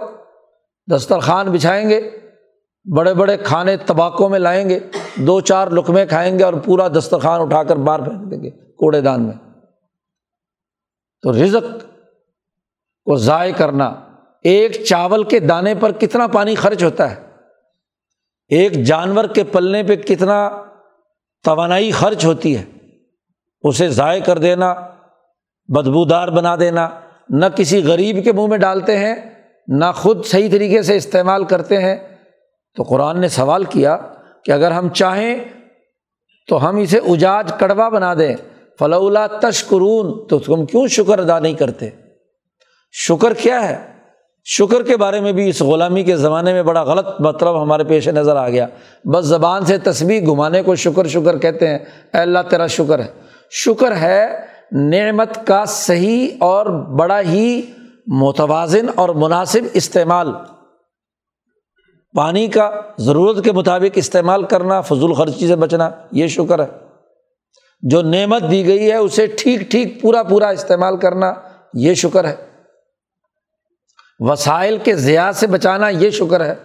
دسترخوان 0.95 1.51
بچھائیں 1.51 1.89
گے، 1.89 2.01
بڑے 2.95 3.13
بڑے 3.13 3.37
کھانے 3.37 3.77
تباکوں 3.77 4.29
میں 4.29 4.39
لائیں 4.39 4.69
گے، 4.69 4.79
دو 5.15 5.41
چار 5.41 5.67
لقمے 5.67 6.05
کھائیں 6.05 6.39
گے 6.39 6.43
اور 6.43 6.53
پورا 6.53 6.87
دسترخوان 6.87 7.41
اٹھا 7.41 7.63
کر 7.63 7.75
باہر 7.75 8.01
پھینک 8.01 8.31
دیں 8.31 8.43
گے، 8.43 8.49
کوڑے 8.49 9.01
دان 9.01 9.23
میں۔ 9.23 9.48
تو 11.21 11.31
رزق 11.31 11.83
کو 13.05 13.15
ضائع 13.15 13.53
کرنا، 13.53 13.95
ایک 14.43 14.71
چاول 14.71 15.23
کے 15.23 15.39
دانے 15.39 15.75
پر 15.75 15.91
کتنا 15.91 16.27
پانی 16.27 16.55
خرچ 16.55 16.83
ہوتا 16.83 17.11
ہے؟ 17.11 17.29
ایک 18.47 18.73
جانور 18.73 19.25
کے 19.25 19.43
پلنے 19.43 19.83
پہ 19.83 19.95
کتنا 19.95 20.49
توانائی 21.43 21.91
خرچ 21.91 22.25
ہوتی 22.25 22.57
ہے؟ 22.57 22.63
اسے 23.61 23.89
ضائع 23.89 24.23
کر 24.23 24.37
دینا، 24.37 24.75
بدبودار 25.67 26.27
بنا 26.27 26.55
دینا۔ 26.55 26.89
نہ 27.29 27.45
کسی 27.55 27.83
غریب 27.83 28.23
کے 28.23 28.31
منہ 28.31 28.47
میں 28.47 28.57
ڈالتے 28.57 28.97
ہیں، 28.97 29.15
نہ 29.67 29.85
خود 29.95 30.25
صحیح 30.25 30.51
طریقے 30.51 30.81
سے 30.81 30.95
استعمال 30.95 31.43
کرتے 31.43 31.81
ہیں۔ 31.81 31.95
تو 32.75 32.83
قرآن 32.83 33.21
نے 33.21 33.27
سوال 33.27 33.63
کیا 33.63 33.97
کہ 34.43 34.51
اگر 34.51 34.71
ہم 34.71 34.89
چاہیں 34.89 35.35
تو 36.47 36.69
ہم 36.69 36.77
اسے 36.77 36.97
اجاج 36.97 37.51
کڑوا 37.59 37.89
بنا 37.89 38.13
دیں۔ 38.13 38.35
فلولا 38.79 39.27
تشکرون 39.27 40.27
تو 40.27 40.39
تم 40.39 40.65
کیوں 40.65 40.87
شکر 40.87 41.19
ادا 41.19 41.39
نہیں 41.39 41.53
کرتے؟ 41.53 41.89
شکر 42.91 43.33
کیا 43.33 43.69
ہے؟ 43.69 43.99
شکر 44.45 44.83
کے 44.83 44.97
بارے 44.97 45.19
میں 45.19 45.31
بھی 45.31 45.49
اس 45.49 45.61
غلامی 45.61 46.03
کے 46.03 46.17
زمانے 46.17 46.53
میں 46.53 46.63
بڑا 46.63 46.81
غلط 46.81 47.07
مطلب 47.19 47.61
ہمارے 47.61 47.83
پیش 47.83 48.07
نظر 48.07 48.35
آ 48.35 48.49
گیا۔ 48.49 48.67
بس 49.05 49.25
زبان 49.25 49.65
سے 49.65 49.77
تصویر 49.77 50.25
گھمانے 50.25 50.61
کو 50.61 50.75
شکر 50.75 51.07
شکر 51.07 51.37
کہتے 51.37 51.67
ہیں۔ 51.67 51.77
اے 52.13 52.17
اللہ، 52.17 52.39
تیرا 52.49 52.67
شکر 52.67 52.99
ہے۔ 52.99 53.07
شکر 53.51 53.95
ہے 53.95 54.45
نعمت 54.71 55.47
کا 55.47 55.65
صحیح 55.65 56.27
اور 56.39 56.65
بڑا 56.99 57.21
ہی 57.21 57.61
متوازن 58.07 58.85
اور 58.95 59.09
مناسب 59.09 59.61
استعمال۔ 59.73 60.31
پانی 62.15 62.47
کا 62.47 62.71
ضرورت 62.97 63.43
کے 63.43 63.51
مطابق 63.51 63.91
استعمال 63.95 64.43
کرنا، 64.43 64.81
فضول 64.81 65.13
خرچی 65.13 65.47
سے 65.47 65.55
بچنا، 65.55 65.89
یہ 66.11 66.27
شکر 66.27 66.59
ہے۔ 66.59 66.88
جو 67.81 68.01
نعمت 68.01 68.41
دی 68.51 68.67
گئی 68.67 68.91
ہے، 68.91 68.95
اسے 68.95 69.27
ٹھیک 69.27 69.59
ٹھیک 69.71 70.01
پورا 70.01 70.23
پورا 70.23 70.47
استعمال 70.47 70.97
کرنا 70.97 71.33
یہ 71.73 71.93
شکر 71.93 72.25
ہے۔ 72.25 72.35
وسائل 74.19 74.77
کے 74.77 74.95
ضیاع 74.95 75.31
سے 75.31 75.47
بچانا 75.47 75.89
یہ 75.89 76.09
شکر 76.09 76.45
ہے۔ 76.45 76.55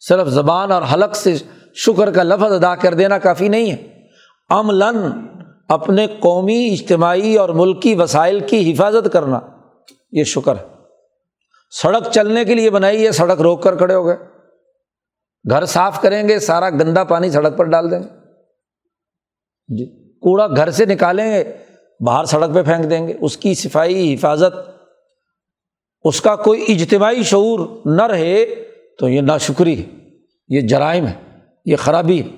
صرف 0.00 0.28
زبان 0.28 0.72
اور 0.72 0.82
حلق 0.94 1.16
سے 1.16 1.34
شکر 1.74 2.12
کا 2.12 2.22
لفظ 2.22 2.52
ادا 2.52 2.76
کر 2.76 2.94
دینا 2.94 3.18
کافی 3.18 3.48
نہیں 3.48 3.72
ہے۔ 3.72 4.02
عملاً 4.50 4.96
اپنے 5.68 6.06
قومی، 6.06 6.68
اجتماعی 6.72 7.36
اور 7.36 7.48
ملکی 7.48 7.94
وسائل 7.94 8.40
کی 8.40 8.72
حفاظت 8.72 9.12
کرنا 9.12 9.40
یہ 10.12 10.24
شکر 10.24 10.56
ہے۔ 10.56 10.64
سڑک 11.70 12.02
چلنے 12.12 12.44
کے 12.44 12.54
لیے 12.54 12.70
بنائی 12.70 13.06
ہے، 13.06 13.12
سڑک 13.12 13.40
روک 13.40 13.62
کر 13.62 13.76
کھڑے 13.76 13.94
ہو 13.94 14.06
گئے۔ 14.06 14.16
گھر 15.50 15.64
صاف 15.64 16.02
کریں 16.02 16.28
گے، 16.28 16.38
سارا 16.38 16.70
گندا 16.70 17.04
پانی 17.04 17.30
سڑک 17.30 17.56
پر 17.56 17.64
ڈال 17.64 17.90
دیں 17.90 17.98
گے۔ 17.98 18.08
جی۔ 19.76 20.01
کوڑا 20.22 20.46
گھر 20.46 20.70
سے 20.70 20.84
نکالیں 20.84 21.32
گے، 21.32 21.44
باہر 22.00 22.24
سڑک 22.24 22.54
پہ 22.54 22.62
پھینک 22.62 22.90
دیں 22.90 23.08
گے۔ 23.08 23.14
اس 23.20 23.36
کی 23.36 23.54
صفائی، 23.54 24.14
حفاظت، 24.14 24.70
اس 26.04 26.20
کا 26.20 26.36
کوئی 26.36 26.64
اجتماعی 26.68 27.22
شعور 27.22 27.68
نہ 27.84 28.02
رہے 28.02 28.46
تو 28.98 29.08
یہ 29.08 29.20
ناشکری 29.20 29.82
ہے، 29.82 29.98
یہ 30.48 30.60
جرائم 30.60 31.06
ہے، 31.06 31.38
یہ 31.64 31.76
خرابی 31.76 32.22
ہے۔ 32.22 32.28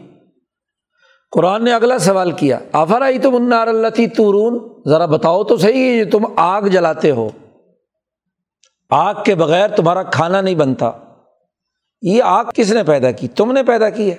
قرآن 1.31 1.65
نے 1.65 1.73
اگلا 1.73 1.99
سوال 1.99 2.31
کیا 2.31 2.59
آفر 2.73 3.03
آئی 3.03 3.19
تم 3.19 3.35
انار 3.35 3.67
اللہ 3.67 3.89
تھی 3.89 4.07
تورون؟ 4.07 4.83
ذرا 4.89 5.07
بتاؤ 5.07 5.45
تو 5.45 5.57
صحیح 5.57 5.99
ہے 5.99 6.05
تم 6.05 6.25
آگ 6.37 6.63
جلاتے 6.63 7.11
ہو۔ 7.11 7.31
آگ 8.91 9.15
کے 9.25 9.35
بغیر 9.35 9.69
تمہارا 9.69 10.03
کھانا 10.03 10.41
نہیں 10.41 10.55
بنتا۔ 10.55 10.91
یہ 12.03 12.23
آگ 12.23 12.45
کس 12.55 12.73
نے 12.73 12.83
پیدا 12.85 13.11
کی؟ 13.11 13.29
تم 13.29 13.53
نے 13.53 13.63
پیدا 13.63 13.91
کی 13.91 14.11
ہے۔ 14.11 14.17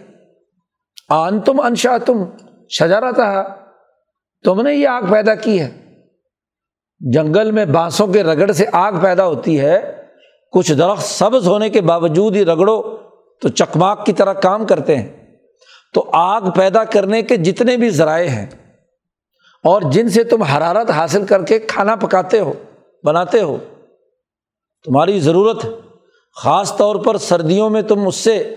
آن 1.09 1.39
تم 1.39 1.59
انشا 1.59 1.97
تم 1.97 2.24
شجارا 2.70 3.11
تھا 3.11 3.55
تم 4.43 4.61
نے 4.61 4.74
یہ 4.74 4.88
آگ 4.88 5.01
پیدا 5.11 5.36
کی 5.36 5.61
ہے۔ 5.61 5.97
جنگل 6.99 7.51
میں 7.51 7.66
بانسوں 7.66 8.07
کے 8.07 8.24
رگڑ 8.24 8.51
سے 8.51 8.66
آگ 8.72 8.93
پیدا 9.01 9.26
ہوتی 9.26 9.59
ہے۔ 9.59 10.01
کچھ 10.51 10.74
درخت 10.74 11.03
سبز 11.03 11.47
ہونے 11.47 11.70
کے 11.70 11.82
باوجود 11.82 12.36
ہی 12.36 12.45
رگڑو 12.45 12.97
تو 13.41 13.49
چکماک 13.49 14.05
کی 14.05 14.13
طرح 14.13 14.34
کام 14.34 14.66
کرتے 14.66 14.97
ہیں۔ 14.97 15.38
تو 15.93 16.09
آگ 16.13 16.41
پیدا 16.55 16.84
کرنے 16.84 17.22
کے 17.22 17.38
جتنے 17.38 17.78
بھی 17.78 17.89
ذرائع 17.89 18.30
ہیں 18.30 18.45
اور 19.63 19.82
جن 19.91 20.09
سے 20.09 20.24
تم 20.24 20.41
حرارت 20.41 20.89
حاصل 20.89 21.26
کر 21.26 21.43
کے 21.43 21.59
کھانا 21.59 21.95
پکاتے 21.95 22.39
ہو، 22.39 22.53
بناتے 23.03 23.41
ہو، 23.41 23.57
تمہاری 24.86 25.20
ضرورت 25.20 25.66
خاص 26.36 26.78
طور 26.78 26.95
پر 26.95 27.18
سردیوں 27.18 27.70
میں 27.70 27.82
تم 27.82 28.07
اس 28.07 28.16
سے 28.16 28.55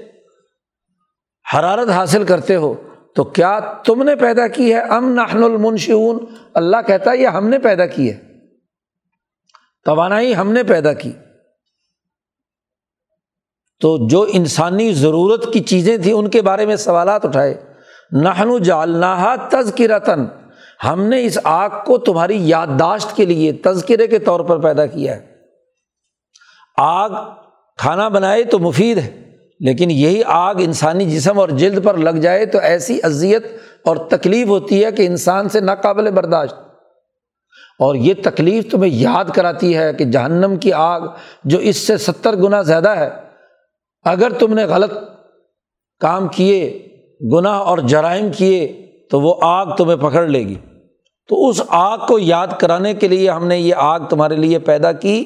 حرارت 1.54 1.88
حاصل 1.88 2.24
کرتے 2.24 2.56
ہو۔ 2.56 2.74
تو 3.18 3.24
کیا 3.24 3.60
تم 3.60 4.02
نے 4.02 4.16
پیدا 4.16 4.48
کی 4.48 4.74
ہے؟ 4.74 4.78
ام 4.78 5.12
نحن 5.12 5.44
المنشون 5.44 6.18
اللہ 6.54 6.76
کہتا 6.86 7.10
ہے، 7.10 7.16
یہ 7.16 7.28
ہم 7.28 7.48
نے 7.48 7.58
پیدا 7.58 7.86
کی 7.86 8.12
ہے۔ 8.12 8.18
توانائی 9.84 10.36
ہم 10.36 10.52
نے 10.52 10.62
پیدا 10.62 10.92
کی۔ 10.92 11.12
تو 13.80 14.08
جو 14.08 14.26
انسانی 14.28 14.92
ضرورت 14.92 15.52
کی 15.52 15.60
چیزیں 15.60 15.98
تھیں، 15.98 16.12
ان 16.12 16.30
کے 16.30 16.42
بارے 16.42 16.66
میں 16.66 16.76
سوالات 16.76 17.24
اٹھائے۔ 17.24 17.74
نہنو 18.12 18.58
جالنا 18.58 19.34
تذکرتن 19.50 20.24
ہم 20.84 21.02
نے 21.02 21.24
اس 21.24 21.38
آگ 21.44 21.70
کو 21.86 21.98
تمہاری 21.98 22.48
یادداشت 22.48 23.16
کے 23.16 23.24
لیے، 23.24 23.52
تذکرے 23.52 24.06
کے 24.06 24.18
طور 24.18 24.40
پر 24.40 24.60
پیدا 24.60 24.86
کیا 24.86 25.16
ہے۔ 25.16 25.34
آگ 26.76 27.10
کھانا 27.76 28.08
بنائے 28.08 28.44
تو 28.44 28.58
مفید 28.58 28.98
ہے۔ 28.98 29.27
لیکن 29.60 29.90
یہی 29.90 30.22
آگ 30.26 30.54
انسانی 30.58 31.10
جسم 31.10 31.38
اور 31.38 31.48
جلد 31.48 31.84
پر 31.84 31.96
لگ 31.96 32.10
جائے 32.10 32.46
تو 32.46 32.58
ایسی 32.58 33.00
اذیت 33.02 33.46
اور 33.84 33.96
تکلیف 33.96 34.48
ہوتی 34.48 34.84
ہے 34.84 34.92
کہ 34.92 35.06
انسان 35.06 35.48
سے 35.48 35.60
ناقابل 35.60 36.10
برداشت۔ 36.10 36.54
اور 37.78 37.94
یہ 37.94 38.14
تکلیف 38.24 38.70
تمہیں 38.70 38.92
یاد 38.94 39.24
کراتی 39.34 39.76
ہے 39.76 39.94
کہ 39.94 40.04
جہنم 40.04 40.56
کی 40.56 40.72
آگ 40.72 41.00
جو 41.44 41.58
اس 41.58 41.76
سے 41.76 41.96
ستر 41.96 42.36
گنا 42.36 42.62
زیادہ 42.62 42.88
ہے، 42.88 43.10
اگر 44.02 44.30
تم 44.30 44.54
نے 44.54 44.64
غلط 44.64 44.92
کام 46.00 46.28
کیے، 46.28 46.88
گناہ 47.34 47.54
اور 47.54 47.78
جرائم 47.78 48.32
کیے، 48.36 48.86
تو 49.10 49.20
وہ 49.20 49.34
آگ 49.42 49.66
تمہیں 49.76 49.96
پکڑ 49.96 50.26
لے 50.26 50.40
گی۔ 50.40 50.54
تو 51.28 51.48
اس 51.48 51.62
آگ 51.68 51.98
کو 52.08 52.18
یاد 52.18 52.46
کرانے 52.58 52.94
کے 52.94 53.08
لیے 53.08 53.30
ہم 53.30 53.46
نے 53.46 53.58
یہ 53.58 53.74
آگ 53.76 54.00
تمہارے 54.00 54.36
لیے 54.36 54.58
پیدا 54.58 54.92
کی۔ 54.92 55.24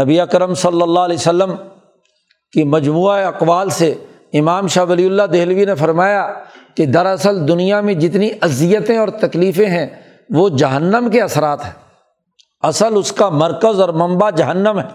نبی 0.00 0.20
اکرم 0.20 0.54
صلی 0.54 0.82
اللہ 0.82 1.00
علیہ 1.00 1.16
وسلم 1.16 1.54
کی 2.54 2.64
مجموعہ 2.64 3.26
اقوال 3.26 3.70
سے 3.70 3.94
امام 4.32 4.66
شاہ 4.66 4.84
ولی 4.84 5.06
اللہ 5.06 5.22
دہلوی 5.22 5.64
نے 5.64 5.74
فرمایا 5.74 6.32
کہ 6.76 6.86
دراصل 6.86 7.48
دنیا 7.48 7.80
میں 7.80 7.94
جتنی 7.94 8.30
اذیتیں 8.40 8.98
اور 8.98 9.08
تکلیفیں 9.08 9.66
ہیں، 9.66 9.86
وہ 10.30 10.48
جہنم 10.48 11.08
کے 11.12 11.20
اثرات 11.20 11.64
ہیں۔ 11.64 11.72
اصل 12.62 12.96
اس 12.96 13.12
کا 13.12 13.28
مرکز 13.28 13.80
اور 13.80 13.88
منبع 13.88 14.30
جہنم 14.30 14.78
ہے 14.78 14.86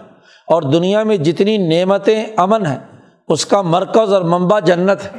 اور 0.46 0.62
دنیا 0.62 1.02
میں 1.02 1.16
جتنی 1.16 1.58
نعمتیں 1.58 2.24
امن 2.36 2.66
ہیں، 2.66 2.78
اس 3.28 3.46
کا 3.46 3.62
مرکز 3.62 4.12
اور 4.12 4.22
منبع 4.22 4.58
جنت 4.58 5.04
ہے۔ 5.04 5.18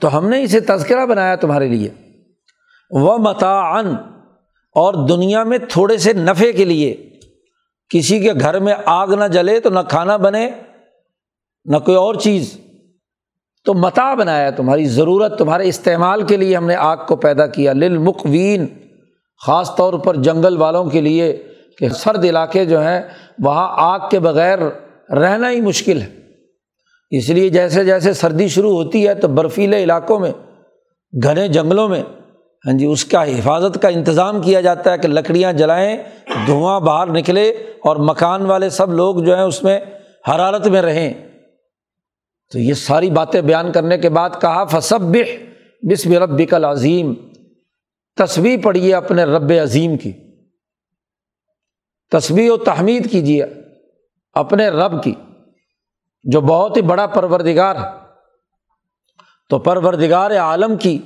تو 0.00 0.18
ہم 0.18 0.28
نے 0.28 0.42
اسے 0.42 0.60
تذکرہ 0.60 1.06
بنایا 1.06 1.36
تمہارے 1.36 1.68
لیے۔ 1.68 1.88
وہ 2.90 3.18
متعن 3.18 3.88
اور 4.74 5.06
دنیا 5.06 5.44
میں 5.44 5.58
تھوڑے 5.68 5.98
سے 5.98 6.12
نفے 6.12 6.52
کے 6.52 6.64
لیے۔ 6.64 7.07
کسی 7.90 8.20
کے 8.20 8.32
گھر 8.40 8.58
میں 8.58 8.74
آگ 8.84 9.08
نہ 9.08 9.24
جلے 9.24 9.60
تو 9.60 9.70
نہ 9.70 9.78
کھانا 9.88 10.16
بنے، 10.16 10.50
نہ 11.64 11.76
کوئی 11.76 11.96
اور 11.96 12.14
چیز۔ 12.14 12.60
تو 13.64 13.74
متا 13.74 14.14
بنایا 14.14 14.50
تمہاری 14.50 14.84
ضرورت، 14.84 15.38
تمہارے 15.38 15.68
استعمال 15.68 16.22
کے 16.22 16.36
لیے 16.36 16.56
ہم 16.56 16.66
نے 16.66 16.74
آگ 16.74 16.96
کو 17.08 17.16
پیدا 17.16 17.46
کیا۔ 17.46 17.72
للمقوین، 17.72 18.66
خاص 19.46 19.76
طور 19.76 19.94
پر 19.94 20.16
جنگل 20.16 20.56
والوں 20.56 20.84
کے 20.84 21.00
لیے، 21.00 21.42
کہ 21.78 21.88
سرد 21.88 22.24
علاقے 22.24 22.64
جو 22.64 22.80
ہیں، 22.80 23.02
وہاں 23.38 23.68
آگ 23.70 24.08
کے 24.10 24.18
بغیر 24.18 24.58
رہنا 25.10 25.50
ہی 25.50 25.60
مشکل 25.60 26.02
ہے۔ 26.02 26.18
اس 27.10 27.28
لیے 27.28 27.48
جیسے 27.48 27.84
جیسے 27.84 28.12
سردی 28.12 28.48
شروع 28.48 28.72
ہوتی 28.72 29.08
ہے 29.08 29.14
تو 29.14 29.28
برفیلے 29.28 29.84
علاقوں 29.84 30.18
میں، 30.18 30.32
گھنے 31.22 31.48
جنگلوں 31.48 31.88
میں 31.88 32.02
ہاں 32.68 32.78
جی 32.78 32.84
اس 32.84 33.04
کا 33.04 33.22
حفاظت 33.22 33.82
کا 33.82 33.88
انتظام 33.88 34.42
کیا 34.42 34.60
جاتا 34.60 34.92
ہے 34.92 34.98
کہ 34.98 35.08
لکڑیاں 35.08 35.52
جلائیں، 35.52 35.96
دھواں 36.46 36.80
باہر 36.80 37.06
نکلے 37.06 37.48
اور 37.80 37.96
مکان 37.96 38.46
والے 38.46 38.70
سب 38.70 38.92
لوگ 38.92 39.24
جو 39.24 39.36
ہیں 39.36 39.42
اس 39.42 39.62
میں 39.62 39.80
حرارت 40.28 40.66
میں 40.66 40.82
رہیں۔ 40.82 41.14
تو 42.52 42.58
یہ 42.58 42.74
ساری 42.74 43.10
باتیں 43.10 43.40
بیان 43.40 43.72
کرنے 43.72 43.98
کے 43.98 44.08
بعد 44.08 44.30
کہا 44.40 44.64
فصب 44.64 45.16
بسم 45.82 46.12
رب 46.12 46.40
کل 46.50 46.64
عظیم 46.64 47.14
تصویر 48.16 48.58
پڑھیے 48.62 48.94
اپنے 48.94 49.24
رب 49.24 49.52
عظیم 49.62 49.96
کی۔ 49.96 50.12
تصویر 52.10 52.50
و 52.50 52.56
تحمید 52.56 53.10
کیجیے 53.10 53.44
اپنے 54.32 54.68
رب 54.68 55.02
کی، 55.02 55.14
جو 56.24 56.40
بہت 56.40 56.76
ہی 56.76 56.82
بڑا 56.82 57.06
پروردگار 57.06 57.76
ہے۔ 57.76 57.98
تو 59.50 59.58
پروردگار 59.58 60.30
عالم 60.30 60.76
کی 60.76 60.98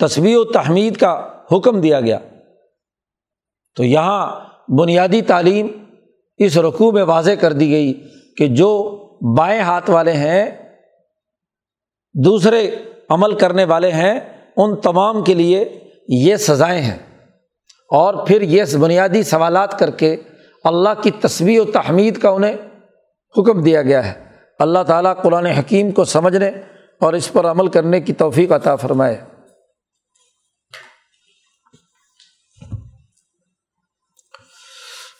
تصویر 0.00 0.36
و 0.36 0.44
تحمید 0.44 0.96
کا 0.96 1.28
حکم 1.52 1.80
دیا 1.80 2.00
گیا۔ 2.00 2.18
تو 3.76 3.84
یہاں 3.84 4.40
بنیادی 4.70 5.22
تعلیم 5.22 5.66
اس 6.36 6.58
رقوع 6.58 6.92
میں 6.92 7.02
واضح 7.02 7.30
کر 7.40 7.52
دی 7.52 7.70
گئی 7.70 8.08
کہ 8.36 8.46
جو 8.46 8.96
بائیں 9.36 9.60
ہاتھ 9.60 9.90
والے 9.90 10.12
ہیں، 10.12 10.50
دوسرے 12.24 12.70
عمل 13.08 13.38
کرنے 13.38 13.64
والے 13.64 13.90
ہیں، 13.90 14.20
ان 14.56 14.76
تمام 14.76 15.24
کے 15.24 15.34
لیے 15.34 15.80
یہ 16.08 16.36
سزائیں 16.36 16.82
ہیں۔ 16.82 16.98
اور 17.90 18.26
پھر 18.26 18.42
یہ 18.42 18.64
بنیادی 18.80 19.22
سوالات 19.22 19.78
کر 19.78 19.90
کے 19.90 20.16
اللہ 20.64 21.02
کی 21.02 21.10
تصویر 21.10 21.60
و 21.60 21.64
تحمید 21.64 22.18
کا 22.18 22.28
انہیں 22.28 22.56
حکم 23.38 23.62
دیا 23.62 23.82
گیا 23.82 24.12
ہے۔ 24.12 24.24
اللہ 24.58 24.82
تعالیٰ 24.86 25.14
قرآن 25.22 25.46
حکیم 25.46 25.90
کو 25.90 26.04
سمجھنے 26.04 26.48
اور 27.00 27.12
اس 27.12 27.32
پر 27.32 27.44
عمل 27.44 27.66
کرنے 27.66 28.00
کی 28.00 28.12
توفیق 28.12 28.52
عطا 28.52 28.76
فرمائے۔ 28.76 29.29